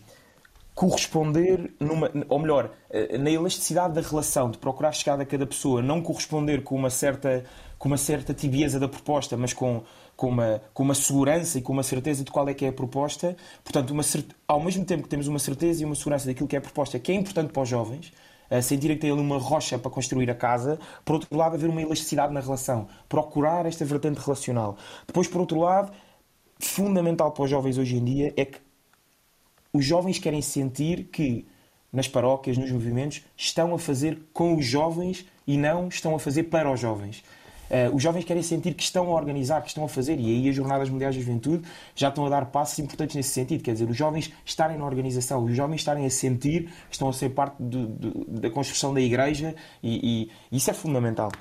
corresponder 0.76 1.74
numa, 1.80 2.12
ou 2.28 2.38
melhor, 2.38 2.72
eh, 2.90 3.18
na 3.18 3.32
elasticidade 3.32 3.94
da 3.94 4.02
relação, 4.02 4.52
de 4.52 4.58
procurar 4.58 4.92
chegar 4.92 5.20
a 5.20 5.26
cada 5.26 5.48
pessoa, 5.48 5.82
não 5.82 6.02
corresponder 6.02 6.64
com 6.64 6.76
uma 6.76 6.90
certa, 6.90 7.46
com 7.80 7.88
uma 7.88 7.98
certa 7.98 8.34
tibieza 8.34 8.78
da 8.78 8.88
proposta, 8.88 9.38
mas 9.38 9.54
com 9.54 9.84
com 10.16 10.30
uma, 10.30 10.62
com 10.74 10.84
uma 10.84 10.96
segurança 10.96 11.58
e 11.58 11.62
com 11.62 11.74
uma 11.74 11.84
certeza 11.84 12.24
de 12.24 12.32
qual 12.32 12.48
é 12.48 12.54
que 12.54 12.66
é 12.66 12.70
a 12.70 12.74
proposta. 12.74 13.36
Portanto, 13.64 13.92
uma, 13.92 14.04
ao 14.48 14.62
mesmo 14.62 14.86
tempo 14.86 15.04
que 15.04 15.10
temos 15.10 15.28
uma 15.28 15.40
certeza 15.40 15.82
e 15.82 15.86
uma 15.86 15.96
segurança 15.96 16.26
daquilo 16.26 16.48
que 16.48 16.56
é 16.56 16.60
a 16.60 16.62
proposta, 16.62 16.98
que 17.00 17.12
é 17.12 17.16
importante 17.16 17.52
para 17.52 17.64
os 17.64 17.70
jovens, 17.70 18.12
sentirem 18.62 18.96
que 18.96 19.02
têm 19.02 19.12
ali 19.12 19.22
uma 19.22 19.38
rocha 19.38 19.78
para 19.78 19.90
construir 19.92 20.30
a 20.30 20.36
casa, 20.36 20.80
por 21.04 21.16
outro 21.16 21.36
lado, 21.36 21.56
haver 21.56 21.70
uma 21.70 21.82
elasticidade 21.82 22.34
na 22.34 22.40
relação, 22.40 22.88
procurar 23.10 23.66
esta 23.66 23.84
vertente 23.84 24.20
relacional. 24.20 24.78
Depois, 25.08 25.28
por 25.28 25.42
outro 25.42 25.60
lado, 25.60 25.92
fundamental 26.60 27.32
para 27.32 27.44
os 27.44 27.50
jovens 27.50 27.78
hoje 27.78 27.98
em 27.98 28.04
dia 28.04 28.34
é 28.38 28.46
que 28.46 28.60
os 29.74 29.84
jovens 29.84 30.20
querem 30.20 30.42
sentir 30.42 31.06
que 31.06 31.48
nas 31.92 32.08
paróquias, 32.08 32.58
nos 32.58 32.72
movimentos, 32.72 33.24
estão 33.38 33.74
a 33.74 33.80
fazer 33.80 34.20
com 34.34 34.56
os 34.58 34.66
jovens 34.66 35.26
e 35.48 35.58
não 35.58 35.88
estão 35.88 36.14
a 36.14 36.20
fazer 36.20 36.44
para 36.44 36.70
os 36.70 36.80
jovens. 36.80 37.24
Uh, 37.70 37.96
os 37.96 38.02
jovens 38.02 38.24
querem 38.24 38.44
sentir 38.44 38.74
que 38.74 38.84
estão 38.84 39.10
a 39.10 39.16
organizar, 39.16 39.62
que 39.62 39.70
estão 39.70 39.84
a 39.84 39.90
fazer, 39.90 40.20
e 40.20 40.26
aí 40.26 40.50
as 40.50 40.56
Jornadas 40.56 40.90
Mundiais 40.90 41.16
da 41.16 41.22
Juventude 41.22 41.68
já 41.96 42.10
estão 42.10 42.26
a 42.26 42.30
dar 42.30 42.46
passos 42.46 42.78
importantes 42.80 43.16
nesse 43.16 43.30
sentido. 43.30 43.64
Quer 43.64 43.74
dizer, 43.74 43.90
os 43.90 43.98
jovens 43.98 44.32
estarem 44.46 44.78
na 44.78 44.86
organização, 44.86 45.44
os 45.44 45.56
jovens 45.56 45.78
estarem 45.78 46.06
a 46.06 46.10
sentir 46.10 46.66
que 46.66 46.94
estão 46.94 47.10
a 47.10 47.14
ser 47.14 47.30
parte 47.30 47.56
do, 47.62 47.88
do, 47.88 48.26
da 48.28 48.50
construção 48.50 48.94
da 48.94 49.02
igreja, 49.02 49.56
e, 49.82 50.30
e 50.52 50.58
isso 50.58 50.70
é 50.70 50.74
fundamental. 50.74 51.32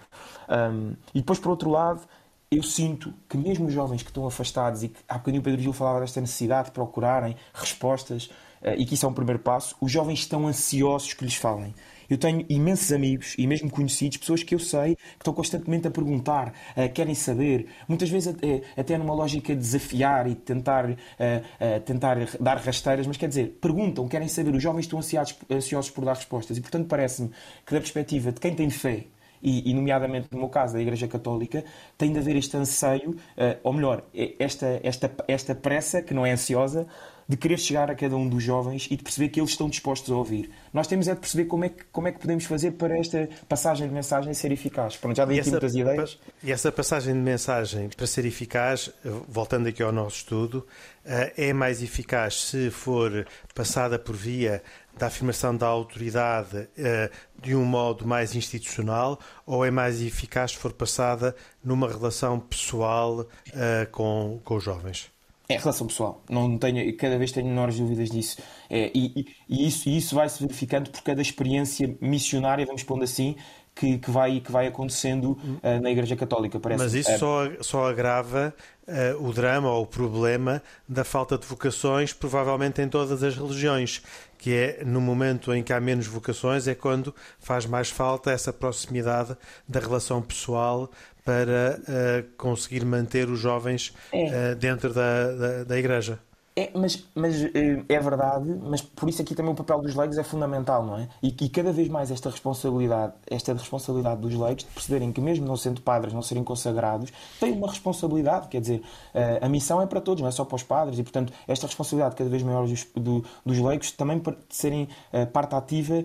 Um, 0.49 0.95
e 1.15 1.21
depois, 1.21 1.39
por 1.39 1.51
outro 1.51 1.71
lado, 1.71 2.03
eu 2.51 2.63
sinto 2.63 3.13
que 3.29 3.37
mesmo 3.37 3.67
os 3.67 3.73
jovens 3.73 4.03
que 4.03 4.11
estão 4.11 4.27
afastados 4.27 4.83
e 4.83 4.89
que 4.89 5.01
há 5.09 5.19
bocadinho 5.19 5.41
o 5.41 5.45
Pedro 5.45 5.61
Gil 5.61 5.73
falava 5.73 6.01
desta 6.01 6.21
necessidade 6.21 6.67
de 6.67 6.73
procurarem 6.73 7.37
respostas 7.53 8.27
uh, 8.63 8.75
e 8.77 8.85
que 8.85 8.95
isso 8.95 9.07
é 9.07 9.09
um 9.09 9.13
primeiro 9.13 9.41
passo, 9.41 9.77
os 9.81 9.91
jovens 9.91 10.21
estão 10.21 10.47
ansiosos 10.47 11.13
que 11.15 11.25
lhes 11.25 11.35
falem. 11.35 11.75
Eu 12.09 12.19
tenho 12.19 12.45
imensos 12.49 12.93
amigos 12.93 13.35
e 13.39 13.47
mesmo 13.47 13.71
conhecidos, 13.71 14.19
pessoas 14.19 14.43
que 14.43 14.55
eu 14.55 14.59
sei 14.59 14.97
que 14.97 15.03
estão 15.19 15.33
constantemente 15.33 15.87
a 15.87 15.91
perguntar, 15.91 16.53
uh, 16.77 16.93
querem 16.93 17.15
saber, 17.15 17.67
muitas 17.89 18.11
vezes 18.11 18.35
até, 18.77 18.99
numa 18.99 19.15
lógica 19.15 19.55
de 19.55 19.61
desafiar 19.61 20.27
e 20.27 20.35
tentar, 20.35 20.91
uh, 20.91 20.95
uh, 20.95 21.81
tentar 21.85 22.17
dar 22.41 22.59
rasteiras, 22.59 23.07
mas 23.07 23.17
quer 23.17 23.29
dizer, 23.29 23.59
perguntam, 23.61 24.07
querem 24.09 24.29
saber, 24.29 24.55
os 24.55 24.63
jovens 24.63 24.85
estão 24.85 24.99
ansiosos, 24.99 25.37
ansiosos 25.51 25.91
por 25.91 26.05
dar 26.05 26.15
respostas 26.15 26.57
e, 26.57 26.61
portanto, 26.61 26.87
parece-me 26.87 27.31
que 27.65 27.75
da 27.75 27.81
perspectiva 27.81 28.33
de 28.33 28.41
quem 28.41 28.55
tem 28.55 28.71
fé 28.71 29.05
e, 29.45 29.71
e, 29.71 29.75
nomeadamente 29.75 30.29
no 30.33 30.39
meu 30.39 30.49
caso 30.49 30.73
da 30.73 30.81
Igreja 30.81 31.07
Católica, 31.07 31.63
tem 31.99 32.11
de 32.11 32.19
haver 32.19 32.35
este 32.37 32.57
anseio, 32.57 33.11
uh, 33.11 33.59
ou 33.63 33.75
melhor, 33.75 34.03
esta, 34.39 34.81
esta, 34.83 35.11
esta 35.29 35.55
pressa, 35.55 36.01
que 36.01 36.15
não 36.15 36.25
é 36.25 36.33
ansiosa, 36.33 36.87
de 37.29 37.37
querer 37.37 37.59
chegar 37.59 37.91
a 37.91 37.95
cada 37.95 38.17
um 38.17 38.29
dos 38.29 38.43
jovens 38.43 38.87
e 38.91 38.97
de 38.97 39.03
perceber 39.03 39.29
que 39.29 39.41
eles 39.41 39.51
estão 39.51 39.69
dispostos 39.69 40.11
a 40.13 40.17
ouvir. 40.17 40.51
Nós 40.73 40.87
temos 40.87 41.09
é 41.09 41.15
de 41.15 41.21
perceber 41.21 41.47
como 41.47 41.65
é 41.65 41.69
que, 41.69 41.85
como 41.93 42.09
é 42.09 42.13
que 42.13 42.19
podemos 42.19 42.45
fazer 42.45 42.73
para 42.73 42.99
esta 42.99 43.29
passagem 43.49 43.89
de 43.89 43.95
mensagem 43.95 44.33
ser 44.35 44.53
eficaz. 44.53 44.97
Pronto, 44.97 45.17
já 45.17 45.25
dei 45.25 45.41
aqui 45.41 45.51
muitas 45.51 45.75
ideias. 45.75 46.19
E 46.43 46.53
essa 46.53 46.71
passagem 46.71 47.15
de 47.15 47.21
mensagem 47.21 47.89
para 47.89 48.07
ser 48.07 48.25
eficaz, 48.25 48.91
voltando 49.29 49.69
aqui 49.69 49.83
ao 49.83 49.93
nosso 49.93 50.17
estudo, 50.17 50.67
eh, 51.05 51.49
é 51.49 51.53
mais 51.53 51.83
eficaz 51.83 52.43
se 52.43 52.71
for 52.71 53.27
passada 53.55 53.99
por 53.99 54.17
via 54.17 54.63
da 54.97 55.07
afirmação 55.07 55.57
da 55.57 55.67
autoridade 55.67 56.69
eh, 56.79 57.11
de 57.41 57.55
um 57.55 57.65
modo 57.65 58.07
mais 58.07 58.35
institucional 58.35 59.19
ou 59.45 59.65
é 59.65 59.71
mais 59.71 60.01
eficaz 60.01 60.53
se 60.53 60.57
for 60.57 60.73
passada 60.73 61.35
numa 61.63 61.89
relação 61.89 62.39
pessoal 62.41 63.27
eh, 63.53 63.87
com, 63.91 64.41
com 64.45 64.57
os 64.57 64.65
jovens? 64.65 65.14
É 65.49 65.59
relação 65.59 65.87
pessoal. 65.87 66.23
Não 66.29 66.57
tenho, 66.59 66.97
cada 66.97 67.19
vez 67.19 67.31
tenho 67.31 67.47
menores 67.47 67.77
dúvidas 67.79 68.09
disso. 68.11 68.39
É, 68.71 68.91
e, 68.95 69.27
e, 69.49 69.67
isso, 69.67 69.89
e 69.91 69.97
isso 69.99 70.15
vai 70.15 70.27
se 70.29 70.41
verificando 70.41 70.91
por 70.91 71.03
cada 71.03 71.21
experiência 71.21 71.97
missionária, 72.01 72.65
vamos 72.65 72.83
pondo 72.83 73.05
assim, 73.05 73.37
que, 73.75 73.99
que, 73.99 74.11
vai, 74.11 74.41
que 74.41 74.53
vai 74.53 74.67
acontecendo 74.67 75.33
uh, 75.33 75.81
na 75.83 75.91
Igreja 75.91 76.15
Católica. 76.15 76.61
Parece. 76.61 76.83
Mas 76.83 76.95
isso 76.95 77.11
é... 77.11 77.19
só, 77.19 77.51
só 77.61 77.89
agrava 77.89 78.55
uh, 78.87 79.27
o 79.29 79.33
drama 79.33 79.71
ou 79.71 79.83
o 79.83 79.87
problema 79.87 80.63
da 80.89 81.03
falta 81.03 81.37
de 81.37 81.47
vocações, 81.47 82.13
provavelmente 82.13 82.81
em 82.81 82.89
todas 82.89 83.23
as 83.23 83.37
religiões, 83.37 84.03
que 84.39 84.55
é 84.55 84.85
no 84.85 85.01
momento 85.01 85.53
em 85.53 85.63
que 85.63 85.73
há 85.73 85.81
menos 85.81 86.07
vocações, 86.07 86.69
é 86.69 86.75
quando 86.75 87.15
faz 87.41 87.67
mais 87.67 87.91
falta 87.91 88.31
essa 88.31 88.53
proximidade 88.53 89.37
da 89.67 89.81
relação 89.81 90.23
pessoal 90.23 90.91
para 91.25 91.81
uh, 91.81 92.37
conseguir 92.37 92.85
manter 92.85 93.29
os 93.29 93.41
jovens 93.41 93.93
é. 94.13 94.55
dentro 94.55 94.93
da, 94.93 95.33
da, 95.33 95.65
da 95.65 95.79
Igreja. 95.79 96.19
É, 96.57 96.71
mas, 96.73 97.05
mas 97.17 97.43
eh, 97.43 97.85
é 97.89 97.99
verdade, 97.99 98.49
mas 98.63 98.81
por 98.81 99.09
isso 99.09 99.21
aqui 99.21 99.35
também 99.35 99.51
o 99.51 99.57
papel 99.57 99.83
dos 99.83 99.97
leigos 99.97 100.17
é 100.17 100.23
fundamental, 100.23 100.87
não 100.87 100.97
é? 100.97 101.09
E, 101.21 101.35
e 101.41 101.49
cada 101.49 101.73
vez 101.73 101.89
mais 101.89 102.13
esta 102.13 102.31
responsabilidade, 102.31 103.13
esta 103.27 103.53
responsabilidade 103.53 104.21
dos 104.21 104.35
leigos 104.35 104.63
de 104.63 104.71
perceberem 104.71 105.13
que 105.13 105.21
mesmo 105.21 105.45
não 105.45 105.57
sendo 105.57 105.81
padres, 105.81 106.15
não 106.15 106.23
serem 106.23 106.45
consagrados, 106.45 107.13
têm 107.41 107.55
uma 107.55 107.67
responsabilidade, 107.67 108.47
quer 108.47 108.61
dizer, 108.61 108.83
eh, 109.13 109.41
a 109.43 109.49
missão 109.49 109.83
é 109.83 109.87
para 109.87 110.01
todos, 110.01 110.23
não 110.23 110.29
é 110.29 110.31
só 110.31 110.45
para 110.45 110.55
os 110.55 110.63
padres, 110.63 110.97
e 110.97 111.03
portanto 111.03 111.33
esta 111.49 111.67
responsabilidade 111.67 112.15
cada 112.15 112.31
vez 112.31 112.41
maior 112.45 112.69
dos, 112.69 112.87
do, 112.95 113.25
dos 113.45 113.59
leigos 113.59 113.91
também 113.91 114.21
de 114.21 114.37
serem 114.51 114.89
eh, 115.13 115.27
parte 115.27 115.57
ativa 115.57 116.05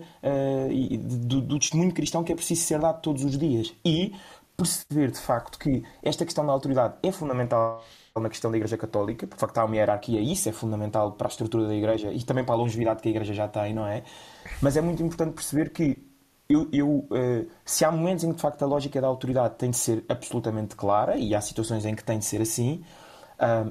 do, 1.02 1.42
do 1.42 1.60
testemunho 1.60 1.94
cristão 1.94 2.24
que 2.24 2.32
é 2.32 2.36
preciso 2.36 2.64
ser 2.64 2.80
dado 2.80 3.02
todos 3.02 3.24
os 3.24 3.38
dias. 3.38 3.72
E 3.86 4.16
perceber 4.58 5.12
de 5.12 5.20
facto 5.20 5.58
que 5.58 5.84
esta 6.04 6.26
questão 6.26 6.46
da 6.46 6.52
autoridade 6.52 6.96
é 7.04 7.12
fundamental 7.12 7.84
na 8.18 8.30
questão 8.30 8.52
da 8.52 8.58
Igreja 8.58 8.78
Católica, 8.78 9.28
porque 9.28 9.36
de 9.36 9.42
facto 9.42 9.58
há 9.58 9.66
uma 9.66 9.76
hierarquia, 9.76 10.20
isso 10.20 10.50
é 10.50 10.52
fundamental 10.52 11.12
para 11.14 11.28
a 11.28 11.30
estrutura 11.30 11.68
da 11.68 11.76
Igreja 11.76 12.12
e 12.12 12.24
também 12.24 12.44
para 12.44 12.56
a 12.56 12.58
longevidade 12.58 13.02
que 13.02 13.08
a 13.08 13.12
Igreja 13.12 13.34
já 13.34 13.48
tem, 13.48 13.74
não 13.74 13.86
é? 13.86 14.04
Mas 14.62 14.76
é 14.78 14.82
muito 14.82 15.02
importante 15.04 15.34
perceber 15.34 15.70
que 15.70 15.98
eu, 16.50 16.68
eu 16.74 16.90
uh, 16.90 17.48
se 17.64 17.86
há 17.86 17.92
momentos 17.92 18.24
em 18.24 18.30
que 18.30 18.36
de 18.38 18.42
facto 18.42 18.64
a 18.64 18.66
lógica 18.66 19.00
da 19.00 19.08
autoridade 19.08 19.56
tem 19.56 19.70
de 19.70 19.78
ser 19.78 20.04
absolutamente 20.10 20.76
clara, 20.76 21.16
e 21.18 21.36
há 21.36 21.42
situações 21.42 21.86
em 21.86 21.96
que 21.96 22.04
tem 22.04 22.18
de 22.18 22.26
ser 22.26 22.42
assim, 22.42 22.84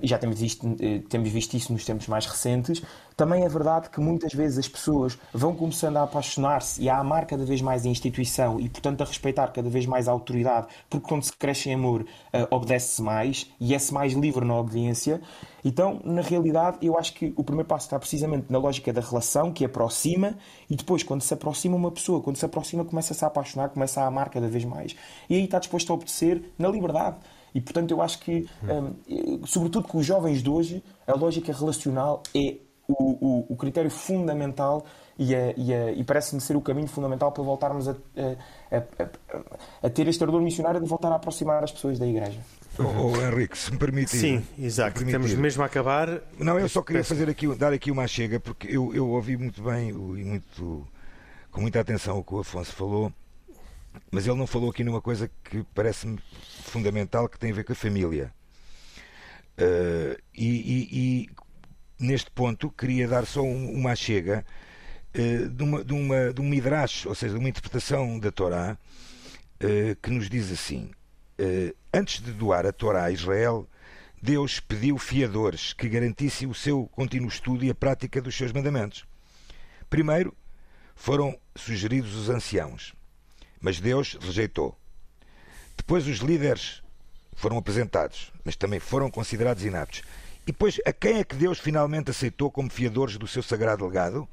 e 0.03 0.07
já 0.07 0.19
temos 0.19 0.41
visto, 0.41 0.67
eh, 0.81 1.03
temos 1.09 1.29
visto 1.29 1.55
isso 1.55 1.73
nos 1.73 1.85
tempos 1.85 2.07
mais 2.09 2.27
recentes. 2.27 2.83
Também 3.17 3.45
é 3.45 3.49
verdade 3.49 3.91
que 3.91 4.01
muitas 4.01 4.33
vezes 4.33 4.59
as 4.59 4.69
pessoas 4.69 5.19
vão 5.35 5.55
começando 5.55 5.97
a 5.97 6.05
apaixonar-se 6.05 6.81
e 6.81 6.89
a 6.89 6.99
amar 6.99 7.27
cada 7.27 7.45
vez 7.45 7.61
mais 7.61 7.85
a 7.85 7.89
instituição 7.89 8.61
e, 8.61 8.69
portanto, 8.69 9.03
a 9.03 9.05
respeitar 9.05 9.49
cada 9.49 9.69
vez 9.69 9.87
mais 9.87 10.07
a 10.07 10.13
autoridade, 10.13 10.69
porque 10.89 11.07
quando 11.07 11.25
se 11.25 11.33
cresce 11.37 11.69
em 11.69 11.75
amor, 11.75 12.03
uh, 12.03 12.07
obedece-se 12.49 13.03
mais 13.03 13.51
e 13.61 13.75
é-se 13.75 13.93
mais 13.93 14.13
livre 14.13 14.45
na 14.45 14.57
obediência. 14.57 15.21
Então, 15.65 16.01
na 16.05 16.23
realidade, 16.23 16.79
eu 16.81 16.97
acho 16.97 17.13
que 17.13 17.35
o 17.37 17.43
primeiro 17.43 17.69
passo 17.69 17.87
está 17.87 17.99
precisamente 17.99 18.47
na 18.49 18.59
lógica 18.59 18.93
da 18.93 19.01
relação, 19.01 19.53
que 19.53 19.65
aproxima, 19.65 20.39
e 20.71 20.77
depois, 20.77 21.03
quando 21.03 21.23
se 21.23 21.35
aproxima 21.35 21.75
uma 21.75 21.91
pessoa, 21.91 22.23
quando 22.23 22.37
se 22.37 22.45
aproxima, 22.45 22.85
começa-se 22.85 23.25
a 23.25 23.27
apaixonar, 23.27 23.71
começa 23.71 24.01
a 24.01 24.07
amar 24.07 24.31
cada 24.31 24.47
vez 24.47 24.65
mais. 24.65 24.95
E 25.29 25.35
aí 25.35 25.45
está 25.45 25.59
disposto 25.59 25.91
a 25.91 25.95
obedecer 25.95 26.53
na 26.57 26.69
liberdade. 26.69 27.17
E, 27.59 27.61
portanto, 27.61 27.91
eu 27.91 28.01
acho 28.01 28.21
que, 28.21 28.49
um, 28.63 29.45
sobretudo 29.45 29.89
com 29.89 29.99
os 29.99 30.07
jovens 30.07 30.45
de 30.45 30.49
hoje, 30.49 30.81
a 31.09 31.13
lógica 31.13 31.53
relacional 31.53 32.23
é 32.33 32.55
o, 32.87 32.95
o, 32.95 33.47
o 33.49 33.57
critério 33.57 33.91
fundamental 33.91 34.87
e, 35.19 35.35
a, 35.35 35.53
e, 35.57 35.75
a, 35.75 35.91
e 35.91 36.05
parece-me 36.05 36.41
ser 36.41 36.57
o 36.57 36.61
caminho 36.61 36.87
fundamental 36.87 37.33
para 37.33 37.43
voltarmos 37.43 37.89
a, 37.89 37.97
a, 38.71 39.07
a, 39.83 39.91
ter 39.91 40.07
este 40.07 40.23
ardor 40.23 40.41
missionário 40.41 40.81
de 40.81 40.87
voltar 40.87 41.11
a 41.11 41.17
aproximar 41.17 41.65
as 41.65 41.73
pessoas 41.73 41.99
da 41.99 42.07
Igreja. 42.07 42.39
Oh, 42.79 43.09
oh 43.09 43.21
Henrique, 43.21 43.59
se 43.59 43.73
me 43.73 43.77
permite. 43.77 44.17
Sim, 44.17 44.47
exato. 44.57 45.03
Estamos 45.03 45.35
mesmo 45.35 45.65
a 45.65 45.67
acabar. 45.67 46.23
Não, 46.39 46.61
eu 46.61 46.69
só 46.69 46.81
queria 46.81 47.03
fazer 47.03 47.29
aqui, 47.29 47.53
dar 47.57 47.73
aqui 47.73 47.91
uma 47.91 48.07
chega, 48.07 48.39
porque 48.39 48.69
eu, 48.69 48.95
eu 48.95 49.09
ouvi 49.09 49.37
muito 49.37 49.61
bem 49.61 49.89
e 49.89 49.93
muito, 49.93 50.87
com 51.51 51.61
muita 51.61 51.81
atenção 51.81 52.21
o 52.21 52.23
que 52.23 52.35
o 52.35 52.39
Afonso 52.39 52.73
falou 52.73 53.13
mas 54.11 54.27
ele 54.27 54.37
não 54.37 54.47
falou 54.47 54.71
aqui 54.71 54.85
numa 54.85 55.01
coisa 55.01 55.31
que 55.45 55.65
parece-me 55.75 56.19
fundamental, 56.69 57.29
que 57.29 57.39
tem 57.39 57.51
a 57.51 57.55
ver 57.55 57.65
com 57.65 57.73
a 57.73 57.77
família. 57.77 58.33
Uh, 59.59 60.21
e, 60.35 60.47
e, 60.47 60.89
e, 60.93 61.31
neste 61.99 62.31
ponto 62.31 62.71
queria 62.71 63.09
dar 63.09 63.27
só 63.27 63.43
um, 63.43 63.73
uma 63.73 63.97
chega 63.97 64.45
uh, 65.15 65.49
de, 65.49 65.63
uma, 65.63 65.85
de, 65.85 65.93
uma, 65.93 66.33
de 66.33 66.41
um 66.41 66.49
midrash, 66.49 67.07
ou 67.07 67.15
seja, 67.15 67.35
de 67.35 67.41
uma 67.41 67.49
interpretação 67.49 68.19
da 68.19 68.31
Torá, 68.31 68.79
uh, 69.63 69.97
que 70.01 70.11
nos 70.11 70.29
diz 70.29 70.53
assim: 70.53 70.91
Antes 71.93 72.23
de 72.23 72.33
doar 72.33 72.67
a 72.67 72.73
Torá 72.73 73.05
a 73.05 73.11
Israel, 73.11 73.69
Deus 74.23 74.61
pediu 74.61 74.99
fiadores 74.99 75.73
que 75.73 75.89
garantissem 75.89 76.49
o 76.49 76.55
seu 76.55 76.87
contínuo 76.89 77.29
estudo 77.29 77.65
e 77.65 77.71
a 77.71 77.75
prática 77.75 78.21
dos 78.21 78.37
seus 78.37 78.53
mandamentos. 78.53 79.05
Primeiro 79.89 80.37
foram 80.95 81.39
sugeridos 81.57 82.15
os 82.15 82.29
anciãos 82.29 82.93
mas 83.61 83.81
Deus 83.81 84.17
rejeitou. 84.21 84.77
Depois 85.79 86.07
os 86.07 86.19
líderes 86.19 86.83
foram 87.35 87.57
apresentados, 87.57 88.31
mas 88.45 88.57
também 88.57 88.79
foram 88.79 89.11
considerados 89.11 89.65
inaptos. 89.65 90.03
E 90.43 90.53
depois, 90.53 90.79
a 90.85 90.93
quem 90.93 91.19
é 91.19 91.25
que 91.25 91.37
Deus 91.37 91.59
finalmente 91.59 92.11
aceitou 92.11 92.51
como 92.51 92.69
fiadores 92.69 93.17
do 93.17 93.27
seu 93.27 93.43
sagrado 93.43 93.87
legado? 93.87 94.29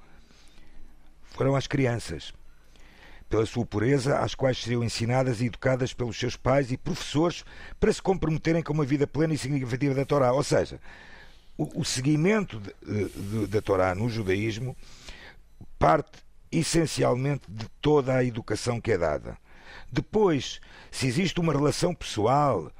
Foram 1.23 1.55
as 1.55 1.67
crianças, 1.67 2.33
pela 3.29 3.45
sua 3.45 3.65
pureza, 3.65 4.19
às 4.19 4.33
quais 4.33 4.57
seriam 4.57 4.83
ensinadas 4.83 5.39
e 5.39 5.45
educadas 5.45 5.93
pelos 5.93 6.17
seus 6.17 6.35
pais 6.35 6.71
e 6.71 6.77
professores 6.77 7.45
para 7.79 7.93
se 7.93 8.01
comprometerem 8.01 8.63
com 8.63 8.73
uma 8.73 8.85
vida 8.85 9.05
plena 9.05 9.33
e 9.33 9.37
significativa 9.37 9.93
da 9.93 10.05
Torá. 10.05 10.33
Ou 10.33 10.43
seja, 10.43 10.79
o, 11.57 11.81
o 11.81 11.85
seguimento 11.85 12.59
de, 12.59 13.09
de, 13.09 13.47
da 13.47 13.61
Torá 13.61 13.93
no 13.93 14.09
judaísmo 14.09 14.75
parte 15.77 16.25
essencialmente 16.51 17.43
de 17.47 17.67
toda 17.81 18.15
a 18.15 18.23
educação 18.23 18.81
que 18.81 18.91
é 18.91 18.97
dada. 18.97 19.37
Depois, 19.91 20.59
se 20.91 21.07
existe 21.07 21.39
uma 21.39 21.53
relação 21.53 21.93
pessoal 21.93 22.71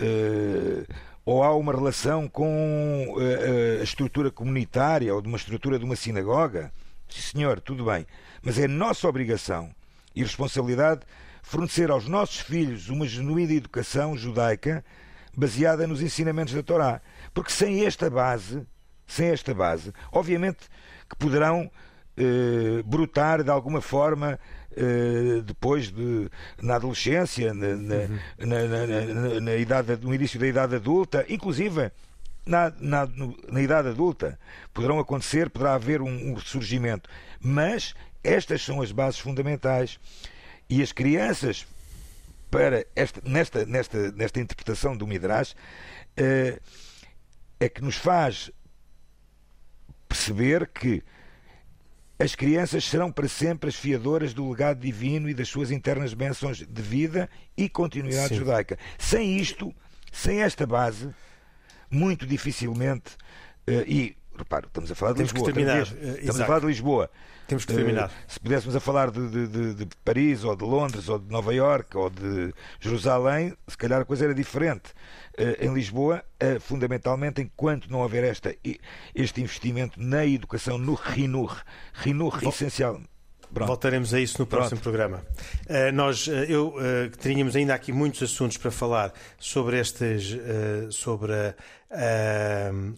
uh, 0.00 0.94
ou 1.24 1.42
há 1.42 1.54
uma 1.54 1.72
relação 1.72 2.28
com 2.28 3.14
uh, 3.16 3.80
a 3.80 3.82
estrutura 3.82 4.30
comunitária 4.30 5.14
ou 5.14 5.20
de 5.20 5.28
uma 5.28 5.36
estrutura 5.36 5.78
de 5.78 5.84
uma 5.84 5.96
sinagoga, 5.96 6.72
sim 7.08 7.20
senhor, 7.20 7.60
tudo 7.60 7.84
bem. 7.84 8.06
Mas 8.42 8.58
é 8.58 8.68
nossa 8.68 9.08
obrigação 9.08 9.70
e 10.14 10.22
responsabilidade 10.22 11.02
fornecer 11.42 11.90
aos 11.90 12.08
nossos 12.08 12.40
filhos 12.40 12.88
uma 12.88 13.06
genuína 13.06 13.52
educação 13.52 14.16
judaica 14.16 14.84
baseada 15.36 15.86
nos 15.86 16.02
ensinamentos 16.02 16.54
da 16.54 16.62
Torá. 16.62 17.00
Porque 17.32 17.52
sem 17.52 17.84
esta 17.84 18.10
base, 18.10 18.66
sem 19.06 19.28
esta 19.28 19.54
base, 19.54 19.92
obviamente 20.10 20.68
que 21.08 21.16
poderão 21.16 21.70
eh, 22.16 22.82
brotar 22.84 23.44
de 23.44 23.50
alguma 23.50 23.80
forma 23.80 24.40
eh, 24.76 25.42
depois 25.42 25.90
de 25.90 26.30
na 26.60 26.76
adolescência, 26.76 27.54
na, 27.54 27.74
na, 27.76 27.94
uhum. 27.94 28.18
na, 28.38 29.40
na, 29.40 29.56
idade, 29.56 29.96
no 30.02 30.14
início 30.14 30.38
da 30.38 30.46
idade 30.46 30.76
adulta, 30.76 31.24
inclusive 31.28 31.90
na, 32.44 32.70
na, 32.78 33.08
na, 33.50 33.60
idade 33.62 33.88
adulta 33.88 34.38
poderão 34.74 34.98
acontecer, 34.98 35.48
poderá 35.48 35.74
haver 35.74 36.02
um, 36.02 36.30
um 36.30 36.34
ressurgimento, 36.34 37.08
mas 37.40 37.94
estas 38.22 38.62
são 38.62 38.82
as 38.82 38.92
bases 38.92 39.18
fundamentais 39.18 39.98
e 40.68 40.82
as 40.82 40.92
crianças 40.92 41.66
para 42.50 42.84
esta, 42.94 43.20
nesta, 43.24 43.64
nesta, 43.64 44.12
nesta 44.12 44.40
interpretação 44.40 44.96
do 44.96 45.06
Midrash 45.06 45.54
eh, 46.16 46.60
é 47.58 47.68
que 47.68 47.82
nos 47.82 47.96
faz 47.96 48.50
perceber 50.08 50.68
que 50.68 51.02
as 52.18 52.34
crianças 52.34 52.84
serão 52.84 53.12
para 53.12 53.28
sempre 53.28 53.68
as 53.68 53.76
fiadoras 53.76 54.32
do 54.32 54.48
legado 54.48 54.80
divino 54.80 55.28
e 55.28 55.34
das 55.34 55.48
suas 55.48 55.70
internas 55.70 56.14
bênçãos 56.14 56.58
de 56.58 56.82
vida 56.82 57.28
e 57.56 57.68
continuidade 57.68 58.28
Sim. 58.28 58.36
judaica. 58.36 58.78
Sem 58.98 59.36
isto, 59.36 59.74
sem 60.10 60.40
esta 60.40 60.66
base, 60.66 61.10
muito 61.90 62.26
dificilmente, 62.26 63.14
uh, 63.68 63.84
e 63.86 64.16
reparo, 64.36 64.66
estamos 64.66 64.90
a 64.90 64.94
falar 64.94 65.12
de 65.12 65.18
Temos 65.18 65.32
Lisboa, 65.32 65.52
terminar, 65.52 65.82
estamos 65.82 66.40
a 66.40 66.46
falar 66.46 66.60
de 66.60 66.66
Lisboa. 66.66 67.10
Temos 67.46 67.64
que 67.64 67.74
terminar. 67.74 68.10
Se 68.26 68.40
pudéssemos 68.40 68.74
a 68.74 68.80
falar 68.80 69.10
de, 69.10 69.28
de, 69.28 69.46
de, 69.46 69.74
de, 69.74 69.86
Paris, 70.04 70.42
ou 70.42 70.56
de 70.56 70.64
Londres, 70.64 71.08
ou 71.08 71.18
de 71.18 71.30
Nova 71.30 71.54
Iorque, 71.54 71.96
ou 71.96 72.10
de 72.10 72.52
Jerusalém, 72.80 73.54
se 73.68 73.76
calhar 73.76 74.00
a 74.00 74.04
coisa 74.04 74.24
era 74.24 74.34
diferente. 74.34 74.90
Uh, 75.38 75.64
em 75.64 75.72
Lisboa, 75.72 76.24
uh, 76.42 76.60
fundamentalmente, 76.60 77.40
enquanto 77.40 77.90
não 77.90 78.00
houver 78.00 78.24
esta, 78.24 78.54
este 79.14 79.40
investimento 79.40 80.00
na 80.00 80.26
educação, 80.26 80.76
no 80.76 80.94
RINUR, 80.94 81.62
RINUR 81.94 82.40
essencial. 82.48 83.00
Pronto. 83.52 83.68
Voltaremos 83.68 84.12
a 84.12 84.20
isso 84.20 84.40
no 84.40 84.46
próximo 84.46 84.80
Pronto. 84.80 84.82
programa. 84.82 85.22
Uh, 85.68 85.92
nós, 85.92 86.26
uh, 86.26 86.32
eu 86.32 86.74
uh, 86.74 87.10
tínhamos 87.18 87.54
ainda 87.54 87.74
aqui 87.74 87.92
muitos 87.92 88.22
assuntos 88.22 88.56
para 88.56 88.70
falar 88.70 89.12
sobre 89.38 89.78
estes, 89.78 90.36
sobre 90.90 91.32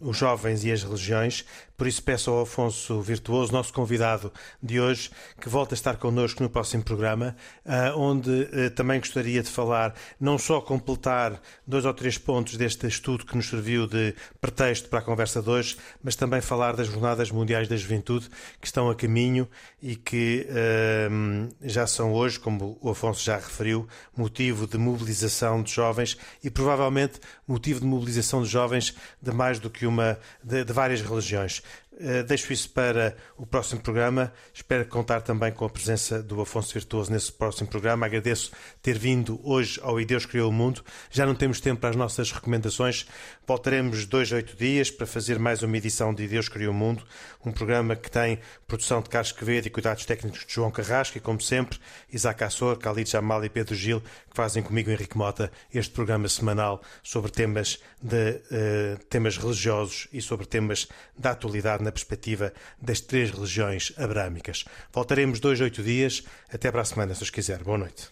os 0.00 0.16
jovens 0.16 0.64
e 0.64 0.72
as 0.72 0.82
religiões. 0.82 1.44
Por 1.78 1.86
isso 1.86 2.02
peço 2.02 2.32
ao 2.32 2.40
Afonso 2.40 3.00
Virtuoso, 3.00 3.52
nosso 3.52 3.72
convidado 3.72 4.32
de 4.60 4.80
hoje, 4.80 5.10
que 5.40 5.48
volte 5.48 5.74
a 5.74 5.76
estar 5.76 5.96
connosco 5.96 6.42
no 6.42 6.50
próximo 6.50 6.82
programa, 6.82 7.36
uh, 7.64 7.96
onde 7.96 8.30
uh, 8.30 8.70
também 8.74 8.98
gostaria 8.98 9.40
de 9.44 9.48
falar, 9.48 9.94
não 10.18 10.36
só 10.36 10.60
completar 10.60 11.40
dois 11.64 11.84
ou 11.84 11.94
três 11.94 12.18
pontos 12.18 12.56
deste 12.56 12.88
estudo 12.88 13.24
que 13.24 13.36
nos 13.36 13.48
serviu 13.48 13.86
de 13.86 14.12
pretexto 14.40 14.88
para 14.88 14.98
a 14.98 15.02
conversa 15.02 15.40
de 15.40 15.48
hoje, 15.48 15.76
mas 16.02 16.16
também 16.16 16.40
falar 16.40 16.74
das 16.74 16.88
Jornadas 16.88 17.30
Mundiais 17.30 17.68
da 17.68 17.76
Juventude, 17.76 18.28
que 18.60 18.66
estão 18.66 18.90
a 18.90 18.94
caminho 18.96 19.48
e 19.80 19.94
que 19.94 20.48
uh, 20.50 21.54
já 21.62 21.86
são 21.86 22.12
hoje, 22.12 22.40
como 22.40 22.76
o 22.80 22.90
Afonso 22.90 23.24
já 23.24 23.36
referiu, 23.36 23.86
motivo 24.16 24.66
de 24.66 24.76
mobilização 24.76 25.62
de 25.62 25.70
jovens 25.70 26.18
e 26.42 26.50
provavelmente 26.50 27.20
motivo 27.46 27.78
de 27.78 27.86
mobilização 27.86 28.42
de 28.42 28.48
jovens 28.48 28.77
de 29.20 29.32
mais 29.32 29.58
do 29.58 29.68
que 29.70 29.86
uma, 29.86 30.18
de, 30.42 30.64
de 30.64 30.72
várias 30.72 31.00
religiões. 31.02 31.62
Eh, 32.00 32.22
deixo 32.22 32.52
isso 32.52 32.70
para 32.70 33.16
o 33.36 33.44
próximo 33.44 33.80
programa. 33.80 34.32
Espero 34.54 34.86
contar 34.86 35.20
também 35.20 35.50
com 35.50 35.64
a 35.64 35.70
presença 35.70 36.22
do 36.22 36.40
Afonso 36.40 36.72
Virtuoso 36.72 37.10
nesse 37.10 37.32
próximo 37.32 37.68
programa. 37.68 38.06
Agradeço 38.06 38.52
ter 38.80 38.96
vindo 38.96 39.40
hoje 39.42 39.80
ao 39.82 40.00
E 40.00 40.04
Deus 40.04 40.24
Criou 40.24 40.48
o 40.48 40.52
Mundo. 40.52 40.84
Já 41.10 41.26
não 41.26 41.34
temos 41.34 41.60
tempo 41.60 41.80
para 41.80 41.90
as 41.90 41.96
nossas 41.96 42.30
recomendações. 42.30 43.06
Voltaremos 43.44 44.06
dois 44.06 44.32
a 44.32 44.36
oito 44.36 44.56
dias 44.56 44.92
para 44.92 45.06
fazer 45.06 45.40
mais 45.40 45.62
uma 45.64 45.76
edição 45.76 46.14
de 46.14 46.22
E 46.22 46.28
Deus 46.28 46.48
Criou 46.48 46.72
o 46.72 46.76
Mundo, 46.76 47.02
um 47.44 47.50
programa 47.50 47.96
que 47.96 48.10
tem 48.10 48.38
produção 48.66 49.00
de 49.00 49.08
Carlos 49.08 49.32
Quevedo 49.32 49.66
e 49.66 49.70
cuidados 49.70 50.04
técnicos 50.04 50.46
de 50.46 50.54
João 50.54 50.70
Carrasco 50.70 51.18
e, 51.18 51.20
como 51.20 51.40
sempre, 51.40 51.80
Isaac 52.12 52.44
Assor, 52.44 52.78
Khalid 52.78 53.10
Jamal 53.10 53.44
e 53.44 53.48
Pedro 53.48 53.74
Gil, 53.74 54.00
que 54.00 54.36
fazem 54.36 54.62
comigo, 54.62 54.90
Henrique 54.90 55.16
Mota, 55.16 55.50
este 55.74 55.92
programa 55.92 56.28
semanal 56.28 56.80
sobre 57.02 57.32
temas, 57.32 57.80
de, 58.00 58.42
uh, 58.52 59.04
temas 59.08 59.36
religiosos 59.36 60.06
e 60.12 60.20
sobre 60.20 60.46
temas 60.46 60.86
da 61.18 61.30
atualidade 61.30 61.87
na 61.88 61.92
perspectiva 61.92 62.52
das 62.80 63.00
três 63.00 63.30
religiões 63.30 63.92
abrâmicas. 63.96 64.64
Voltaremos 64.92 65.40
dois, 65.40 65.60
oito 65.60 65.82
dias. 65.82 66.22
Até 66.52 66.70
para 66.70 66.82
a 66.82 66.84
semana, 66.84 67.14
se 67.14 67.22
os 67.22 67.30
quiser. 67.30 67.62
Boa 67.64 67.78
noite. 67.78 68.10